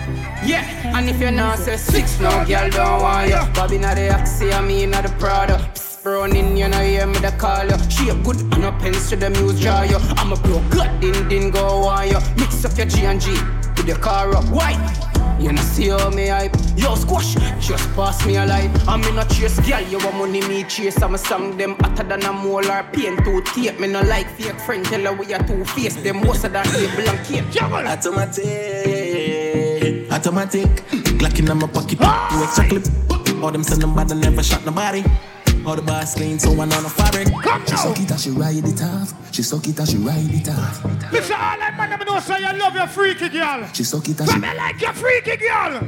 Yeah, 0.46 0.98
and 0.98 1.10
if 1.10 1.22
you're 1.22 1.32
not 1.32 1.58
say 1.58 1.78
six, 1.78 2.20
no 2.20 2.44
girl 2.46 2.70
don't 2.70 3.02
want 3.02 3.30
you. 3.30 3.40
Bobby 3.54 3.78
not 3.78 3.96
the 3.96 4.14
Oxy, 4.14 4.52
I 4.52 4.60
mean 4.60 4.90
not 4.90 5.04
the 5.04 5.10
Prada. 5.14 5.58
Psst, 5.74 6.04
Browning, 6.04 6.58
you 6.58 6.68
know, 6.68 6.84
hear 6.84 7.08
me 7.08 7.18
the 7.20 7.32
call 7.32 7.66
you. 7.66 7.78
She 7.90 8.10
a 8.10 8.16
good 8.16 8.42
and 8.42 8.60
no 8.60 8.74
pens 8.74 9.08
to 9.10 9.16
the 9.16 9.30
muse 9.30 9.62
jar 9.62 9.86
you. 9.86 9.96
I'm 10.18 10.34
a 10.34 10.36
pro, 10.36 10.60
God, 10.70 11.00
din 11.00 11.30
din 11.30 11.50
go 11.50 11.88
on 11.88 12.10
you. 12.10 12.20
Mix 12.36 12.66
up 12.66 12.78
your 12.78 12.88
G 12.88 13.06
and 13.06 13.22
G 13.22 13.32
with 13.78 13.88
your 13.88 13.98
car 14.00 14.36
up. 14.36 14.44
Why? 14.50 14.74
You 15.44 15.52
know 15.52 15.62
see 15.62 15.90
how 15.90 16.10
me 16.10 16.28
hype? 16.28 16.56
Yo 16.78 16.96
squash, 16.96 17.36
just 17.60 17.94
pass 17.96 18.26
me 18.26 18.38
a 18.38 18.46
light 18.46 18.72
I'm 18.88 19.04
in 19.04 19.20
a 19.20 19.26
chase, 19.26 19.60
girl, 19.60 19.82
you 19.82 19.98
want 19.98 20.16
money 20.16 20.40
me 20.48 20.64
chase. 20.64 21.02
I'm 21.02 21.16
a 21.16 21.18
song 21.18 21.58
them 21.58 21.76
hotter 21.82 22.04
than 22.04 22.24
a 22.24 22.32
molar 22.32 22.88
Pain 22.94 23.18
to 23.26 23.42
tape, 23.42 23.78
me 23.78 23.88
no 23.90 24.02
like 24.04 24.30
fake 24.38 24.58
friend 24.62 24.86
Tell 24.86 25.02
her 25.02 25.12
we 25.12 25.34
are 25.34 25.46
two 25.46 25.66
face, 25.66 25.96
them 25.98 26.22
most 26.22 26.46
of 26.46 26.54
that 26.54 26.66
label 26.72 27.10
and 27.10 27.26
cake. 27.26 27.44
Automatic, 27.62 28.46
automatic. 30.14 30.70
Glock 31.20 31.38
in 31.40 31.58
my 31.60 31.68
pocket, 31.68 32.00
ah! 32.02 32.30
two 32.32 32.42
extra 32.42 32.66
clip. 32.70 33.44
All 33.44 33.52
them 33.52 33.64
send 33.64 33.82
them 33.82 33.94
bad 33.94 34.12
and 34.12 34.22
never 34.22 34.42
shot 34.42 34.64
nobody. 34.66 35.04
All 35.66 35.76
the 35.78 35.82
bars 35.82 36.14
clean, 36.14 36.40
so 36.40 36.52
one 36.52 36.72
on 36.74 36.86
a 36.86 36.90
fabric. 36.90 37.28
She 37.68 37.78
suck 37.78 38.00
it 38.00 38.12
and 38.12 38.20
she 38.20 38.30
ride 38.32 38.66
it 38.68 38.82
off 38.84 39.14
She 39.34 39.44
suck 39.44 39.66
it 39.68 39.80
and 39.80 39.88
she 39.88 39.98
ride 39.98 40.28
it 40.30 40.50
off 40.50 40.84
Mr. 40.84 41.32
All 41.32 41.62
I 41.62 41.72
man, 41.78 41.98
me 42.00 42.06
know 42.06 42.20
say 42.20 42.40
you 42.42 42.52
love 42.60 42.76
your 42.76 42.88
freaky 42.88 43.30
girl. 43.30 43.66
She 43.74 43.84
suck 43.86 44.08
it 44.10 44.20
and 44.20 44.28
But 44.28 44.34
she 44.34 44.40
me 44.40 44.54
like 44.58 44.82
your 44.82 44.94
freaky 44.94 45.38
girl. 45.38 45.88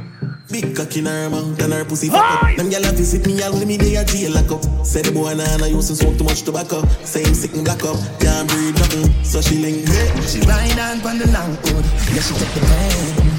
Big 0.50 0.74
cock 0.76 0.96
in 0.96 1.06
her 1.06 1.28
mouth 1.28 1.60
and 1.60 1.72
her 1.74 1.84
pussy 1.84 2.08
fuck 2.08 2.42
up. 2.44 2.56
Them 2.56 2.70
gyal 2.70 2.88
a 2.88 2.92
visit 2.96 3.26
me 3.26 3.42
all 3.42 3.52
when 3.52 3.68
me 3.68 3.76
dey 3.76 3.96
a 3.96 4.04
jail 4.04 4.32
lock 4.32 4.50
up. 4.50 4.86
Say 4.86 5.02
the 5.02 5.12
boy 5.12 5.34
nah 5.34 5.56
nah 5.58 5.66
used 5.66 5.88
to 5.88 5.96
smoke 5.96 6.16
too 6.16 6.24
much 6.24 6.42
tobacco. 6.42 6.86
Say 7.04 7.24
him 7.24 7.34
sick 7.34 7.52
and 7.54 7.64
black 7.64 7.84
up, 7.84 7.96
can't 8.20 8.48
breathe 8.48 8.78
nothing. 8.78 9.12
So 9.24 9.40
she 9.42 9.58
link 9.58 9.86
hey. 9.88 10.08
She 10.22 10.40
ride 10.46 10.78
on 10.78 11.04
on 11.04 11.18
the 11.18 11.26
long 11.36 11.52
hood, 11.66 11.84
yeah 12.14 12.22
she 12.24 12.32
take 12.34 12.54
the 12.54 12.60
pain. 12.64 13.36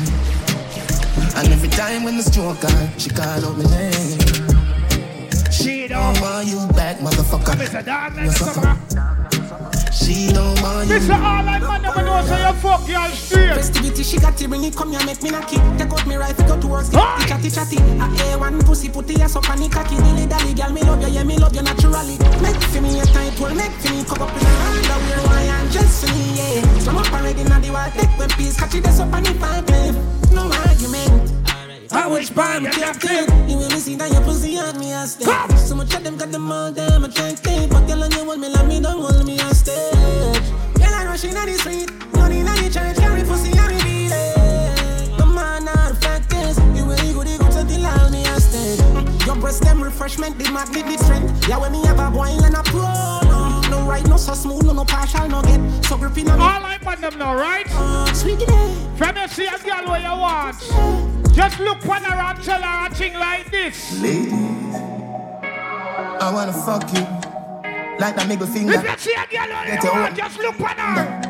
And 1.37 1.47
every 1.53 1.69
time 1.69 2.03
when 2.03 2.17
the 2.17 2.23
stroke 2.23 2.63
on, 2.63 2.97
she 2.99 3.09
call 3.09 3.45
out 3.45 3.57
my 3.57 3.63
name. 3.71 4.36
She 5.57 5.87
don't 5.87 6.21
want 6.21 6.47
you 6.47 6.67
back, 6.77 6.97
motherfucker. 6.97 7.57
Mr. 7.57 7.81
Like 7.81 8.13
You. 8.21 8.29
She 9.91 10.31
don't 10.31 10.61
want 10.61 10.87
you. 10.87 10.99
Mr. 10.99 11.17
All 11.17 11.49
I 11.49 11.57
man 11.57 11.81
never 11.81 12.01
know 12.03 12.21
say 12.25 12.45
you 12.45 12.53
fuck 12.61 12.87
y'all 12.87 13.09
straight. 13.09 13.55
Festivity, 13.55 14.03
she 14.03 14.19
got 14.19 14.37
to 14.37 14.47
bring 14.47 14.63
it, 14.65 14.75
come 14.75 14.91
here, 14.91 15.03
make 15.03 15.23
me 15.23 15.31
knock 15.31 15.51
it. 15.51 15.57
Take 15.79 15.91
out 15.91 16.05
me 16.05 16.15
rifle, 16.15 16.45
go 16.45 16.61
to 16.61 16.67
work, 16.67 16.91
get 16.91 17.27
chatty 17.27 17.49
chatty. 17.49 17.77
A 17.77 18.37
A1 18.37 18.65
pussy, 18.67 18.89
put 18.89 19.07
the 19.07 19.19
ass 19.19 19.35
up 19.35 19.49
on 19.49 19.59
the 19.59 19.67
cocky. 19.67 19.95
Dilly 19.95 20.27
dally, 20.27 20.53
girl, 20.53 20.71
me 20.71 20.81
love 20.83 21.01
you, 21.01 21.07
yeah, 21.07 21.23
me 21.23 21.37
love 21.39 21.55
you 21.55 21.63
naturally. 21.63 22.17
Make 22.39 22.61
for 22.69 22.81
me 22.81 22.99
a 22.99 23.05
tight 23.05 23.39
one, 23.39 23.57
make 23.57 23.71
for 23.81 23.89
me 23.91 24.03
cover 24.03 24.25
up 24.25 24.33
in 24.37 24.45
the 24.45 24.53
underwear, 24.69 25.19
why 25.25 25.41
and 25.41 25.71
just 25.71 26.05
for 26.05 26.13
me, 26.13 26.37
yeah. 26.37 26.79
Slam 26.85 26.97
up 26.97 27.11
already, 27.11 27.43
now 27.45 27.59
the 27.59 27.71
white 27.71 27.93
take 27.93 28.13
when 28.19 28.29
peace, 28.37 28.55
catch 28.55 28.75
it, 28.75 28.83
that's 28.83 28.99
up 28.99 29.11
on 29.11 29.23
the 29.23 29.33
five 29.33 29.65
cliff. 29.65 29.95
No 30.31 30.51
argument. 30.53 31.26
I 31.97 32.05
wish 32.05 32.29
by 32.29 32.59
me 32.59 32.69
captain. 32.69 33.25
You 33.49 33.57
will 33.57 33.69
me 33.69 33.79
see 33.79 33.95
that 33.95 34.11
your 34.11 34.21
pussy 34.21 34.55
on 34.59 34.79
me 34.79 34.93
a 34.93 35.07
step. 35.07 35.51
So 35.53 35.73
much 35.73 35.95
of 35.95 36.03
them 36.03 36.15
got 36.15 36.31
them 36.31 36.51
all 36.51 36.71
damn 36.71 37.03
attractive. 37.03 37.71
But 37.71 37.87
girl, 37.87 38.03
and 38.03 38.13
you 38.13 38.23
want 38.23 38.39
me 38.39 38.49
like 38.49 38.67
me, 38.67 38.79
don't 38.79 39.01
hold 39.01 39.25
me 39.25 39.39
a 39.39 39.55
stage. 39.55 40.45
Girl, 40.77 40.93
I 40.93 41.05
rush 41.07 41.23
in 41.23 41.35
on 41.35 41.47
the 41.47 41.53
street, 41.53 41.89
money 42.13 42.41
in 42.41 42.45
the 42.45 42.69
church, 42.71 42.97
carry 42.97 43.23
pussy 43.23 43.57
on 43.57 43.69
me 43.69 43.81
beat 43.81 44.11
it. 44.13 45.17
No 45.17 45.25
man, 45.25 45.65
not 45.65 45.89
the 45.89 45.95
fact 45.95 46.31
is, 46.33 46.59
you 46.77 46.85
really 46.85 47.13
go 47.13 47.23
you 47.23 47.39
good 47.39 47.51
to 47.51 47.63
the 47.63 47.79
line 47.79 48.11
me 48.11 48.23
a 48.25 48.39
stage. 48.39 49.25
Your 49.25 49.35
breast 49.35 49.63
them 49.63 49.81
refreshment, 49.81 50.37
the 50.37 50.51
magnet, 50.51 50.85
the 50.85 51.03
strength. 51.03 51.49
Yeah, 51.49 51.57
when 51.57 51.71
me 51.71 51.83
have 51.87 51.97
a 51.97 52.11
boy 52.11 52.29
and 52.29 52.53
a 52.53 52.61
pro. 52.61 52.85
No, 53.25 53.61
no 53.71 53.89
right, 53.89 54.05
no 54.05 54.17
so 54.17 54.35
smooth, 54.35 54.65
no 54.65 54.73
no 54.73 54.85
partial, 54.85 55.27
no 55.27 55.41
get 55.41 55.59
so 55.83 55.97
gripping 55.97 56.29
on 56.29 56.61
me. 56.61 56.66
Want 56.87 57.01
them 57.01 57.19
now, 57.19 57.35
right? 57.35 57.67
From 57.67 58.07
you 59.17 59.27
see 59.27 59.45
a 59.45 59.57
girl 59.59 59.89
where 59.89 59.99
you 59.99 60.07
want. 60.07 60.55
Just 61.35 61.59
look 61.59 61.85
on 61.85 62.01
her 62.01 62.15
and 62.15 62.41
tell 62.41 62.61
her 62.61 62.87
a 62.87 62.89
thing 62.95 63.13
like 63.15 63.51
this. 63.51 64.01
Ladies, 64.01 64.31
I 64.31 66.31
wanna 66.33 66.53
fuck 66.53 66.89
you 66.93 67.01
like 67.99 68.15
that 68.15 68.25
middle 68.29 68.47
finger. 68.47 68.75
If 68.75 68.83
you 68.83 68.97
see 68.99 69.15
a 69.15 69.27
girl 69.27 69.49
where 69.49 69.67
you 69.67 69.77
want, 69.91 70.15
just 70.15 70.39
look 70.39 70.57
on 70.61 70.77
her. 70.77 71.21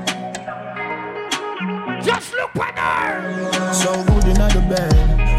Just 2.04 2.34
look 2.34 2.56
on 2.56 2.78
her. 2.78 3.74
So 3.74 4.04
good 4.06 4.26
in 4.26 4.36
the 4.36 4.62
bed. 4.70 4.94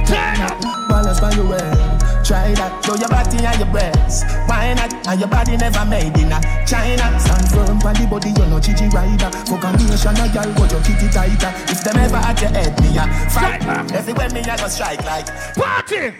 Turn 0.04 0.40
up, 0.40 0.60
balance 0.88 1.20
by 1.20 1.30
your 1.30 1.46
head. 1.46 1.97
Try 2.28 2.52
that, 2.60 2.84
show 2.84 2.92
your 2.92 3.08
body 3.08 3.40
and 3.40 3.56
your 3.56 3.72
breasts. 3.72 4.20
Why 4.44 4.76
not? 4.76 4.92
And 5.08 5.16
your 5.16 5.32
body 5.32 5.56
never 5.56 5.80
made 5.88 6.12
in 6.12 6.28
a 6.28 6.36
China. 6.68 7.08
Stand 7.16 7.48
firm 7.48 7.80
on 7.80 7.96
the 7.96 8.04
body, 8.04 8.36
you're 8.36 8.44
no 8.52 8.60
chichi 8.60 8.84
rider. 8.92 9.32
For 9.48 9.56
combination, 9.56 10.12
a 10.12 10.28
girl, 10.28 10.52
but 10.52 10.68
your 10.68 10.84
kitty 10.84 11.08
tighter. 11.08 11.48
If 11.72 11.80
them 11.88 11.96
ever 11.96 12.20
at 12.20 12.36
your 12.36 12.52
head, 12.52 12.76
me 12.84 12.92
a 13.00 13.08
fight. 13.32 13.64
Everywhere 13.96 14.28
me, 14.28 14.44
I 14.44 14.60
go 14.60 14.68
strike 14.68 15.00
like 15.08 15.24
party. 15.56 16.12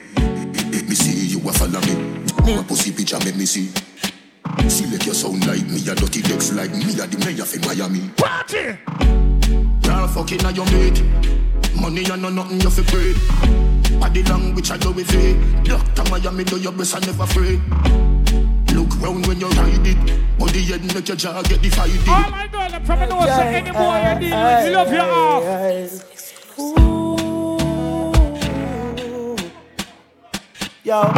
Let 0.73 0.89
me 0.89 0.97
see 0.97 1.37
you 1.37 1.45
a 1.45 1.53
follow 1.53 1.85
me. 1.85 2.25
My 2.57 2.65
pussy 2.65 2.89
picture 2.91 3.21
make 3.21 3.37
me 3.37 3.45
see. 3.45 3.69
See 4.65 4.89
Select 4.89 5.05
your 5.05 5.15
sound 5.15 5.45
like 5.45 5.69
me, 5.69 5.77
a 5.85 5.95
dirty 5.95 6.25
decks 6.25 6.57
like 6.57 6.73
me, 6.73 6.89
a 6.97 7.05
the 7.05 7.21
mayor 7.21 7.45
for 7.45 7.61
Miami. 7.69 8.09
Party! 8.17 8.81
Y'all 9.85 10.09
fucking 10.09 10.41
on 10.41 10.57
your 10.57 10.65
mate. 10.73 11.05
Money 11.77 12.09
and 12.09 12.23
no 12.23 12.31
nothing 12.31 12.63
you 12.63 12.71
fi 12.71 12.83
pray. 12.89 13.68
Body 14.01 14.23
language 14.23 14.71
I 14.71 14.77
do 14.77 14.93
with 14.93 15.15
it. 15.15 15.65
Doctor 15.65 16.05
Miami 16.11 16.45
do 16.45 16.59
your 16.59 16.73
best 16.73 16.95
I 16.97 17.01
never 17.01 17.25
afraid. 17.25 17.61
Look 18.75 19.01
round 19.03 19.27
when 19.27 19.41
you 19.41 19.49
ride 19.49 19.87
it. 19.87 20.39
Body 20.39 20.63
head 20.63 20.85
make 20.95 21.09
your 21.09 21.17
jaw 21.17 21.43
get 21.43 21.61
divided. 21.63 22.09
All 22.09 22.33
I 22.33 22.47
know 22.53 22.65
is 22.67 22.73
from 22.87 23.01
the 23.01 23.07
know 23.07 23.27
say 23.27 23.57
any 23.57 23.71
boy 23.73 23.99
you 23.99 24.15
deal 24.21 24.39
with, 24.45 24.65
you 24.67 24.73
love 24.73 24.93
your 24.93 25.03
off. 25.03 25.45
Yo, 30.85 31.13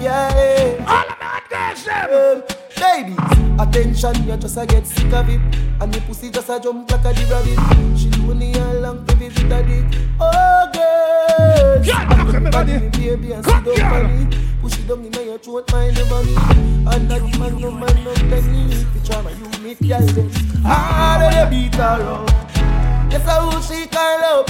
yeah. 0.00 0.86
All 0.88 1.08
of 1.10 1.18
my 1.20 1.40
girls 1.50 1.84
them. 1.84 2.63
Ladies, 2.84 3.16
attention, 3.58 4.28
you 4.28 4.36
just 4.36 4.58
a 4.58 4.66
get 4.66 4.86
sick 4.86 5.12
of 5.12 5.28
it. 5.28 5.40
And 5.80 5.92
the 5.92 6.02
pussy 6.02 6.30
just 6.30 6.50
a 6.50 6.60
jump 6.60 6.90
like 6.90 7.00
a 7.00 7.12
the 7.14 7.24
rabbit. 7.32 7.98
She 7.98 8.10
only 8.28 8.52
a 8.52 8.80
long 8.80 9.06
to 9.06 9.14
visit 9.16 9.50
a 9.50 9.62
dick. 9.62 10.00
Oh, 10.20 10.70
girl. 10.74 11.82
Yeah, 11.82 12.06
come 12.08 12.30
here, 12.30 12.50
Body 12.50 12.72
buddy. 12.72 12.84
me 12.84 12.88
baby 12.90 13.32
and 13.32 13.44
Come 13.44 13.64
sit 13.64 13.76
down 13.78 14.04
on 14.04 14.32
it. 14.32 14.60
Push 14.60 14.78
it 14.78 14.86
down 14.86 15.04
in 15.04 15.12
your 15.14 15.38
throat, 15.38 15.72
my 15.72 15.90
never 15.92 16.24
me. 16.24 16.36
And 16.92 17.10
that 17.10 17.22
man, 17.38 17.58
no 17.58 17.70
man, 17.70 18.04
no 18.04 18.12
penny. 18.28 18.74
The 18.92 19.00
charm 19.02 19.26
you 19.28 19.62
meet, 19.64 19.80
girl, 19.80 20.00
then. 20.00 20.30
Hard 20.62 21.22
on 21.22 21.32
the 21.32 21.50
beat 21.50 21.74
her 21.76 22.02
up. 22.04 22.30
Yes, 23.10 23.26
I 23.26 23.44
will 23.44 23.62
she 23.62 23.86
call 23.86 24.24
up. 24.24 24.46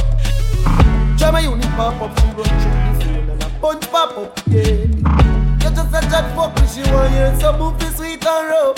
Try 1.18 1.30
my 1.30 1.40
unit 1.40 1.64
pop 1.76 2.02
up, 2.02 2.18
she 2.18 2.26
run 2.26 2.34
through 2.34 2.74
the 2.82 3.04
phone 3.04 3.30
and 3.30 3.42
a 3.42 3.48
punch 3.60 3.90
pop 3.90 4.18
up, 4.18 4.40
yeah. 4.48 4.93
You 5.64 5.70
just 5.70 5.94
a 5.94 6.00
chat 6.10 6.36
fuck 6.36 6.54
me, 6.60 6.66
she 6.68 6.82
want 6.92 7.10
hear 7.12 7.34
some 7.40 7.58
movie 7.58 7.86
sweet 7.96 8.24
and 8.26 8.48
rough. 8.50 8.76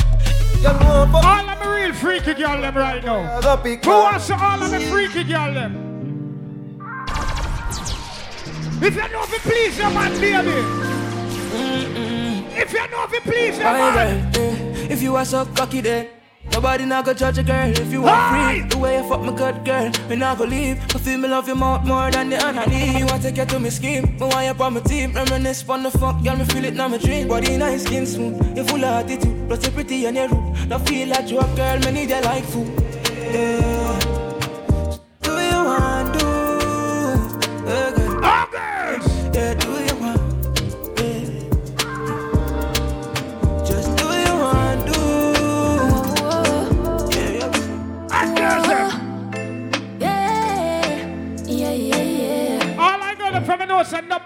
You 0.57 0.63
know 0.63 1.09
fuck 1.13 1.25
All 1.25 1.51
of 1.51 1.59
the 1.59 1.69
real 1.69 1.93
freaky 1.93 2.35
girl 2.35 2.61
them 2.61 2.77
right 2.77 3.05
now. 3.05 3.41
Who 3.41 3.91
one. 3.91 4.03
wants 4.03 4.31
all 4.31 4.63
of 4.63 4.71
the 4.71 4.81
freaky 4.81 5.25
girl 5.25 5.53
them? 5.53 5.73
If 8.83 8.95
you 8.95 9.09
know 9.09 9.23
if 9.25 9.33
you 9.33 9.39
please 9.41 9.79
your 9.79 9.91
man, 9.91 10.13
baby. 10.21 10.59
If 12.59 12.73
you 12.73 12.89
know 12.91 13.05
if 13.05 13.13
you 13.13 13.21
please 13.21 13.59
your 13.59 13.67
Aye, 13.69 13.95
man. 13.95 14.33
girl, 14.33 14.43
eh, 14.43 14.87
If 14.93 15.03
you 15.03 15.17
are 15.17 15.25
so 15.25 15.45
cocky 15.45 15.81
then 15.81 16.09
Nobody 16.57 16.87
not 16.87 17.05
go 17.05 17.13
judge 17.13 17.37
a 17.37 17.43
girl. 17.43 17.69
If 17.69 17.93
you 17.93 18.01
want 18.01 18.33
free 18.33 18.67
The 18.71 18.79
way 18.79 18.97
you 18.97 19.07
fuck 19.07 19.21
my 19.21 19.37
good 19.37 19.63
girl, 19.63 19.91
me 20.09 20.17
not 20.17 20.39
go 20.39 20.45
leave. 20.45 20.79
I 20.97 20.99
feel 20.99 21.19
me 21.19 21.29
love 21.29 21.47
your 21.49 21.57
mouth 21.57 21.85
more 21.85 22.11
than 22.11 22.31
the 22.31 22.39
honey. 22.41 22.99
You 22.99 23.05
want 23.05 23.23
take 23.23 23.37
you 23.37 23.45
to 23.45 23.61
me 23.61 23.69
scheme, 23.69 24.05
me 24.19 24.21
want 24.21 24.47
you 24.47 24.65
on 24.65 24.73
my 24.73 24.81
team. 24.81 25.13
Reminisce 25.13 25.69
on 25.69 25.83
the 25.83 25.91
fuck, 25.91 26.25
girl, 26.25 26.35
me 26.35 26.47
feel 26.47 26.65
it 26.65 26.73
now 26.73 26.89
my 26.89 26.97
dream. 26.97 27.29
Body 27.29 27.59
nice, 27.59 27.85
skin 27.85 28.07
smooth, 28.07 28.57
you 28.57 28.65
full 28.65 28.83
of 28.83 29.05
attitude 29.05 29.47
Plus 29.49 29.67
you 29.67 29.71
pretty 29.71 30.07
and 30.07 30.17
you 30.17 30.29
rude, 30.29 30.69
don't 30.71 30.89
feel 30.89 31.09
like 31.09 31.31
you 31.31 31.41
a 31.41 31.57
girl, 31.57 31.79
me 31.81 31.91
need 31.91 32.09
you 32.09 32.23
like 32.23 32.45
food. 32.45 32.73
Yeah. 33.35 34.06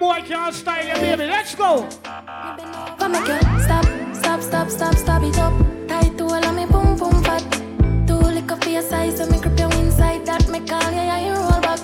Boy 0.00 0.22
can't 0.22 0.54
style 0.54 0.86
you, 0.88 0.94
baby. 0.94 1.26
Let's 1.26 1.54
go. 1.54 1.86
Come 2.98 3.12
make 3.12 3.28
you 3.28 3.38
stop, 3.60 3.84
stop, 4.14 4.40
stop, 4.40 4.70
stop, 4.70 4.94
stop 4.94 5.22
it 5.22 5.38
up. 5.38 5.52
Tight 5.86 6.16
to 6.16 6.24
all 6.24 6.44
of 6.44 6.54
me 6.56 6.64
boom 6.64 6.96
boom 6.96 7.22
fat. 7.22 7.44
Too 8.06 8.14
liquor 8.36 8.56
for 8.56 8.70
your 8.70 8.82
size, 8.82 9.18
so 9.18 9.26
me 9.26 9.38
grip 9.38 9.58
you 9.60 9.68
inside. 9.78 10.24
That 10.24 10.48
me 10.48 10.60
call 10.60 10.90
you, 10.90 11.04
yeah, 11.10 11.26
you 11.26 11.34
roll 11.34 11.60
back. 11.60 11.78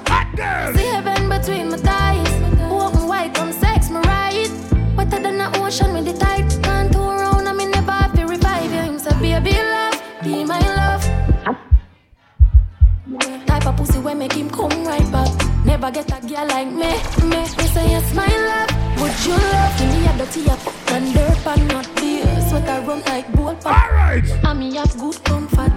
See 0.74 0.86
heaven 0.86 1.28
between 1.28 1.68
my 1.68 1.76
thighs. 1.76 2.32
Open 2.72 3.06
wide, 3.06 3.34
come 3.34 3.52
sex 3.52 3.90
me 3.90 4.00
right. 4.00 4.50
Wetter 4.96 5.20
than 5.20 5.36
the 5.36 5.48
ocean 5.60 5.92
with 5.92 6.06
the 6.06 6.14
tide. 6.14 6.48
Can't 6.64 6.90
turn 6.90 7.20
around, 7.20 7.46
I 7.46 7.52
me 7.52 7.66
never 7.66 7.92
have 7.92 8.14
to 8.14 8.24
revive 8.24 8.72
you. 8.72 8.80
Him 8.80 8.98
say, 8.98 9.14
baby 9.20 9.52
love, 9.74 10.02
be 10.24 10.42
my 10.42 10.60
love. 10.80 11.02
Type 13.46 13.66
of 13.66 13.76
pussy 13.76 13.98
when 13.98 14.18
make 14.18 14.32
him 14.32 14.48
come 14.48 14.84
right 14.86 15.12
back. 15.12 15.55
Never 15.66 15.90
get 15.90 16.06
a 16.16 16.20
girl 16.26 16.46
like 16.46 16.68
me, 16.68 16.92
me. 17.28 17.40
Me 17.40 17.66
say 17.74 17.90
yes, 17.90 18.14
my 18.14 18.26
love. 18.26 18.70
Would 19.00 19.16
you 19.26 19.32
love 19.34 19.80
me? 19.80 20.06
A 20.06 20.16
dirty 20.16 20.48
up 20.48 20.60
and 20.92 21.12
dirt 21.12 21.46
and 21.46 21.68
not 21.68 21.96
beer. 21.96 22.40
Sweater 22.48 22.80
run 22.86 23.02
like 23.06 23.30
bowl 23.32 23.54
pop. 23.56 23.90
Alright. 23.90 24.30
And 24.44 24.58
me 24.60 24.74
have 24.76 24.96
good 24.96 25.22
comfort. 25.24 25.72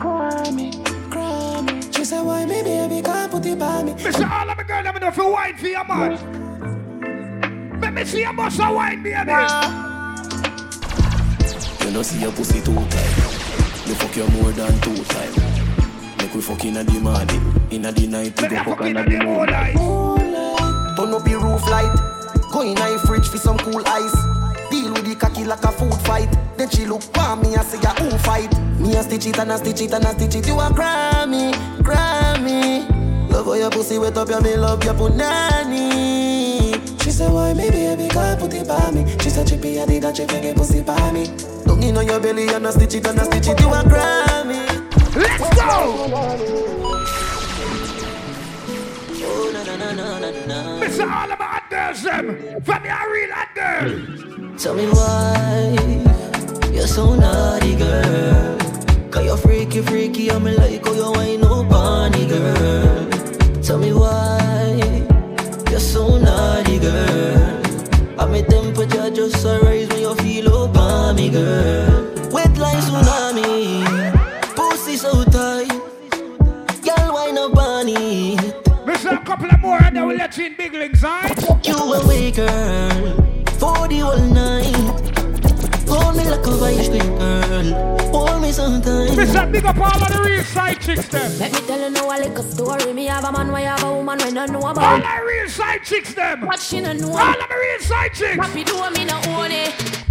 Cry 0.00 0.50
me, 0.50 0.72
cry 1.08 1.60
me. 1.62 1.80
She 1.92 2.04
said, 2.04 2.22
why 2.22 2.44
me 2.46 2.62
baby 2.62 3.00
can't 3.00 3.30
put 3.30 3.46
it 3.46 3.58
by 3.58 3.84
me? 3.84 3.92
Mr. 3.92 4.28
All 4.30 4.50
of 4.50 4.56
the 4.58 4.64
girl, 4.64 4.82
let 4.82 4.94
me 4.94 5.00
know 5.00 5.08
if 5.08 5.16
you 5.16 5.30
wine 5.30 5.56
for 5.56 5.68
your 5.68 5.84
man. 5.84 7.80
Let 7.80 7.92
me 7.94 8.04
see 8.04 8.20
your 8.20 8.32
muscle 8.32 8.74
wine, 8.74 9.02
baby. 9.02 9.30
You 11.84 11.90
know 11.92 12.02
see 12.02 12.20
your 12.20 12.32
pussy 12.32 12.60
two 12.60 12.74
times. 12.74 13.86
You 13.86 13.94
fuck 13.94 14.16
you 14.16 14.28
more 14.28 14.50
than 14.50 14.80
two 14.80 14.96
times. 15.04 15.45
Make 16.36 16.48
we 16.48 16.54
fuck 16.54 16.64
inna 16.66 16.84
the 16.84 17.00
morning, 17.00 17.40
inna 17.70 17.92
the 17.92 18.06
night, 18.08 18.42
we 18.42 18.48
go 18.48 18.62
fuck 18.62 18.82
inna 18.82 19.02
the 19.04 19.24
moonlight. 19.24 19.74
Turn 20.94 21.14
up 21.14 21.26
your 21.26 21.40
roof 21.40 21.66
light. 21.66 21.88
Go 22.52 22.60
in 22.60 22.76
a 22.76 22.98
fridge 23.06 23.26
for 23.26 23.38
some 23.38 23.56
cool 23.56 23.82
ice. 23.86 24.12
Deal 24.70 24.92
with 24.92 25.06
the 25.06 25.16
cocky 25.18 25.44
like 25.44 25.64
a 25.64 25.72
food 25.72 25.94
fight. 26.04 26.28
Then 26.58 26.68
she 26.68 26.84
look 26.84 27.00
for 27.00 27.36
me 27.36 27.54
and 27.54 27.64
say, 27.64 27.80
yeah, 27.80 27.94
who 27.94 28.10
fight? 28.18 28.52
Me 28.78 28.94
a 28.96 29.02
stitch 29.02 29.24
it 29.24 29.38
and 29.38 29.50
a 29.50 29.56
stitch 29.56 29.80
it 29.80 29.92
and 29.94 30.04
a 30.04 30.08
stitch 30.10 30.34
it. 30.34 30.46
You 30.46 30.60
a 30.60 30.68
Grammy, 30.68 31.54
Grammy. 31.80 32.84
Love 33.30 33.46
how 33.46 33.54
your 33.54 33.70
pussy 33.70 33.98
wet 33.98 34.18
up, 34.18 34.28
yeah, 34.28 34.40
me 34.40 34.56
love 34.58 34.84
your 34.84 34.92
punani. 34.92 36.74
She 37.02 37.12
said, 37.12 37.32
why 37.32 37.54
me 37.54 37.70
baby 37.70 38.08
can't 38.10 38.38
put 38.38 38.52
it 38.52 38.68
by 38.68 38.90
me? 38.90 39.06
She 39.22 39.30
said, 39.30 39.48
chippy, 39.48 39.80
I 39.80 39.86
did 39.86 40.02
that, 40.02 40.14
chippy, 40.14 40.38
get 40.42 40.54
pussy 40.54 40.82
by 40.82 41.12
me. 41.12 41.28
Don't 41.64 41.80
you 41.80 41.92
know 41.92 42.02
your 42.02 42.20
belly, 42.20 42.46
and 42.48 42.66
a 42.66 42.72
stitch 42.72 42.92
it, 42.92 43.06
and 43.06 43.20
a 43.20 43.24
stitch 43.24 43.48
it, 43.48 43.58
you 43.58 43.68
a 43.68 43.82
Grammy. 43.82 44.75
Let's 45.16 45.48
go! 45.56 46.36
It's 50.82 51.00
all 51.00 51.32
about 51.32 51.70
girls, 51.70 52.02
them. 52.02 52.28
Um, 52.28 52.60
from 52.62 52.82
me, 52.82 52.88
a 52.90 53.00
real 53.10 53.34
girl. 53.54 54.58
Tell 54.58 54.74
me 54.74 54.86
why 54.88 55.76
you're 56.70 56.86
so 56.86 57.14
naughty, 57.14 57.76
girl. 57.76 58.58
Cause 59.10 59.24
you're 59.24 59.38
freaky, 59.38 59.80
freaky, 59.80 60.30
I'm 60.30 60.44
like, 60.44 60.82
oh, 60.86 60.94
you 60.94 61.20
ain't 61.22 61.42
no 61.42 61.64
bunny, 61.64 62.26
girl. 62.26 63.08
Tell 63.62 63.78
me 63.78 63.92
why 63.94 64.74
you're 65.70 65.80
so 65.80 66.18
naughty, 66.18 66.78
girl. 66.78 67.62
I 68.18 68.26
made 68.26 68.48
temperature 68.48 69.10
just 69.10 69.44
a 69.46 69.60
rise 69.62 69.88
when 69.88 70.00
you 70.00 70.14
feel 70.16 70.52
over 70.52 71.14
me, 71.14 71.30
girl. 71.30 72.12
Wet 72.32 72.56
like 72.58 72.76
tsunami, 72.84 73.25
pussy 74.96 75.08
so 75.08 75.24
tight. 75.24 75.68
Girl, 76.82 77.14
why 77.14 77.30
no 77.32 77.48
bunny? 77.50 78.36
Listen, 78.86 79.14
a 79.14 79.24
couple 79.24 79.50
of 79.50 79.60
more 79.60 79.82
and 79.82 79.96
then 79.96 80.06
we'll 80.06 80.16
let 80.16 80.36
you 80.36 80.46
in 80.46 80.56
big 80.56 80.72
links, 80.72 81.04
alright? 81.04 81.66
You 81.66 81.74
away, 81.74 82.30
girl, 82.30 83.14
for 83.58 83.88
the 83.88 83.98
whole 83.98 84.18
night. 84.18 84.74
Hold 85.88 86.16
me 86.16 86.24
like 86.24 86.46
a 86.46 86.50
vice 86.50 86.88
grip, 86.88 87.02
girl. 87.02 87.98
Hold 88.10 88.42
me 88.42 88.52
sometimes. 88.52 89.16
Listen, 89.16 89.52
big 89.52 89.64
up 89.64 89.78
all 89.78 89.86
of 89.86 90.12
the 90.12 90.22
real 90.24 90.44
side 90.44 90.80
chicks, 90.80 91.08
them. 91.08 91.38
Let 91.38 91.52
me 91.52 91.60
tell 91.66 91.80
you 91.80 91.90
now 91.90 92.08
a 92.08 92.16
little 92.18 92.44
story. 92.44 92.92
Me 92.92 93.06
have 93.06 93.24
a 93.24 93.32
man, 93.32 93.50
why 93.52 93.62
have 93.62 93.82
a 93.82 93.92
woman 93.92 94.18
when 94.18 94.38
I 94.38 94.46
know 94.46 94.60
about. 94.60 94.78
All 94.78 94.98
the 94.98 95.24
real 95.26 95.48
side 95.48 95.82
chicks, 95.84 96.14
them. 96.14 96.46
What 96.46 96.60
she 96.60 96.80
no 96.80 96.92
know? 96.92 97.10
All 97.10 97.42
of 97.42 97.48
the 97.48 97.54
real 97.54 97.80
side 97.80 98.14
chicks. 98.14 98.38
What 98.38 98.54
we 98.54 98.64
do, 98.64 98.90
me 98.90 99.04
no 99.04 99.20
own 99.28 99.50
it. 99.50 100.05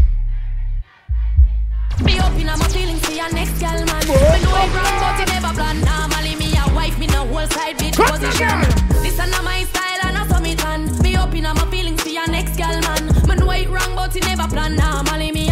Me 2.06 2.20
up 2.20 2.38
in 2.38 2.46
my 2.46 2.56
feelings 2.70 3.04
for 3.06 3.14
your 3.14 3.32
next 3.34 3.60
girl, 3.60 3.82
man. 3.90 4.04
Me 4.08 4.40
know 4.44 4.56
it 4.64 4.72
wrong, 4.76 4.96
but 5.02 5.20
it 5.20 5.28
never 5.30 5.54
plan. 5.54 5.82
Normally 5.82 6.36
me 6.36 6.54
a 6.56 6.74
wife, 6.76 6.98
me 7.00 7.08
no 7.08 7.26
whole 7.26 7.48
side 7.48 7.78
bit 7.78 7.96
position. 7.96 8.62
This 9.02 9.20
is 9.20 9.30
not 9.32 9.44
my 9.44 9.64
style 9.64 10.02
and 10.04 10.18
I 10.18 10.28
saw 10.28 10.40
me 10.40 10.56
tan. 10.56 11.02
Me 11.02 11.16
up 11.16 11.34
in 11.34 11.44
my 11.44 11.56
feelings 11.72 12.02
for 12.04 12.10
your 12.10 12.28
next 12.28 12.58
girl, 12.58 12.80
man. 12.88 13.08
Me 13.28 13.36
know 13.36 13.52
it 13.52 13.70
wrong, 13.70 13.96
but 13.96 14.16
it 14.16 14.24
never 14.26 14.48
plan. 14.48 14.76
Normally 14.76 15.32
me. 15.32 15.45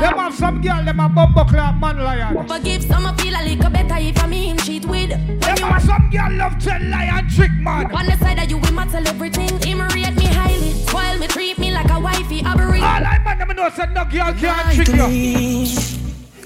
Them 0.00 0.16
have 0.16 0.34
some 0.34 0.60
girl, 0.62 0.82
them 0.84 0.98
a 1.00 1.08
bumbo 1.08 1.44
clap 1.44 1.78
man 1.80 1.98
lion. 1.98 2.48
Forgive 2.48 2.82
some, 2.84 3.04
I 3.06 3.14
feel 3.16 3.34
a 3.34 3.42
little 3.44 3.70
better 3.70 3.96
if 3.98 4.22
I 4.22 4.26
mean 4.26 4.56
cheat 4.58 4.84
with. 4.86 5.10
When 5.10 5.38
Them 5.40 5.56
you 5.58 5.64
have 5.66 5.82
some 5.82 6.08
girl 6.10 6.32
love 6.32 6.58
tell 6.58 6.82
lion 6.82 7.28
trick 7.28 7.52
man. 7.60 7.94
on 7.94 8.06
the 8.06 8.16
side 8.16 8.38
of 8.38 8.50
you, 8.50 8.56
we 8.58 8.70
must 8.70 8.92
tell 8.92 9.06
everything. 9.06 9.50
Him 9.60 9.80
rate 9.82 10.14
me 10.16 10.24
highly, 10.24 10.72
spoil 10.72 11.18
me, 11.18 11.26
treat 11.26 11.58
me 11.58 11.70
like 11.72 11.90
a 11.90 12.00
wifey. 12.00 12.42
I 12.42 12.54
be 12.56 12.62
All 12.62 12.82
I 12.82 13.18
man, 13.24 13.38
them 13.38 13.56
know 13.56 13.68
say 13.70 13.86
no 13.92 14.04
girl 14.06 14.32
can't 14.32 14.74
trick 14.74 14.88
you. 14.88 15.66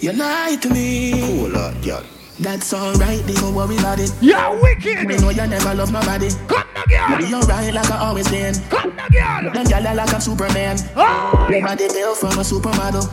You 0.01 0.13
lie 0.13 0.57
to 0.61 0.69
me. 0.71 1.21
Cool, 1.21 1.49
Lord, 1.51 1.83
girl. 1.83 2.03
That's 2.41 2.75
alright, 2.75 3.25
they 3.27 3.35
don't 3.35 3.55
worry 3.55 3.77
about 3.79 4.01
it. 4.01 4.13
You're 4.21 4.61
wicked. 4.61 5.07
Me 5.07 5.17
know 5.19 5.31
you 5.31 5.47
never 5.47 5.73
love 5.75 5.93
nobody. 5.93 6.31
Come 6.49 6.67
no 6.75 6.83
girl. 6.89 7.19
Be 7.19 7.33
alright 7.33 7.73
like 7.73 7.91
I 7.91 7.99
always 7.99 8.29
been. 8.29 8.55
Come 8.71 8.97
no 8.97 9.07
girl. 9.09 9.53
Them 9.53 9.67
gyal 9.67 9.87
are 9.89 9.95
like 9.95 10.13
I'm 10.13 10.21
Superman. 10.21 10.77
Oh. 10.97 11.47
Your 11.49 11.61
body 11.63 11.87
built 11.89 12.19
from 12.19 12.33
a 12.33 12.43
supermodel. 12.43 13.09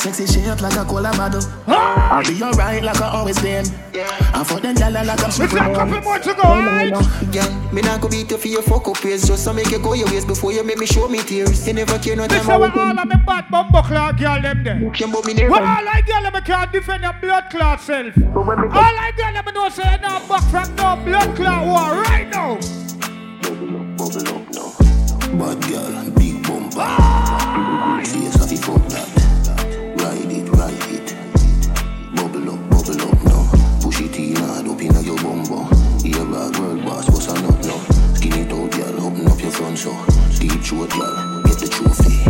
Sexy 0.00 0.26
shape 0.26 0.60
like 0.60 0.74
a 0.76 0.84
cola 0.84 1.16
model. 1.16 1.42
Oh. 1.68 1.74
I'll 2.10 2.24
be 2.24 2.42
alright 2.42 2.82
like 2.82 3.00
I 3.00 3.08
always 3.10 3.40
been. 3.40 3.64
Yeah. 3.94 4.08
I 4.34 4.42
for 4.42 4.58
them 4.58 4.74
gyal 4.74 4.98
are 5.00 5.04
like 5.04 5.20
I'm 5.20 5.26
Listen, 5.26 5.44
a 5.44 5.48
Superman. 5.48 5.74
couple 5.74 6.00
more 6.00 6.18
to 6.18 6.34
go, 6.34 6.42
oh, 6.42 6.48
alright? 6.48 7.32
Girl, 7.32 7.72
me 7.72 7.82
not 7.82 8.00
go 8.00 8.08
beat 8.08 8.30
you 8.30 8.36
for 8.38 8.48
your 8.48 8.62
fuck 8.62 8.86
up 8.88 9.04
ways 9.04 9.26
Just 9.26 9.44
to 9.46 9.52
make 9.52 9.70
you 9.70 9.78
go 9.80 9.92
your 9.94 10.06
ways 10.06 10.24
before 10.24 10.52
you 10.52 10.62
make 10.64 10.78
me 10.78 10.86
show 10.86 11.08
me 11.08 11.18
tears 11.22 11.66
You 11.66 11.74
never 11.74 11.98
care 11.98 12.16
no 12.16 12.26
time 12.26 12.38
Listen, 12.38 12.60
where 12.60 12.78
all 12.78 12.98
of 12.98 13.08
me 13.08 13.16
bad 13.26 13.46
bumbo 13.50 13.82
clap 13.82 14.16
girl 14.18 14.40
them 14.40 14.62
there. 14.64 14.90
Can 14.90 15.10
but 15.12 15.24
me 15.24 15.34
Well, 15.34 15.50
never 15.50 15.54
all 15.66 15.88
I 15.88 16.02
girl 16.06 16.22
them 16.30 16.42
can't 16.44 16.72
defend 16.72 17.02
your 17.02 17.12
blood 17.20 17.44
clot 17.50 17.80
self. 17.80 18.14
All 18.40 18.48
I 18.48 19.12
girl 19.16 19.34
them 19.34 19.54
know 19.54 19.68
say 19.68 19.92
you 19.92 19.98
not 19.98 20.26
back 20.26 20.42
from 20.44 20.74
no 20.76 20.96
blood 21.04 21.36
clot 21.36 21.66
war 21.66 22.02
right 22.02 22.26
now. 22.30 22.58
Bubble 23.98 24.28
up 24.28 24.48
now 24.54 24.72
Bad 25.36 25.60
girl, 25.68 26.10
big 26.16 26.42
bumper. 26.42 26.88
Face 28.02 28.40
of 28.40 28.48
the 28.48 28.56
fuck 28.56 28.82
that 28.88 29.08
Ride 30.00 30.32
it, 30.32 30.48
ride 30.56 30.72
it. 30.88 31.14
Bubble 32.16 32.50
up, 32.50 32.60
bubble 32.70 33.02
up 33.10 33.22
now. 33.24 33.42
Push 33.82 34.00
it 34.00 34.16
in 34.16 34.36
hard 34.36 34.66
up 34.68 34.80
in 34.80 35.04
your 35.04 35.18
bumbo. 35.18 35.68
Here 36.00 36.24
bag 36.24 36.56
world 36.58 36.82
boss, 36.82 37.10
what's 37.10 37.26
a 37.28 37.34
nut 37.42 37.60
now? 37.66 37.78
Skin 38.14 38.32
it 38.32 38.52
out, 38.52 38.70
girl, 38.72 39.06
open 39.06 39.28
up 39.28 39.38
your 39.38 39.50
front 39.50 39.76
so 39.76 39.92
Deep 40.38 40.62
throat, 40.62 40.90
girl, 40.90 41.42
get 41.42 41.58
the 41.58 41.68
trophy. 41.68 42.24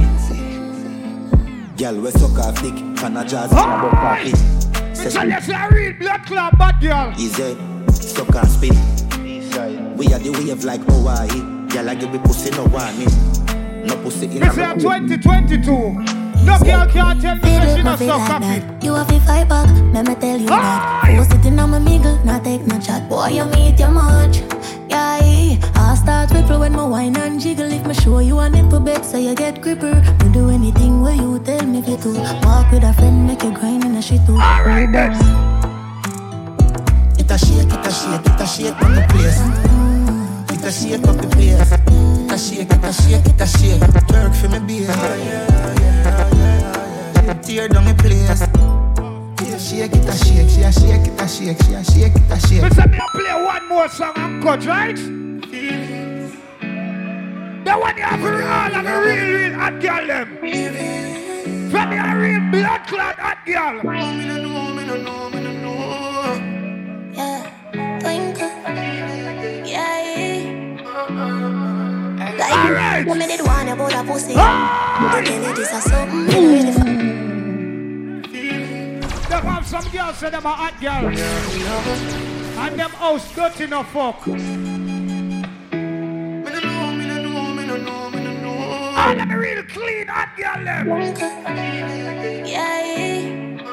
Girl, 1.77 2.01
we 2.01 2.11
suck 2.11 2.39
off 2.41 2.61
dick, 2.61 2.75
pan 2.97 3.17
a 3.17 3.25
jazz, 3.25 3.51
can 3.51 3.85
a 3.85 3.91
party. 3.91 4.33
So 4.33 4.70
you 5.05 5.11
say 5.41 5.55
a 5.55 5.69
real 5.71 5.93
blood 5.95 6.27
clot 6.27 6.59
bad 6.59 6.81
girl. 6.81 7.13
Easy, 7.19 7.57
suck 7.93 8.35
and 8.35 8.49
spin. 8.49 9.97
We 9.97 10.07
are 10.13 10.19
the 10.19 10.31
wave 10.33 10.65
like 10.65 10.81
Hawaii. 10.83 11.29
Girl, 11.69 11.89
I 11.89 11.95
give 11.95 12.13
me 12.13 12.19
pussy 12.19 12.51
no 12.51 12.65
warning. 12.65 13.09
No 13.87 13.97
pussy 14.03 14.27
in 14.27 14.41
This 14.41 14.57
is 14.57 14.83
2022. 14.83 15.71
No 16.43 16.59
girl 16.59 16.87
can't 16.89 17.21
tell 17.21 17.35
me 17.37 17.41
that 17.41 17.77
she 17.77 17.83
not 17.83 17.99
so 17.99 18.19
happy. 18.19 18.87
You 18.87 18.95
have 18.95 19.09
to 19.09 19.21
fight 19.21 19.49
back, 19.49 19.69
let 19.93 20.07
me 20.07 20.15
tell 20.15 20.39
you 20.39 20.47
that. 20.47 21.05
Who's 21.17 21.29
sitting 21.29 21.59
on 21.59 21.71
my 21.71 21.79
mingle, 21.79 22.19
not 22.25 22.45
take 22.45 22.63
no 22.67 22.79
chat. 22.81 23.09
Boy, 23.09 23.29
you 23.29 23.45
meet 23.47 23.79
your 23.79 23.91
much. 23.91 24.39
Yeah, 24.89 25.19
I 25.75 25.95
start 25.97 26.31
ripple 26.31 26.61
when 26.61 26.73
my 26.73 26.85
wine 26.85 27.17
and 27.17 27.41
jiggle. 27.41 27.71
If 27.71 27.87
me 27.87 27.95
show 27.95 28.19
you 28.21 28.39
a 28.39 28.49
nipple 28.49 28.81
bed, 28.81 29.05
so 29.05 29.17
you 29.19 29.35
get 29.35 29.61
gripper. 29.61 29.95
Me 30.23 30.33
do 30.33 30.51
anything 30.51 31.03
where 31.03 31.15
you 31.15 31.39
tell 31.41 31.65
me 31.67 31.79
if 31.79 31.89
you 31.89 31.97
to. 31.97 32.13
Walk 32.45 32.71
with 32.71 32.85
a 32.85 32.93
friend, 32.93 33.27
make 33.27 33.43
you 33.43 33.53
grind 33.53 33.85
in 33.85 33.97
a 33.97 34.03
shit 34.03 34.25
too. 34.27 34.35
Alright, 34.35 34.93
then. 34.93 35.13
It 37.19 37.31
a 37.31 37.39
shake, 37.39 37.73
it 37.73 37.87
a 37.87 37.91
shake, 37.91 38.27
it 38.27 38.41
a 38.41 38.47
shake 38.47 38.83
on 38.83 38.95
the 38.95 39.03
place. 39.11 39.41
It 40.51 40.65
a 40.65 40.71
shake 40.71 41.07
up 41.09 41.17
the 41.17 41.29
place. 41.29 41.73
It 41.73 42.33
a 42.33 42.39
shake, 42.39 42.71
it 42.71 42.85
a 42.85 42.93
shake, 42.93 43.27
it 43.27 43.41
a 43.41 43.47
shake. 43.47 43.81
Work 44.11 44.35
for 44.35 44.49
me 44.49 44.59
beer. 44.67 44.87
Tear 47.43 47.69
down 47.69 47.85
the 47.87 47.95
place. 47.99 48.43
It 49.41 49.55
a 49.55 49.59
shake, 49.59 49.93
it 49.95 50.09
a 50.09 50.13
shake, 50.13 50.49
she 50.51 50.63
a 50.63 50.73
shake, 50.73 51.07
it 51.07 51.21
a 51.21 51.27
shake, 51.29 51.63
she 51.63 51.75
a 51.75 51.85
shake, 51.85 52.15
it 52.15 52.31
a 52.31 52.39
shake. 52.47 52.63
Listen, 52.63 52.91
me 52.91 52.99
a 52.99 53.07
play 53.13 53.45
one 53.45 53.69
more 53.69 53.89
song 53.89 54.13
and 54.17 54.43
cut, 54.43 54.65
right? 54.67 55.20
The 55.41 56.37
one 57.79 57.97
you 57.97 58.03
have 58.03 58.21
to 58.21 58.27
roll 58.29 58.71
like 58.73 58.85
a 58.87 59.01
real, 59.01 59.27
real 59.39 59.55
hot 59.59 59.81
girl, 59.81 60.07
them. 60.07 60.29
From 61.71 61.91
me 61.91 61.97
a 61.97 62.17
real 62.19 62.41
blood 62.51 62.87
clot 62.87 63.19
hot 63.19 63.39
girl. 63.47 63.81
Yeah, 67.15 67.43
twinkle. 68.01 68.51
Yeah, 69.67 70.03
Like 72.39 72.53
Alright. 72.53 73.07
you 73.07 73.15
did 73.27 73.41
one 73.47 73.69
about 73.69 73.95
a 73.95 74.05
pussy. 74.05 74.35
But 74.35 75.25
then 75.25 75.43
it 75.51 75.59
is 75.59 75.73
a 75.73 75.81
something 75.81 76.21
you 76.21 76.27
know 76.27 76.53
really 76.53 76.73
fun. 76.73 76.97
Them 79.31 79.45
have 79.47 79.67
some 79.67 79.85
girls 79.91 80.17
say 80.19 80.31
them 80.31 80.45
a 80.45 80.49
hot 80.51 80.81
girl. 80.81 81.09
And 82.59 82.79
them 82.79 82.91
house 82.91 83.35
dirty 83.35 83.67
no 83.69 83.83
fuck. 83.85 84.27
All 89.11 89.17
them 89.17 89.33
real 89.33 89.63
clean 89.65 90.07
hot 90.07 90.37
girl 90.37 90.65
them. 90.65 90.87
Yeah, 92.47 93.67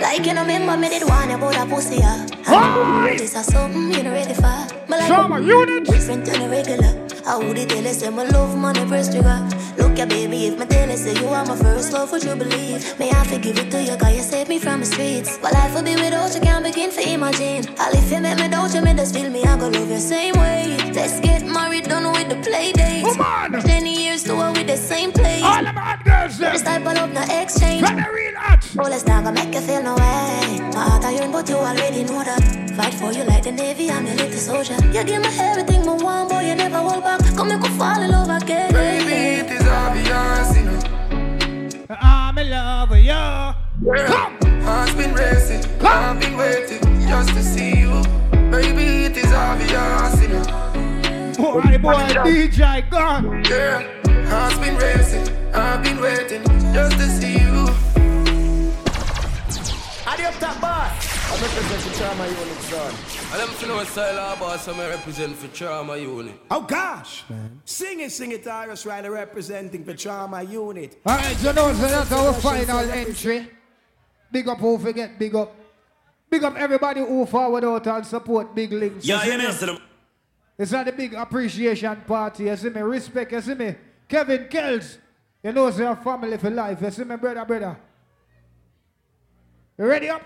Like 0.00 0.24
you 0.24 0.32
know, 0.32 0.40
remember 0.42 0.78
me 0.78 0.88
did 0.88 1.06
one 1.06 1.30
about 1.30 1.56
a 1.56 1.66
pussy, 1.66 1.96
yeah. 1.96 2.26
And 2.46 3.06
it 3.08 3.20
is 3.20 3.32
something 3.32 3.92
you 3.92 4.02
know 4.02 4.12
ready 4.12 4.32
for. 4.32 4.42
Me 4.88 4.96
like 4.96 5.08
Summer 5.08 5.40
unit. 5.40 5.84
different 5.84 6.24
than 6.24 6.40
a 6.40 6.48
regular. 6.48 7.06
I 7.26 7.36
would 7.36 7.58
it 7.58 7.68
tell 7.68 7.82
you 7.84 7.92
say 7.92 8.08
my 8.08 8.24
love 8.28 8.56
money 8.56 8.86
press 8.86 9.10
trigger. 9.12 9.46
Look 9.76 9.98
ya 9.98 10.06
baby, 10.06 10.46
if 10.46 10.58
my 10.58 10.64
tell 10.64 10.88
say 10.96 11.12
you 11.20 11.28
are 11.28 11.44
my 11.44 11.54
first 11.56 11.92
love, 11.92 12.10
would 12.12 12.24
you 12.24 12.34
believe? 12.34 12.98
May 12.98 13.10
I 13.10 13.24
forgive 13.24 13.58
it 13.58 13.70
to 13.72 13.82
you, 13.82 13.96
cause 13.98 14.16
you 14.16 14.22
saved 14.22 14.48
me 14.48 14.58
from 14.58 14.80
the 14.80 14.86
streets. 14.86 15.36
But 15.42 15.52
life 15.52 15.74
will 15.74 15.82
be 15.82 15.96
without 15.96 16.34
you, 16.34 16.40
can't 16.40 16.64
begin 16.64 16.90
to 16.92 17.02
imagine. 17.12 17.66
All 17.78 17.92
if 17.92 18.10
you 18.10 18.20
make 18.22 18.38
me 18.38 18.48
doubt 18.48 18.74
you, 18.74 18.80
me 18.80 18.94
just 18.94 19.14
feel 19.14 19.28
me, 19.30 19.44
I 19.44 19.58
go 19.58 19.68
love 19.68 19.90
you 19.90 19.98
same 19.98 20.34
way. 20.36 20.81
Let's 20.94 21.20
get 21.20 21.44
married, 21.46 21.84
done 21.84 22.12
with 22.12 22.28
the 22.28 22.36
play 22.36 22.72
dates. 22.72 23.16
Ten 23.64 23.86
years 23.86 24.22
to 24.24 24.36
work 24.36 24.54
with 24.56 24.66
the 24.66 24.76
same 24.76 25.10
place. 25.10 25.42
All 25.42 25.62
them 25.64 25.74
hot 25.74 26.04
girls 26.04 26.38
them. 26.38 26.52
This 26.52 26.62
type 26.62 26.86
of 26.86 26.94
love, 26.94 27.12
no 27.12 27.22
exchange. 27.22 27.84
From 27.84 27.96
the 27.96 28.08
real 28.12 28.34
hot. 28.36 28.68
Oh, 28.78 28.88
let's 28.88 29.06
not 29.06 29.24
gonna 29.24 29.44
make 29.44 29.54
you 29.54 29.60
feel 29.60 29.82
no 29.82 29.94
way. 29.94 30.60
My 30.74 30.82
heart 30.88 31.04
I 31.04 31.10
yearn, 31.12 31.32
but 31.32 31.48
you 31.48 31.56
already 31.56 32.04
know 32.04 32.22
that. 32.22 32.42
Fight 32.76 32.94
for 32.94 33.10
you 33.12 33.24
like 33.24 33.42
the 33.44 33.52
Navy, 33.52 33.90
I'm 33.90 34.06
your 34.06 34.16
little 34.16 34.38
soldier. 34.38 34.74
You 34.92 35.02
give 35.04 35.22
me 35.22 35.28
everything, 35.40 35.84
my 35.86 35.94
one 35.94 36.28
boy, 36.28 36.40
you 36.40 36.54
never 36.54 36.78
hold 36.78 37.02
back. 37.02 37.20
Come 37.36 37.48
make 37.48 37.60
me 37.60 37.68
fall 37.70 38.00
in 38.00 38.10
love 38.10 38.42
again. 38.42 38.72
Baby, 38.72 39.40
it 39.40 39.50
is 39.50 39.66
obvious, 39.66 40.56
you 40.56 40.64
know. 40.64 41.96
I'm 42.00 42.38
in 42.38 42.50
love 42.50 42.90
with 42.90 43.04
you. 43.04 44.04
Come. 44.06 44.38
Heart's 44.62 44.94
been 44.94 45.14
racing, 45.14 45.64
I've 45.80 46.20
been 46.20 46.36
waiting 46.36 46.80
just 47.08 47.30
to 47.30 47.42
see 47.42 47.80
you. 47.80 48.02
Baby, 48.50 49.06
it 49.06 49.16
is 49.16 49.32
obvious, 49.32 50.22
you 50.22 50.28
know. 50.28 50.71
Boy, 51.36 51.78
boy, 51.78 51.94
DJ 52.24 52.88
gone. 52.90 53.42
Girl, 53.44 53.82
heart's 54.26 54.58
been 54.58 54.76
racing. 54.76 55.28
I've 55.54 55.82
been 55.82 56.00
waiting 56.00 56.42
just 56.74 56.96
to 56.98 57.08
see 57.08 57.32
you. 57.38 57.68
Adi 60.06 60.24
up 60.24 60.34
top 60.34 60.60
boss. 60.60 60.92
I 61.30 61.40
represent 61.40 61.82
the 61.84 61.98
trauma 61.98 62.26
unit, 62.26 62.58
son. 62.68 62.94
I 63.32 63.38
them 63.38 63.56
to 63.60 63.66
know 63.66 63.78
a 63.78 63.86
style 63.86 64.36
boss, 64.36 64.68
I'm 64.68 64.78
represent 64.78 65.36
for 65.36 65.48
trauma 65.48 65.96
unit. 65.96 66.38
Oh 66.50 66.60
gosh, 66.62 67.24
man. 67.30 67.62
Sing 67.64 68.00
it, 68.00 68.12
sing 68.12 68.32
it, 68.32 68.46
Iris 68.46 68.84
Riley 68.84 69.08
representing 69.08 69.84
the 69.84 69.94
trauma 69.94 70.42
unit. 70.42 71.00
Alright, 71.06 71.42
you 71.42 71.52
know, 71.54 71.72
so 71.72 71.88
that's 71.88 72.12
our 72.12 72.34
final 72.34 72.78
entry. 72.90 73.48
Big 74.30 74.46
up 74.48 74.58
who 74.58 74.78
forget, 74.78 75.18
big 75.18 75.34
up. 75.34 75.56
Big 76.28 76.44
up 76.44 76.56
everybody 76.56 77.00
who 77.00 77.24
forward 77.26 77.64
out 77.64 77.86
and 77.86 78.06
support 78.06 78.54
Big 78.54 78.72
Links. 78.72 79.06
Yeah, 79.06 79.24
you 79.24 79.32
you 79.32 79.38
know, 79.38 79.48
me? 79.48 79.52
so 79.52 79.66
them- 79.66 79.78
It's 80.62 80.70
not 80.70 80.86
a 80.86 80.92
big 80.92 81.12
appreciation 81.14 81.96
party, 82.06 82.44
you 82.44 82.56
see 82.56 82.68
me? 82.68 82.82
Respect, 82.82 83.32
you 83.32 83.40
see 83.40 83.54
me? 83.54 83.74
Kevin 84.08 84.46
Kells, 84.46 84.96
you 85.42 85.50
know, 85.50 85.66
it's 85.66 85.76
your 85.76 85.96
family 85.96 86.38
for 86.38 86.50
life, 86.50 86.80
you 86.80 86.90
see 86.92 87.02
me, 87.02 87.16
brother, 87.16 87.44
brother? 87.44 87.76
You 89.76 89.86
ready 89.86 90.08
up? 90.08 90.20